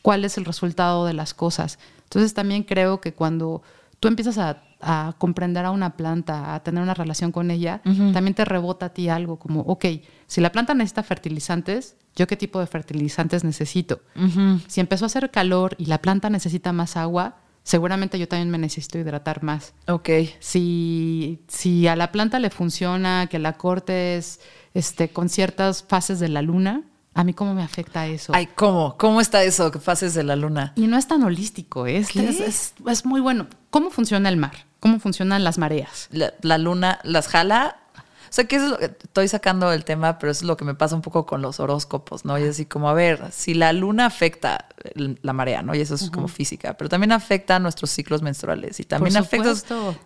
cuál 0.00 0.24
es 0.24 0.38
el 0.38 0.44
resultado 0.44 1.06
de 1.06 1.12
las 1.12 1.34
cosas. 1.34 1.78
Entonces 2.04 2.34
también 2.34 2.64
creo 2.64 3.00
que 3.00 3.14
cuando 3.14 3.62
tú 4.02 4.08
empiezas 4.08 4.36
a, 4.36 5.14
comprender 5.18 5.64
a 5.64 5.70
una 5.70 5.96
planta, 5.96 6.56
a 6.56 6.62
tener 6.64 6.82
una 6.82 6.92
relación 6.92 7.30
con 7.30 7.52
ella, 7.52 7.80
también 8.12 8.34
te 8.34 8.44
rebota 8.44 8.86
a 8.86 8.88
ti 8.88 9.08
algo 9.08 9.38
como, 9.38 9.60
ok, 9.60 9.84
si 10.26 10.40
la 10.40 10.50
planta 10.50 10.74
necesita 10.74 11.04
fertilizantes, 11.04 11.94
¿yo 12.16 12.26
qué 12.26 12.36
tipo 12.36 12.58
de 12.58 12.66
fertilizantes 12.66 13.44
necesito? 13.44 14.00
Si 14.66 14.80
empezó 14.80 15.04
a 15.04 15.06
hacer 15.06 15.30
calor 15.30 15.76
y 15.78 15.86
la 15.86 16.02
planta 16.02 16.30
necesita 16.30 16.72
más 16.72 16.96
agua, 16.96 17.36
seguramente 17.62 18.18
yo 18.18 18.26
también 18.26 18.50
me 18.50 18.58
necesito 18.58 18.98
hidratar 18.98 19.44
más. 19.44 19.72
Ok. 19.86 20.10
Si, 20.40 21.44
si 21.46 21.86
a 21.86 21.94
la 21.94 22.10
planta 22.10 22.40
le 22.40 22.50
funciona 22.50 23.28
que 23.28 23.38
la 23.38 23.52
cortes 23.52 24.40
este, 24.74 25.10
con 25.10 25.28
ciertas 25.28 25.84
fases 25.84 26.18
de 26.18 26.28
la 26.28 26.42
luna, 26.42 26.82
a 27.14 27.24
mí 27.24 27.34
cómo 27.34 27.54
me 27.54 27.62
afecta 27.62 28.06
eso. 28.06 28.32
Ay, 28.34 28.48
¿cómo? 28.54 28.96
¿Cómo 28.96 29.20
está 29.20 29.42
eso 29.42 29.70
que 29.70 29.78
fases 29.78 30.14
de 30.14 30.22
la 30.22 30.34
luna? 30.34 30.72
Y 30.76 30.86
no 30.86 30.96
es 30.96 31.06
tan 31.06 31.22
holístico, 31.22 31.86
¿eh? 31.86 31.98
es, 31.98 32.74
es, 32.86 33.04
muy 33.04 33.20
bueno. 33.20 33.46
¿Cómo 33.70 33.90
funciona 33.90 34.28
el 34.28 34.36
mar? 34.38 34.66
¿Cómo 34.80 34.98
funcionan 34.98 35.44
las 35.44 35.58
mareas? 35.58 36.08
La, 36.10 36.58
luna 36.58 37.00
las 37.04 37.28
jala. 37.28 37.76
O 37.96 38.34
sea, 38.34 38.44
que 38.44 38.56
es 38.56 38.62
lo 38.62 38.78
que 38.78 38.86
estoy 38.86 39.28
sacando 39.28 39.68
del 39.68 39.84
tema, 39.84 40.18
pero 40.18 40.32
es 40.32 40.42
lo 40.42 40.56
que 40.56 40.64
me 40.64 40.74
pasa 40.74 40.94
un 40.94 41.02
poco 41.02 41.26
con 41.26 41.42
los 41.42 41.60
horóscopos, 41.60 42.24
¿no? 42.24 42.38
Y 42.38 42.44
es 42.44 42.50
así 42.50 42.64
como, 42.64 42.88
a 42.88 42.94
ver, 42.94 43.30
si 43.30 43.52
la 43.52 43.74
luna 43.74 44.06
afecta 44.06 44.68
la 44.94 45.32
marea, 45.34 45.60
¿no? 45.60 45.74
Y 45.74 45.82
eso 45.82 45.96
es 45.96 46.10
como 46.10 46.28
física, 46.28 46.74
pero 46.78 46.88
también 46.88 47.12
afecta 47.12 47.56
a 47.56 47.58
nuestros 47.58 47.90
ciclos 47.90 48.22
menstruales 48.22 48.80
y 48.80 48.84
también 48.84 49.18
afecta, 49.18 49.52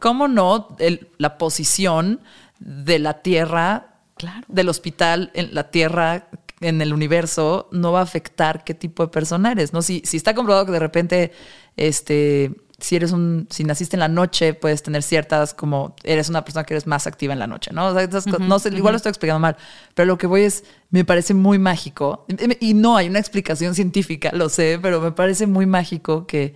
¿cómo 0.00 0.26
no? 0.26 0.76
la 1.18 1.38
posición 1.38 2.20
de 2.59 2.98
la 2.98 3.22
Tierra, 3.22 3.94
claro. 4.16 4.44
del 4.48 4.68
hospital 4.70 5.30
en 5.34 5.54
la 5.54 5.70
Tierra 5.70 6.26
en 6.61 6.80
el 6.80 6.92
universo 6.92 7.68
no 7.72 7.92
va 7.92 8.00
a 8.00 8.02
afectar 8.02 8.64
qué 8.64 8.74
tipo 8.74 9.04
de 9.04 9.09
persona 9.11 9.52
eres, 9.52 9.72
¿no? 9.72 9.82
Si, 9.82 10.02
si 10.04 10.16
está 10.16 10.34
comprobado 10.34 10.66
que 10.66 10.72
de 10.72 10.78
repente, 10.78 11.32
este, 11.76 12.52
si 12.78 12.96
eres 12.96 13.12
un, 13.12 13.46
si 13.50 13.64
naciste 13.64 13.96
en 13.96 14.00
la 14.00 14.09
noche, 14.09 14.54
puedes 14.54 14.82
tener 14.82 15.02
ciertas, 15.02 15.54
como 15.54 15.94
eres 16.02 16.28
una 16.28 16.44
persona 16.44 16.64
que 16.64 16.74
eres 16.74 16.86
más 16.86 17.07
activa 17.07 17.32
en 17.32 17.38
la 17.38 17.46
noche, 17.46 17.72
¿no? 17.72 17.92
no 17.92 18.59
sé, 18.59 18.68
igual 18.74 18.92
lo 18.92 18.96
estoy 18.96 19.11
explicando 19.11 19.40
mal, 19.40 19.57
pero 19.94 20.07
lo 20.07 20.18
que 20.18 20.26
voy 20.26 20.42
es, 20.42 20.64
me 20.90 21.04
parece 21.04 21.34
muy 21.34 21.59
mágico, 21.59 22.26
y 22.61 22.74
no 22.74 22.96
hay 22.96 23.09
una 23.09 23.18
explicación 23.18 23.74
científica, 23.74 24.30
lo 24.32 24.48
sé, 24.48 24.78
pero 24.80 25.00
me 25.00 25.12
parece 25.12 25.46
muy 25.46 25.66
mágico 25.66 26.26
que 26.26 26.54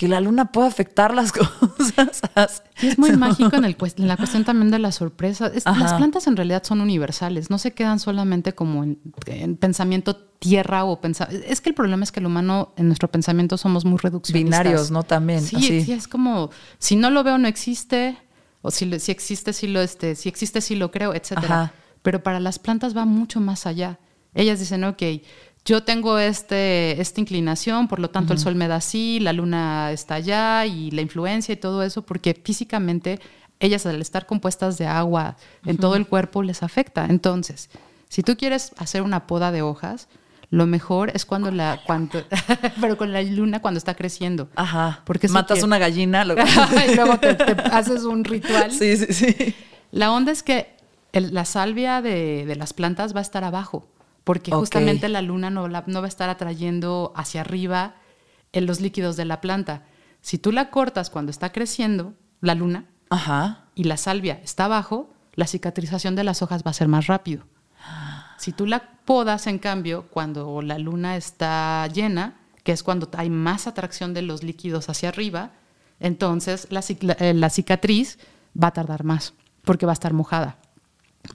que 0.00 0.08
la 0.08 0.18
luna 0.22 0.50
puede 0.50 0.66
afectar 0.66 1.12
las 1.12 1.30
cosas. 1.32 2.62
es 2.80 2.98
muy 2.98 3.14
mágico 3.18 3.54
en, 3.54 3.66
el, 3.66 3.76
en, 3.98 4.08
la 4.08 4.16
cuestión 4.16 4.46
también 4.46 4.70
de 4.70 4.78
la 4.78 4.92
sorpresa. 4.92 5.52
las 5.52 5.92
plantas 5.92 6.26
en 6.26 6.38
realidad 6.38 6.62
son 6.64 6.80
universales, 6.80 7.50
no 7.50 7.58
se 7.58 7.72
quedan 7.72 8.00
solamente 8.00 8.54
como 8.54 8.82
en, 8.82 9.56
pensamiento 9.56 10.16
tierra 10.16 10.84
o 10.84 11.02
pensar. 11.02 11.28
Es 11.30 11.60
que 11.60 11.68
el 11.68 11.74
problema 11.74 12.02
es 12.02 12.12
que 12.12 12.20
el 12.20 12.24
humano 12.24 12.72
en 12.78 12.86
nuestro 12.86 13.08
pensamiento 13.08 13.58
somos 13.58 13.84
muy 13.84 13.98
reduccionistas. 13.98 14.60
Binarios, 14.62 14.90
¿no? 14.90 15.02
También. 15.02 15.42
Sí, 15.42 15.82
sí, 15.82 15.92
es 15.92 16.08
como 16.08 16.48
si 16.78 16.96
no 16.96 17.10
lo 17.10 17.22
veo 17.22 17.36
no 17.36 17.46
existe 17.46 18.16
o 18.62 18.70
si, 18.70 18.98
si 19.00 19.12
existe 19.12 19.52
sí 19.52 19.66
lo 19.66 19.82
este, 19.82 20.14
si 20.14 20.30
existe 20.30 20.62
sí 20.62 20.76
lo 20.76 20.90
creo, 20.90 21.12
etcétera. 21.12 21.74
Pero 22.00 22.22
para 22.22 22.40
las 22.40 22.58
plantas 22.58 22.96
va 22.96 23.04
mucho 23.04 23.38
más 23.38 23.66
allá. 23.66 23.98
Ellas 24.32 24.60
dicen, 24.60 24.82
ok, 24.84 25.02
yo 25.64 25.82
tengo 25.82 26.18
este, 26.18 27.00
esta 27.00 27.20
inclinación, 27.20 27.86
por 27.88 28.00
lo 28.00 28.10
tanto 28.10 28.32
el 28.32 28.38
sol 28.38 28.54
me 28.54 28.68
da 28.68 28.76
así, 28.76 29.20
la 29.20 29.32
luna 29.32 29.92
está 29.92 30.14
allá 30.14 30.64
y 30.66 30.90
la 30.90 31.02
influencia 31.02 31.52
y 31.52 31.56
todo 31.56 31.82
eso, 31.82 32.02
porque 32.02 32.40
físicamente 32.42 33.20
ellas 33.60 33.84
al 33.84 34.00
estar 34.00 34.26
compuestas 34.26 34.78
de 34.78 34.86
agua 34.86 35.36
en 35.66 35.76
todo 35.76 35.96
el 35.96 36.06
cuerpo 36.06 36.42
les 36.42 36.62
afecta. 36.62 37.06
Entonces, 37.06 37.68
si 38.08 38.22
tú 38.22 38.36
quieres 38.36 38.72
hacer 38.78 39.02
una 39.02 39.26
poda 39.26 39.52
de 39.52 39.60
hojas, 39.60 40.08
lo 40.48 40.66
mejor 40.66 41.12
es 41.14 41.26
cuando 41.26 41.50
la 41.50 41.80
cuando, 41.86 42.24
pero 42.80 42.96
con 42.96 43.12
la 43.12 43.22
luna 43.22 43.60
cuando 43.60 43.78
está 43.78 43.94
creciendo. 43.94 44.48
Ajá. 44.56 45.02
Porque 45.04 45.28
matas 45.28 45.62
una 45.62 45.78
gallina 45.78 46.24
y 46.24 46.26
luego 46.96 47.18
te, 47.18 47.36
haces 47.70 48.04
un 48.04 48.24
ritual. 48.24 48.72
Sí, 48.72 48.96
sí, 48.96 49.12
sí. 49.12 49.54
La 49.92 50.10
onda 50.10 50.32
es 50.32 50.42
que 50.42 50.74
la 51.12 51.44
salvia 51.44 52.00
de, 52.00 52.46
de 52.46 52.56
las 52.56 52.72
plantas 52.72 53.14
va 53.14 53.18
a 53.18 53.22
estar 53.22 53.44
abajo 53.44 53.86
porque 54.24 54.50
justamente 54.50 55.08
la 55.08 55.22
luna 55.22 55.50
no, 55.50 55.68
no 55.68 56.00
va 56.00 56.04
a 56.04 56.08
estar 56.08 56.28
atrayendo 56.28 57.12
hacia 57.16 57.40
arriba 57.40 57.94
en 58.52 58.66
los 58.66 58.80
líquidos 58.80 59.16
de 59.16 59.24
la 59.24 59.40
planta. 59.40 59.84
Si 60.20 60.38
tú 60.38 60.52
la 60.52 60.70
cortas 60.70 61.10
cuando 61.10 61.30
está 61.30 61.52
creciendo, 61.52 62.14
la 62.40 62.54
luna, 62.54 62.86
y 63.74 63.84
la 63.84 63.96
salvia 63.96 64.40
está 64.44 64.66
abajo, 64.66 65.12
la 65.34 65.46
cicatrización 65.46 66.14
de 66.14 66.24
las 66.24 66.42
hojas 66.42 66.62
va 66.64 66.70
a 66.70 66.74
ser 66.74 66.88
más 66.88 67.06
rápido. 67.06 67.44
Si 68.38 68.52
tú 68.52 68.66
la 68.66 68.90
podas, 69.04 69.46
en 69.46 69.58
cambio, 69.58 70.06
cuando 70.10 70.62
la 70.62 70.78
luna 70.78 71.16
está 71.16 71.86
llena, 71.88 72.36
que 72.62 72.72
es 72.72 72.82
cuando 72.82 73.08
hay 73.16 73.30
más 73.30 73.66
atracción 73.66 74.14
de 74.14 74.22
los 74.22 74.42
líquidos 74.42 74.88
hacia 74.88 75.08
arriba, 75.08 75.52
entonces 75.98 76.68
la, 76.70 76.82
eh, 77.18 77.34
la 77.34 77.50
cicatriz 77.50 78.18
va 78.60 78.68
a 78.68 78.72
tardar 78.72 79.04
más, 79.04 79.34
porque 79.62 79.86
va 79.86 79.92
a 79.92 79.94
estar 79.94 80.12
mojada. 80.12 80.59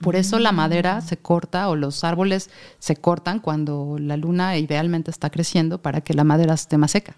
Por 0.02 0.16
eso 0.16 0.38
la 0.38 0.52
madera 0.52 1.00
se 1.00 1.16
corta 1.16 1.68
o 1.68 1.76
los 1.76 2.04
árboles 2.04 2.50
se 2.78 2.96
cortan 2.96 3.40
cuando 3.40 3.96
la 3.98 4.16
luna 4.16 4.56
idealmente 4.58 5.10
está 5.10 5.30
creciendo 5.30 5.80
para 5.80 6.00
que 6.00 6.12
la 6.12 6.24
madera 6.24 6.54
esté 6.54 6.76
más 6.76 6.90
seca. 6.90 7.14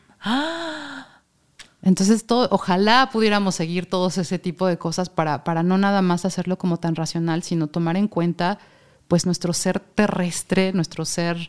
Entonces, 1.82 2.26
todo, 2.26 2.48
ojalá 2.50 3.08
pudiéramos 3.12 3.54
seguir 3.54 3.88
todos 3.88 4.18
ese 4.18 4.38
tipo 4.38 4.66
de 4.66 4.78
cosas 4.78 5.08
para, 5.08 5.44
para 5.44 5.62
no 5.62 5.78
nada 5.78 6.02
más 6.02 6.24
hacerlo 6.24 6.58
como 6.58 6.76
tan 6.78 6.94
racional, 6.94 7.42
sino 7.42 7.68
tomar 7.68 7.96
en 7.96 8.08
cuenta 8.08 8.58
pues 9.06 9.24
nuestro 9.26 9.52
ser 9.52 9.80
terrestre, 9.80 10.72
nuestro 10.72 11.04
ser 11.04 11.48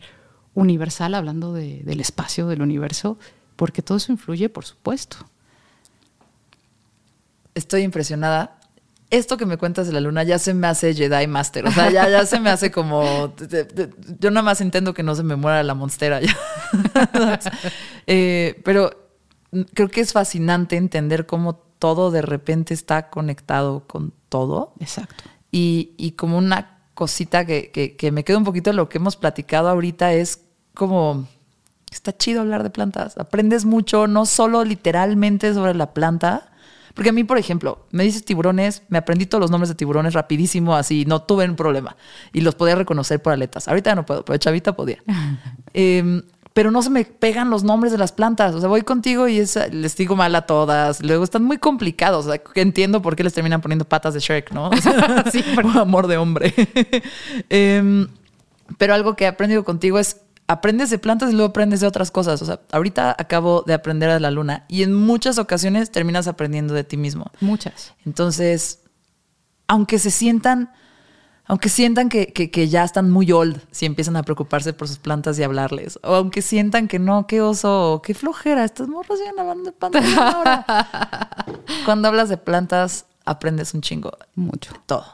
universal, 0.54 1.14
hablando 1.14 1.54
del 1.54 2.00
espacio, 2.00 2.48
del 2.48 2.62
universo, 2.62 3.18
porque 3.56 3.82
todo 3.82 3.98
eso 3.98 4.12
influye, 4.12 4.50
por 4.50 4.66
supuesto. 4.66 5.18
Estoy 7.56 7.82
impresionada 7.82 8.59
esto 9.10 9.38
que 9.38 9.46
me 9.46 9.58
cuentas 9.58 9.88
de 9.88 9.94
la 9.94 10.02
luna 10.02 10.24
ya 10.24 10.38
se 10.38 10.54
me 10.54 10.68
hace 10.68 10.94
Jedi 10.94 11.28
Master. 11.28 11.68
O 11.68 11.72
sea, 11.72 11.90
ya, 11.90 12.26
se 12.26 12.40
me 12.40 12.50
hace 12.50 12.72
como. 12.72 13.34
yo 14.20 14.32
nada 14.32 14.44
más 14.44 14.62
intento 14.62 14.94
que 14.94 15.04
no 15.04 15.16
se 15.16 15.24
me 15.24 15.36
muera 15.36 15.64
la 15.64 15.74
monstera. 15.74 16.20
Eh, 18.12 18.60
pero 18.66 18.92
creo 19.76 19.88
que 19.90 20.02
es 20.02 20.14
fascinante 20.14 20.78
entender 20.78 21.28
cómo 21.28 21.56
todo 21.78 22.10
de 22.10 22.24
repente 22.24 22.74
está 22.74 23.10
conectado 23.10 23.86
con 23.88 24.14
todo. 24.30 24.74
Exacto. 24.80 25.24
Y, 25.52 26.14
como 26.18 26.38
una 26.38 26.80
cosita 26.96 27.46
que, 27.46 27.72
que, 27.72 28.12
me 28.12 28.24
queda 28.24 28.38
un 28.38 28.44
poquito 28.44 28.72
de 28.72 28.76
lo 28.76 28.90
que 28.90 28.98
hemos 28.98 29.16
platicado 29.16 29.70
ahorita 29.70 30.14
es 30.14 30.42
como. 30.74 31.28
Está 31.92 32.16
chido 32.16 32.42
hablar 32.42 32.62
de 32.64 32.70
plantas. 32.70 33.18
Aprendes 33.18 33.66
mucho, 33.66 34.06
no 34.06 34.28
solo 34.28 34.64
literalmente 34.64 35.54
sobre 35.54 35.74
la 35.74 35.94
planta, 35.94 36.49
porque 37.00 37.12
a 37.12 37.14
mí, 37.14 37.24
por 37.24 37.38
ejemplo, 37.38 37.86
me 37.92 38.04
dices 38.04 38.26
tiburones, 38.26 38.84
me 38.90 38.98
aprendí 38.98 39.26
todos 39.26 39.40
los 39.40 39.52
nombres 39.52 39.70
de 39.70 39.76
tiburones 39.76 40.14
rapidísimo, 40.14 40.76
así, 40.76 41.06
no 41.06 41.22
tuve 41.22 41.46
un 41.46 41.56
problema. 41.56 41.96
Y 42.34 42.42
los 42.42 42.56
podía 42.56 42.76
reconocer 42.76 43.22
por 43.22 43.32
aletas. 43.32 43.70
Ahorita 43.70 43.96
no 43.96 44.06
puedo, 44.06 44.26
pero 44.26 44.38
chavita 44.38 44.76
podía. 44.76 45.02
Em, 45.74 46.24
pero 46.52 46.72
no 46.72 46.82
se 46.82 46.90
me 46.90 47.06
pegan 47.06 47.50
los 47.50 47.64
nombres 47.64 47.94
de 47.94 47.98
las 47.98 48.12
plantas. 48.12 48.54
O 48.54 48.60
sea, 48.60 48.68
voy 48.68 48.82
contigo 48.82 49.30
y 49.30 49.38
les 49.38 49.96
digo 49.96 50.18
mal 50.18 50.36
a 50.36 50.42
todas. 50.42 51.02
Luego 51.02 51.24
están 51.24 51.46
muy 51.46 51.58
complicados. 51.58 52.26
O 52.26 52.32
sea, 52.34 52.42
entiendo 52.56 53.02
por 53.02 53.16
qué 53.16 53.24
les 53.24 53.34
terminan 53.34 53.62
poniendo 53.62 53.86
patas 53.86 54.14
de 54.14 54.20
Shrek, 54.20 54.52
¿no? 54.52 54.70
sí, 55.32 55.42
por 55.56 55.68
amor 55.78 56.08
de 56.08 56.18
hombre. 56.18 56.54
Em, 57.50 58.10
pero 58.78 58.94
algo 58.94 59.16
que 59.16 59.24
he 59.24 59.28
aprendido 59.28 59.64
contigo 59.64 60.00
es 60.00 60.20
aprendes 60.50 60.90
de 60.90 60.98
plantas 60.98 61.30
y 61.30 61.34
luego 61.34 61.50
aprendes 61.52 61.80
de 61.80 61.88
otras 61.88 62.10
cosas. 62.10 62.42
O 62.42 62.46
sea, 62.46 62.60
ahorita 62.72 63.16
acabo 63.18 63.62
de 63.62 63.76
aprender 63.76 64.12
de 64.12 64.20
la 64.20 64.32
luna 64.32 64.66
y 64.68 64.82
en 64.82 64.96
muchas 64.96 65.38
ocasiones 65.38 65.92
terminas 65.92 66.28
aprendiendo 66.28 66.74
de 66.74 66.84
ti 66.84 66.98
mismo. 66.98 67.32
Muchas. 67.40 67.94
Entonces, 68.04 68.80
aunque 69.68 70.00
se 70.00 70.10
sientan, 70.10 70.72
aunque 71.46 71.70
sientan 71.70 72.10
que, 72.10 72.34
que, 72.34 72.68
ya 72.68 72.84
están 72.84 73.12
muy 73.12 73.32
old 73.32 73.62
si 73.70 73.86
empiezan 73.86 74.16
a 74.16 74.24
preocuparse 74.24 74.74
por 74.74 74.88
sus 74.88 74.98
plantas 74.98 75.38
y 75.38 75.44
hablarles, 75.44 76.00
o 76.02 76.16
aunque 76.16 76.42
sientan 76.42 76.88
que 76.88 76.98
no, 76.98 77.28
qué 77.28 77.42
oso, 77.42 78.02
qué 78.04 78.16
flojera, 78.16 78.64
estas 78.64 78.88
morras 78.88 79.20
siguen 79.20 79.40
hablando 79.40 79.66
de 79.66 79.72
plantas 79.72 80.18
ahora. 80.18 80.66
Cuando 81.86 82.08
hablas 82.08 82.28
de 82.28 82.38
plantas, 82.38 83.06
aprendes 83.24 83.76
un 83.76 83.82
chingo. 83.82 84.18
Mucho. 84.34 84.74
Todo. 84.88 85.06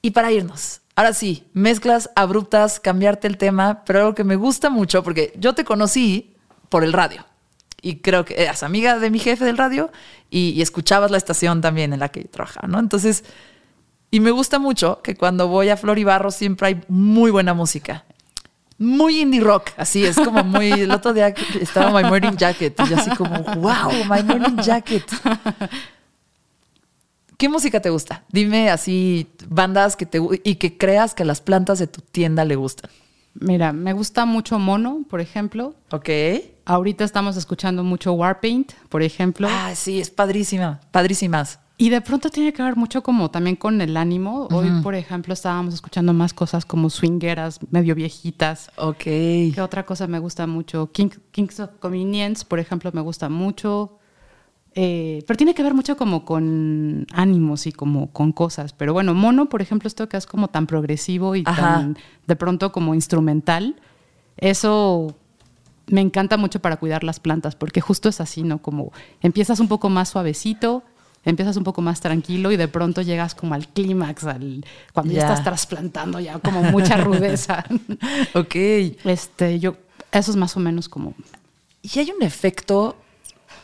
Y 0.00 0.12
para 0.12 0.32
irnos, 0.32 0.80
Ahora 0.98 1.12
sí, 1.12 1.44
mezclas 1.52 2.10
abruptas, 2.16 2.80
cambiarte 2.80 3.28
el 3.28 3.36
tema, 3.36 3.84
pero 3.84 4.00
algo 4.00 4.14
que 4.16 4.24
me 4.24 4.34
gusta 4.34 4.68
mucho, 4.68 5.04
porque 5.04 5.32
yo 5.36 5.54
te 5.54 5.64
conocí 5.64 6.34
por 6.68 6.82
el 6.82 6.92
radio. 6.92 7.24
y 7.80 7.98
creo 7.98 8.24
que 8.24 8.42
eras 8.42 8.64
amiga 8.64 8.98
de 8.98 9.08
mi 9.08 9.20
jefe 9.20 9.44
del 9.44 9.56
radio 9.56 9.92
y, 10.28 10.48
y 10.48 10.60
escuchabas 10.60 11.12
la 11.12 11.16
estación 11.16 11.60
también 11.60 11.92
en 11.92 12.00
la 12.00 12.08
que 12.08 12.24
trabajaba, 12.24 12.66
¿no? 12.66 12.80
Entonces, 12.80 13.22
y 14.10 14.18
me 14.18 14.32
gusta 14.32 14.58
mucho 14.58 15.00
que 15.00 15.14
cuando 15.14 15.46
voy 15.46 15.68
a 15.68 15.76
Floribarro 15.76 16.32
siempre 16.32 16.66
hay 16.66 16.80
muy 16.88 17.30
buena 17.30 17.54
música. 17.54 18.04
Muy 18.76 19.20
indie 19.20 19.40
rock, 19.40 19.70
así 19.76 20.04
es 20.04 20.16
como 20.16 20.42
muy. 20.42 20.72
El 20.72 20.90
otro 20.90 21.12
día 21.12 21.28
estaba 21.60 21.92
My 21.92 22.08
Morning 22.08 22.36
Jacket 22.36 22.76
y 22.90 22.94
así 22.94 23.10
como, 23.10 23.40
wow, 23.54 23.92
My 24.10 24.24
Morning 24.24 24.56
Jacket. 24.56 25.04
¿Qué 27.38 27.48
música 27.48 27.80
te 27.80 27.88
gusta? 27.88 28.24
Dime 28.32 28.68
así 28.68 29.28
bandas 29.48 29.94
que 29.94 30.06
te 30.06 30.20
y 30.42 30.56
que 30.56 30.76
creas 30.76 31.14
que 31.14 31.24
las 31.24 31.40
plantas 31.40 31.78
de 31.78 31.86
tu 31.86 32.00
tienda 32.00 32.44
le 32.44 32.56
gustan. 32.56 32.90
Mira, 33.34 33.72
me 33.72 33.92
gusta 33.92 34.26
mucho 34.26 34.58
Mono, 34.58 35.04
por 35.08 35.20
ejemplo. 35.20 35.76
Ok. 35.92 36.08
Ahorita 36.64 37.04
estamos 37.04 37.36
escuchando 37.36 37.84
mucho 37.84 38.12
Warpaint, 38.12 38.72
por 38.88 39.04
ejemplo. 39.04 39.46
Ah, 39.48 39.72
sí, 39.76 40.00
es 40.00 40.10
padrísima, 40.10 40.80
padrísimas. 40.90 41.60
Y 41.76 41.90
de 41.90 42.00
pronto 42.00 42.28
tiene 42.28 42.52
que 42.52 42.60
ver 42.60 42.74
mucho 42.74 43.04
como 43.04 43.30
también 43.30 43.54
con 43.54 43.80
el 43.80 43.96
ánimo. 43.96 44.48
Hoy, 44.50 44.68
por 44.82 44.96
ejemplo, 44.96 45.32
estábamos 45.32 45.74
escuchando 45.74 46.12
más 46.12 46.34
cosas 46.34 46.66
como 46.66 46.90
swingeras, 46.90 47.60
medio 47.70 47.94
viejitas. 47.94 48.72
Ok. 48.74 49.04
¿Qué 49.04 49.60
otra 49.60 49.86
cosa 49.86 50.08
me 50.08 50.18
gusta 50.18 50.48
mucho? 50.48 50.90
King, 50.90 51.10
Kings 51.30 51.60
of 51.60 51.70
Convenience, 51.78 52.44
por 52.44 52.58
ejemplo, 52.58 52.90
me 52.92 53.00
gusta 53.00 53.28
mucho. 53.28 53.97
Eh, 54.74 55.24
pero 55.26 55.36
tiene 55.36 55.54
que 55.54 55.62
ver 55.62 55.74
mucho 55.74 55.96
como 55.96 56.24
con 56.24 57.06
ánimos 57.12 57.66
y 57.66 57.72
como 57.72 58.12
con 58.12 58.32
cosas. 58.32 58.72
Pero 58.72 58.92
bueno, 58.92 59.14
Mono, 59.14 59.48
por 59.48 59.62
ejemplo, 59.62 59.88
esto 59.88 60.08
que 60.08 60.16
es 60.16 60.26
como 60.26 60.48
tan 60.48 60.66
progresivo 60.66 61.34
y 61.34 61.42
Ajá. 61.46 61.62
tan 61.62 61.98
de 62.26 62.36
pronto 62.36 62.70
como 62.70 62.94
instrumental, 62.94 63.76
eso 64.36 65.16
me 65.86 66.00
encanta 66.00 66.36
mucho 66.36 66.60
para 66.60 66.76
cuidar 66.76 67.02
las 67.02 67.18
plantas, 67.20 67.56
porque 67.56 67.80
justo 67.80 68.08
es 68.08 68.20
así, 68.20 68.42
¿no? 68.42 68.58
Como 68.58 68.92
empiezas 69.20 69.58
un 69.60 69.68
poco 69.68 69.88
más 69.88 70.10
suavecito, 70.10 70.84
empiezas 71.24 71.56
un 71.56 71.64
poco 71.64 71.82
más 71.82 72.00
tranquilo 72.00 72.52
y 72.52 72.56
de 72.56 72.68
pronto 72.68 73.02
llegas 73.02 73.34
como 73.34 73.54
al 73.54 73.68
clímax, 73.68 74.24
al, 74.24 74.64
cuando 74.92 75.12
ya. 75.12 75.20
Ya. 75.20 75.28
estás 75.28 75.44
trasplantando 75.44 76.20
ya 76.20 76.38
como 76.38 76.62
mucha 76.62 76.96
rudeza. 76.96 77.64
Ok. 78.34 78.54
este, 79.04 79.58
yo, 79.58 79.76
eso 80.12 80.30
es 80.30 80.36
más 80.36 80.56
o 80.56 80.60
menos 80.60 80.88
como 80.88 81.14
¿Y 81.82 81.98
hay 81.98 82.10
un 82.10 82.22
efecto 82.22 82.96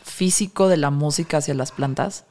físico 0.05 0.69
de 0.69 0.77
la 0.77 0.91
música 0.91 1.37
hacia 1.37 1.53
las 1.55 1.71
plantas? 1.71 2.23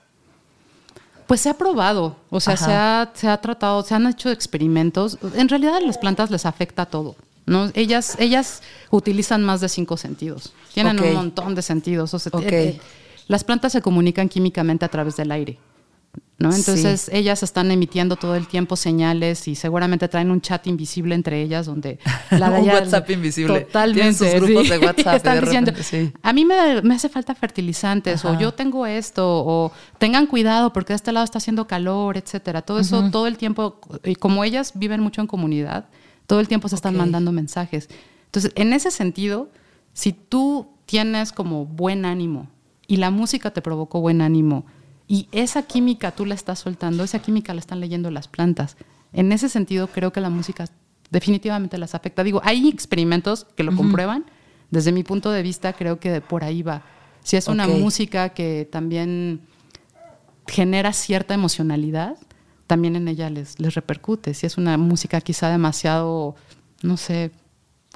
Pues 1.27 1.41
se 1.41 1.49
ha 1.51 1.55
probado, 1.55 2.17
o 2.31 2.39
sea, 2.39 2.57
se 2.57 2.73
ha, 2.73 3.11
se 3.15 3.29
ha 3.29 3.39
tratado, 3.39 3.83
se 3.83 3.95
han 3.95 4.07
hecho 4.07 4.31
experimentos. 4.31 5.19
En 5.35 5.49
realidad 5.49 5.77
a 5.77 5.81
las 5.81 5.99
plantas 5.99 6.31
les 6.31 6.47
afecta 6.47 6.87
todo. 6.87 7.17
¿no? 7.47 7.71
Ellas, 7.75 8.17
ellas 8.19 8.63
utilizan 8.91 9.43
más 9.43 9.61
de 9.61 9.69
cinco 9.69 9.97
sentidos. 9.97 10.53
Tienen 10.73 11.01
un 11.01 11.15
montón 11.15 11.55
de 11.55 11.63
sentidos. 11.63 12.13
o 12.15 12.19
sea, 12.19 12.31
eh, 12.41 12.49
eh, 12.51 12.81
las 13.27 13.43
plantas 13.43 13.73
se 13.73 13.83
comunican 13.83 14.29
químicamente 14.29 14.85
a 14.85 14.89
través 14.89 15.17
del 15.17 15.33
aire. 15.33 15.59
¿No? 16.39 16.53
Entonces 16.53 17.09
ellas 17.13 17.43
están 17.43 17.71
emitiendo 17.71 18.17
todo 18.17 18.35
el 18.35 18.49
tiempo 18.49 18.77
señales 18.77 19.47
y 19.47 19.55
seguramente 19.55 20.09
traen 20.09 20.31
un 20.31 20.41
chat 20.41 20.67
invisible 20.67 21.15
entre 21.15 21.41
ellas 21.41 21.67
donde 21.67 21.99
la 22.31 22.51
Un 22.51 22.69
WhatsApp 22.69 23.09
invisible. 23.11 23.61
Totalmente. 23.61 24.01
Tienen 24.01 24.15
sus 24.15 24.41
grupos 24.41 24.65
sí. 24.65 24.71
de 24.71 24.79
WhatsApp 24.87 25.17
Están 25.17 25.35
de 25.37 25.41
diciendo, 25.43 25.71
repente, 25.71 25.89
sí. 25.89 26.13
a 26.23 26.33
mí 26.33 26.45
me, 26.45 26.83
me 26.83 26.95
hace 26.95 27.09
falta 27.09 27.35
fertilizantes 27.35 28.25
o 28.25 28.39
yo 28.39 28.53
tengo 28.53 28.87
esto 28.87 29.45
o 29.47 29.73
tengan 29.99 30.27
cuidado 30.27 30.73
porque 30.73 30.93
de 30.93 30.97
este 30.97 31.13
lado 31.13 31.25
está 31.25 31.39
haciendo 31.39 31.67
calor, 31.67 32.17
etcétera. 32.17 32.63
Todo 32.63 32.81
eso 32.81 33.11
todo 33.11 33.27
el 33.27 33.37
tiempo 33.37 33.81
y 34.05 34.17
como 34.17 34.45
ellas 34.45 34.73
viven 34.75 35.01
mucho 35.01 35.21
en 35.21 35.27
comunidad, 35.27 35.87
todo 36.27 36.41
el 36.41 36.49
tiempo 36.49 36.69
se 36.69 36.75
están 36.75 36.97
mandando 36.97 37.33
mensajes. 37.33 37.89
Entonces, 38.27 38.53
en 38.57 38.73
ese 38.73 38.91
sentido, 38.91 39.51
si 39.93 40.13
tú 40.13 40.69
tienes 40.87 41.33
como 41.33 41.67
buen 41.67 42.05
ánimo 42.05 42.49
y 42.87 42.97
la 42.97 43.11
música 43.11 43.53
te 43.53 43.63
provocó 43.63 44.01
buen 44.01 44.21
ánimo 44.21 44.67
y 45.07 45.29
esa 45.33 45.63
química 45.63 46.13
tú 46.13 46.25
la 46.27 46.35
estás 46.35 46.61
soltando, 46.61 47.05
esa 47.05 47.19
química 47.19 47.53
la 47.55 47.61
están 47.61 47.81
leyendo 47.81 48.11
las 48.11 48.29
plantas. 48.29 48.77
En 49.13 49.33
ese 49.33 49.49
sentido, 49.49 49.89
creo 49.89 50.13
que 50.13 50.21
la 50.21 50.31
música 50.31 50.67
definitivamente 51.11 51.79
las 51.79 51.95
afecta. 51.95 52.25
Digo, 52.25 52.41
hay 52.45 52.69
experimentos 52.69 53.47
que 53.57 53.63
lo 53.63 53.75
comprueban. 53.77 54.25
Desde 54.71 54.93
mi 54.93 55.05
punto 55.05 55.31
de 55.31 55.43
vista, 55.43 55.73
creo 55.75 56.01
que 56.01 56.21
por 56.21 56.43
ahí 56.43 56.63
va. 56.63 56.83
Si 57.23 57.37
es 57.37 57.49
una 57.49 57.67
música 57.67 58.31
que 58.31 58.69
también 58.71 59.43
genera 60.47 60.93
cierta 60.93 61.35
emocionalidad, 61.35 62.17
también 62.67 62.97
en 62.97 63.09
ella 63.09 63.31
les, 63.31 63.61
les 63.61 63.75
repercute. 63.75 64.35
Si 64.35 64.47
es 64.47 64.57
una 64.59 64.77
música 64.77 65.21
quizá 65.21 65.49
demasiado, 65.49 66.35
no 66.83 66.97
sé, 66.97 67.31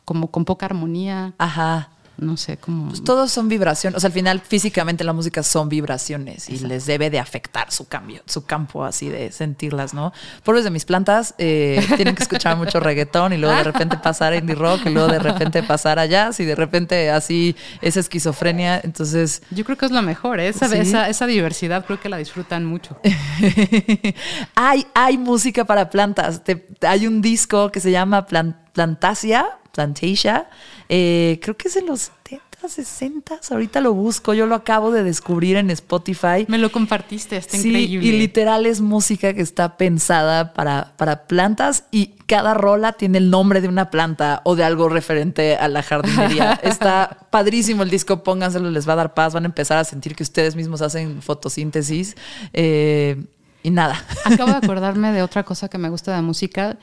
como 0.04 0.30
con 0.30 0.44
poca 0.44 0.66
armonía, 0.66 1.34
Ajá. 1.38 1.90
No 2.18 2.36
sé, 2.36 2.56
como... 2.56 2.88
Pues 2.88 3.02
todos 3.04 3.30
son 3.30 3.48
vibraciones. 3.48 3.96
O 3.96 4.00
sea, 4.00 4.08
al 4.08 4.12
final, 4.12 4.40
físicamente 4.40 5.04
la 5.04 5.12
música 5.12 5.42
son 5.42 5.68
vibraciones 5.68 6.48
y 6.48 6.58
les 6.58 6.84
debe 6.86 7.10
de 7.10 7.18
afectar 7.18 7.70
su 7.72 7.86
cambio, 7.88 8.22
su 8.26 8.44
campo 8.44 8.84
así 8.84 9.08
de 9.08 9.30
sentirlas, 9.32 9.94
¿no? 9.94 10.12
Pobres 10.44 10.64
de 10.64 10.70
mis 10.70 10.84
plantas, 10.84 11.34
eh, 11.38 11.84
tienen 11.96 12.14
que 12.14 12.22
escuchar 12.24 12.56
mucho 12.56 12.80
reggaetón 12.80 13.32
y 13.32 13.38
luego 13.38 13.54
de 13.56 13.64
repente 13.64 13.96
pasar 13.98 14.32
a 14.32 14.36
indie 14.36 14.54
rock 14.56 14.82
y 14.86 14.90
luego 14.90 15.08
de 15.08 15.18
repente 15.20 15.62
pasar 15.62 15.98
a 15.98 16.06
jazz 16.06 16.40
y 16.40 16.44
de 16.44 16.54
repente 16.54 17.10
así 17.10 17.54
esa 17.82 18.00
esquizofrenia. 18.00 18.80
Entonces, 18.82 19.42
Yo 19.50 19.64
creo 19.64 19.76
que 19.78 19.86
es 19.86 19.92
lo 19.92 20.02
mejor, 20.02 20.40
¿eh? 20.40 20.48
esa, 20.48 20.68
Sí. 20.68 20.76
esa, 20.78 21.08
esa 21.08 21.26
diversidad 21.26 21.84
creo 21.86 22.00
que 22.00 22.08
la 22.08 22.16
disfrutan 22.18 22.64
mucho. 22.64 22.98
hay, 24.54 24.86
hay 24.94 25.18
música 25.18 25.64
para 25.64 25.90
plantas. 25.90 26.42
Te- 26.44 26.66
hay 26.82 27.06
un 27.06 27.20
disco 27.22 27.70
que 27.70 27.80
se 27.80 27.90
llama 27.90 28.26
Plan- 28.26 28.60
Plantasia, 28.72 29.46
Plantasia. 29.78 30.48
eh, 30.88 31.38
creo 31.40 31.56
que 31.56 31.68
es 31.68 31.74
de 31.74 31.82
los 31.82 32.10
70, 32.24 32.68
60. 32.68 33.38
Ahorita 33.50 33.80
lo 33.80 33.94
busco. 33.94 34.34
Yo 34.34 34.46
lo 34.46 34.56
acabo 34.56 34.90
de 34.90 35.04
descubrir 35.04 35.56
en 35.56 35.70
Spotify. 35.70 36.44
Me 36.48 36.58
lo 36.58 36.72
compartiste, 36.72 37.36
está 37.36 37.56
Sí, 37.56 37.68
increíble. 37.68 38.04
y 38.06 38.12
literal 38.18 38.66
es 38.66 38.80
música 38.80 39.32
que 39.34 39.40
está 39.42 39.76
pensada 39.76 40.52
para, 40.52 40.94
para 40.96 41.28
plantas 41.28 41.84
y 41.92 42.06
cada 42.26 42.54
rola 42.54 42.94
tiene 42.94 43.18
el 43.18 43.30
nombre 43.30 43.60
de 43.60 43.68
una 43.68 43.88
planta 43.90 44.40
o 44.44 44.56
de 44.56 44.64
algo 44.64 44.88
referente 44.88 45.56
a 45.56 45.68
la 45.68 45.82
jardinería. 45.84 46.54
Está 46.64 47.18
padrísimo 47.30 47.84
el 47.84 47.90
disco, 47.90 48.24
pónganselo, 48.24 48.70
les 48.70 48.86
va 48.88 48.94
a 48.94 48.96
dar 48.96 49.14
paz, 49.14 49.32
van 49.34 49.44
a 49.44 49.46
empezar 49.46 49.78
a 49.78 49.84
sentir 49.84 50.16
que 50.16 50.24
ustedes 50.24 50.56
mismos 50.56 50.82
hacen 50.82 51.22
fotosíntesis 51.22 52.16
eh, 52.52 53.24
y 53.62 53.70
nada. 53.70 54.04
Acabo 54.24 54.50
de 54.50 54.56
acordarme 54.62 55.12
de 55.12 55.22
otra 55.22 55.44
cosa 55.44 55.68
que 55.68 55.78
me 55.78 55.88
gusta 55.88 56.14
de 56.16 56.22
música. 56.22 56.76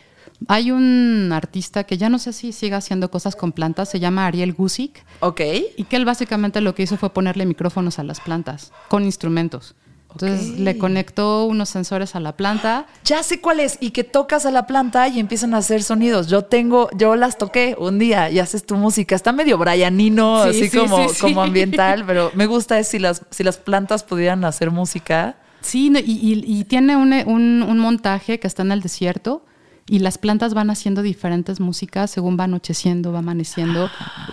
Hay 0.48 0.72
un 0.72 1.32
artista 1.34 1.84
que 1.86 1.98
ya 1.98 2.10
no 2.10 2.20
sé 2.20 2.34
si 2.34 2.52
sigue 2.52 2.76
haciendo 2.76 3.10
cosas 3.10 3.36
con 3.36 3.52
plantas, 3.52 3.90
se 3.90 4.00
llama 4.00 4.26
Ariel 4.28 4.54
Gusick, 4.54 5.04
Ok. 5.22 5.42
y 5.78 5.84
que 5.86 5.96
él 5.96 6.06
básicamente 6.06 6.62
lo 6.62 6.76
que 6.76 6.84
hizo 6.84 6.98
fue 6.98 7.10
ponerle 7.12 7.46
micrófonos 7.46 8.00
a 8.00 8.04
las 8.04 8.20
plantas 8.20 8.72
con 8.90 9.04
instrumentos. 9.04 9.76
Entonces 10.12 10.58
le 10.60 10.78
conectó 10.78 11.44
unos 11.46 11.68
sensores 11.68 12.16
a 12.16 12.22
la 12.22 12.38
planta. 12.38 12.86
Ya 13.04 13.22
sé 13.22 13.42
cuál 13.42 13.60
es, 13.60 13.78
y 13.82 13.92
que 13.92 14.06
tocas 14.06 14.46
a 14.46 14.52
la 14.52 14.66
planta 14.66 15.10
y 15.10 15.20
empiezan 15.20 15.54
a 15.54 15.58
hacer 15.58 15.84
sonidos. 15.84 16.28
Yo 16.28 16.44
tengo, 16.46 16.90
yo 16.98 17.18
las 17.18 17.38
toqué 17.38 17.76
un 17.78 18.00
día 18.00 18.30
y 18.32 18.40
haces 18.40 18.66
tu 18.66 18.76
música. 18.78 19.14
Está 19.14 19.34
medio 19.34 19.58
Brianino, 19.58 20.44
Sí, 20.44 20.50
así 20.52 20.70
sí, 20.70 20.78
como, 20.78 21.10
sí, 21.10 21.20
como 21.20 21.44
ambiental, 21.44 22.06
pero 22.06 22.32
me 22.34 22.46
gusta 22.46 22.80
es 22.80 22.88
si 22.88 22.98
las, 22.98 23.24
si 23.30 23.44
las 23.44 23.58
plantas 23.58 24.06
pudieran 24.06 24.46
hacer 24.46 24.72
música. 24.72 25.36
Sí, 25.60 25.92
y, 25.94 26.00
y- 26.14 26.60
y 26.60 26.64
tiene 26.64 26.96
un, 26.96 27.12
un- 27.12 27.64
un 27.64 27.78
montaje 27.80 28.40
que 28.40 28.48
está 28.48 28.62
en 28.62 28.72
el 28.72 28.82
desierto 28.82 29.44
y 29.88 30.00
las 30.00 30.18
plantas 30.18 30.54
van 30.56 30.72
haciendo 30.72 31.04
diferentes 31.04 31.60
músicas 31.60 32.10
según 32.10 32.38
va 32.40 32.46
anocheciendo, 32.46 33.12
va 33.12 33.20
amaneciendo, 33.20 33.90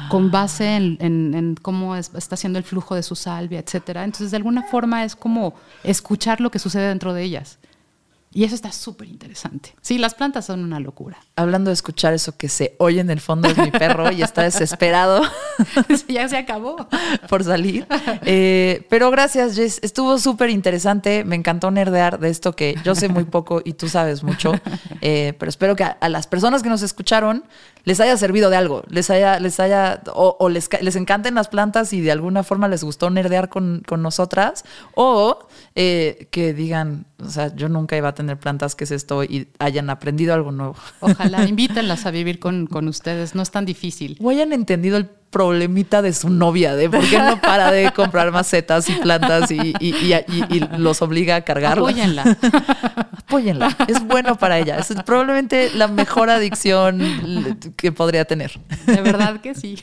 con 0.08 0.30
base 0.30 0.76
en, 0.76 0.96
en- 1.00 1.34
en 1.34 1.54
cómo 1.56 1.94
es- 1.94 2.10
está 2.14 2.36
haciendo 2.36 2.58
el 2.58 2.64
flujo 2.64 2.94
de 2.94 3.02
su 3.02 3.14
salvia, 3.14 3.58
etcétera. 3.60 4.04
Entonces, 4.04 4.30
de 4.30 4.38
alguna 4.38 4.62
forma 4.62 5.04
es 5.04 5.14
como 5.14 5.54
escuchar 5.84 6.40
lo 6.40 6.50
que 6.50 6.58
sucede 6.58 6.88
dentro 6.88 7.12
de 7.12 7.22
ellas. 7.24 7.58
Y 8.34 8.44
eso 8.44 8.54
está 8.54 8.72
súper 8.72 9.08
interesante. 9.08 9.74
Sí, 9.82 9.98
las 9.98 10.14
plantas 10.14 10.46
son 10.46 10.64
una 10.64 10.80
locura. 10.80 11.18
Hablando 11.36 11.70
de 11.70 11.74
escuchar 11.74 12.14
eso 12.14 12.36
que 12.36 12.48
se 12.48 12.74
oye 12.78 13.00
en 13.00 13.10
el 13.10 13.20
fondo 13.20 13.48
es 13.48 13.58
mi 13.58 13.70
perro 13.70 14.10
y 14.10 14.22
está 14.22 14.42
desesperado 14.42 15.22
ya 16.08 16.28
se 16.28 16.36
acabó. 16.36 16.88
por 17.28 17.44
salir. 17.44 17.86
Eh, 18.24 18.86
pero 18.88 19.10
gracias, 19.10 19.56
Jess. 19.56 19.80
Estuvo 19.82 20.18
súper 20.18 20.50
interesante. 20.50 21.24
Me 21.24 21.36
encantó 21.36 21.70
nerdear 21.70 22.18
de 22.18 22.30
esto 22.30 22.54
que 22.54 22.76
yo 22.84 22.94
sé 22.94 23.08
muy 23.08 23.24
poco 23.24 23.60
y 23.64 23.74
tú 23.74 23.88
sabes 23.88 24.22
mucho. 24.22 24.52
Eh, 25.00 25.34
pero 25.38 25.48
espero 25.48 25.76
que 25.76 25.84
a, 25.84 25.88
a 26.00 26.08
las 26.08 26.26
personas 26.26 26.62
que 26.62 26.68
nos 26.68 26.82
escucharon 26.82 27.44
les 27.84 28.00
haya 28.00 28.16
servido 28.16 28.50
de 28.50 28.56
algo. 28.56 28.82
Les 28.88 29.10
haya, 29.10 29.38
les 29.40 29.58
haya, 29.60 30.02
o, 30.14 30.36
o 30.38 30.48
les, 30.48 30.68
les 30.80 30.96
encanten 30.96 31.34
las 31.34 31.48
plantas 31.48 31.92
y 31.92 32.00
de 32.00 32.12
alguna 32.12 32.42
forma 32.42 32.68
les 32.68 32.84
gustó 32.84 33.10
nerdear 33.10 33.48
con, 33.48 33.82
con 33.86 34.02
nosotras. 34.02 34.64
O 34.94 35.46
eh, 35.74 36.28
que 36.30 36.54
digan, 36.54 37.06
o 37.18 37.30
sea, 37.30 37.54
yo 37.54 37.68
nunca 37.68 37.96
iba 37.96 38.08
a 38.08 38.14
tener 38.14 38.38
plantas, 38.38 38.74
¿qué 38.74 38.84
es 38.84 38.90
esto? 38.90 39.24
Y 39.24 39.48
hayan 39.58 39.90
aprendido 39.90 40.34
algo 40.34 40.52
nuevo. 40.52 40.76
Ojalá 41.00 41.44
invítenlas 41.48 42.06
a 42.06 42.10
vivir 42.10 42.38
con, 42.38 42.66
con 42.66 42.88
ustedes, 42.88 43.34
no 43.34 43.42
es 43.42 43.50
tan 43.50 43.64
difícil. 43.64 44.18
O 44.22 44.30
hayan 44.30 44.52
entendido 44.52 44.96
el 44.96 45.08
problemita 45.32 46.02
de 46.02 46.12
su 46.12 46.28
novia, 46.28 46.76
de 46.76 46.88
por 46.90 47.00
qué 47.08 47.18
no 47.18 47.40
para 47.40 47.72
de 47.72 47.90
comprar 47.92 48.30
macetas 48.30 48.88
y 48.88 48.92
plantas 48.92 49.50
y, 49.50 49.74
los 50.78 51.02
obliga 51.02 51.36
a 51.36 51.40
cargar. 51.40 51.78
Apóyenla. 51.78 52.38
Apóyenla. 53.16 53.76
Es 53.88 54.06
bueno 54.06 54.36
para 54.36 54.58
ella. 54.58 54.78
Es 54.78 54.92
probablemente 55.04 55.70
la 55.74 55.88
mejor 55.88 56.30
adicción 56.30 57.72
que 57.76 57.90
podría 57.90 58.26
tener. 58.26 58.60
De 58.86 59.00
verdad 59.00 59.40
que 59.40 59.54
sí. 59.54 59.82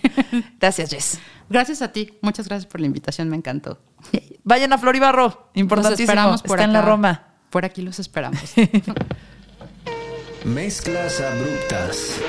Gracias, 0.60 0.92
Jess. 0.92 1.20
Gracias 1.50 1.82
a 1.82 1.92
ti. 1.92 2.14
Muchas 2.22 2.48
gracias 2.48 2.72
por 2.72 2.80
la 2.80 2.86
invitación. 2.86 3.28
Me 3.28 3.36
encantó. 3.36 3.80
Vayan 4.44 4.72
a 4.72 4.78
Floribarro. 4.78 5.50
Importantísimo. 5.56 6.12
esperamos 6.12 6.44
por 6.44 6.60
Está 6.60 6.66
en 6.66 6.74
la 6.74 6.84
Roma. 6.84 7.24
Por 7.50 7.66
aquí 7.66 7.82
los 7.82 7.98
esperamos. 7.98 8.40
Mezclas 10.46 11.20
abruptas 11.20 12.22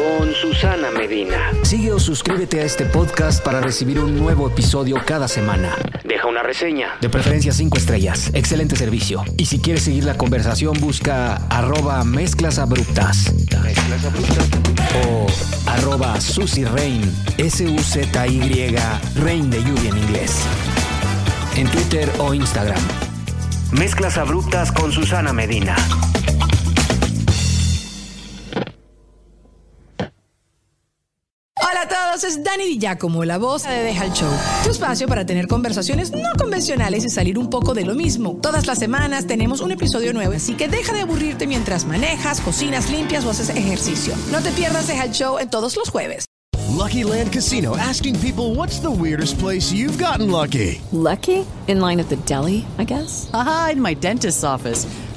con 0.00 0.32
Susana 0.34 0.90
Medina. 0.90 1.52
Sigue 1.62 1.92
o 1.92 1.98
suscríbete 1.98 2.60
a 2.60 2.64
este 2.64 2.86
podcast 2.86 3.44
para 3.44 3.60
recibir 3.60 4.00
un 4.00 4.18
nuevo 4.18 4.48
episodio 4.48 4.96
cada 5.04 5.28
semana. 5.28 5.76
Deja 6.04 6.26
una 6.26 6.42
reseña. 6.42 6.96
De 7.02 7.10
preferencia 7.10 7.52
cinco 7.52 7.76
estrellas. 7.76 8.30
Excelente 8.32 8.76
servicio. 8.76 9.22
Y 9.36 9.44
si 9.46 9.60
quieres 9.60 9.82
seguir 9.82 10.04
la 10.04 10.16
conversación, 10.16 10.74
busca 10.80 11.34
arroba 11.50 12.02
mezclas 12.04 12.58
abruptas. 12.58 13.32
Mezclas 13.62 14.04
abruptas. 14.04 14.48
O 15.06 15.26
arroba 15.68 16.18
Susy 16.20 16.64
Rain. 16.64 17.02
S-U-Z-Y 17.36 18.76
Rain 19.16 19.50
de 19.50 19.62
lluvia 19.62 19.90
en 19.90 19.98
inglés. 19.98 20.40
En 21.56 21.68
Twitter 21.70 22.10
o 22.18 22.32
Instagram. 22.32 22.80
Mezclas 23.72 24.16
abruptas 24.16 24.72
con 24.72 24.92
Susana 24.92 25.34
Medina. 25.34 25.76
Hola 31.62 31.82
a 31.82 31.88
todos, 31.88 32.24
es 32.24 32.42
Dani 32.42 32.64
Di 32.64 32.78
Giacomo, 32.78 33.24
la 33.24 33.36
voz 33.38 33.64
de 33.64 33.82
Deja 33.82 34.06
el 34.06 34.12
Show. 34.12 34.30
Tu 34.64 34.70
espacio 34.70 35.06
para 35.06 35.26
tener 35.26 35.46
conversaciones 35.46 36.10
no 36.10 36.30
convencionales 36.38 37.04
y 37.04 37.10
salir 37.10 37.38
un 37.38 37.50
poco 37.50 37.74
de 37.74 37.84
lo 37.84 37.94
mismo. 37.94 38.38
Todas 38.40 38.66
las 38.66 38.78
semanas 38.78 39.26
tenemos 39.26 39.60
un 39.60 39.70
episodio 39.70 40.12
nuevo, 40.12 40.32
así 40.32 40.54
que 40.54 40.68
deja 40.68 40.92
de 40.94 41.02
aburrirte 41.02 41.46
mientras 41.46 41.84
manejas, 41.84 42.40
cocinas, 42.40 42.90
limpias 42.90 43.24
o 43.24 43.30
haces 43.30 43.50
ejercicio. 43.50 44.14
No 44.32 44.40
te 44.40 44.50
pierdas 44.52 44.86
Deja 44.86 45.04
el 45.04 45.12
Show 45.12 45.38
en 45.38 45.50
todos 45.50 45.76
los 45.76 45.90
jueves. 45.90 46.24
Lucky 46.70 47.04
Land 47.04 47.30
Casino 47.30 47.76
asking 47.76 48.18
people 48.20 48.54
what's 48.54 48.80
the 48.80 48.90
weirdest 48.90 49.38
place 49.38 49.70
you've 49.70 50.02
gotten 50.02 50.30
lucky. 50.30 50.80
Lucky? 50.92 51.44
In 51.68 51.80
line 51.80 52.00
at 52.00 52.08
the 52.08 52.16
deli, 52.24 52.64
I 52.78 52.84
guess. 52.84 53.28
Aha, 53.34 53.70
in 53.72 53.82
my 53.82 53.94
dentist's 53.94 54.44
office. 54.44 54.86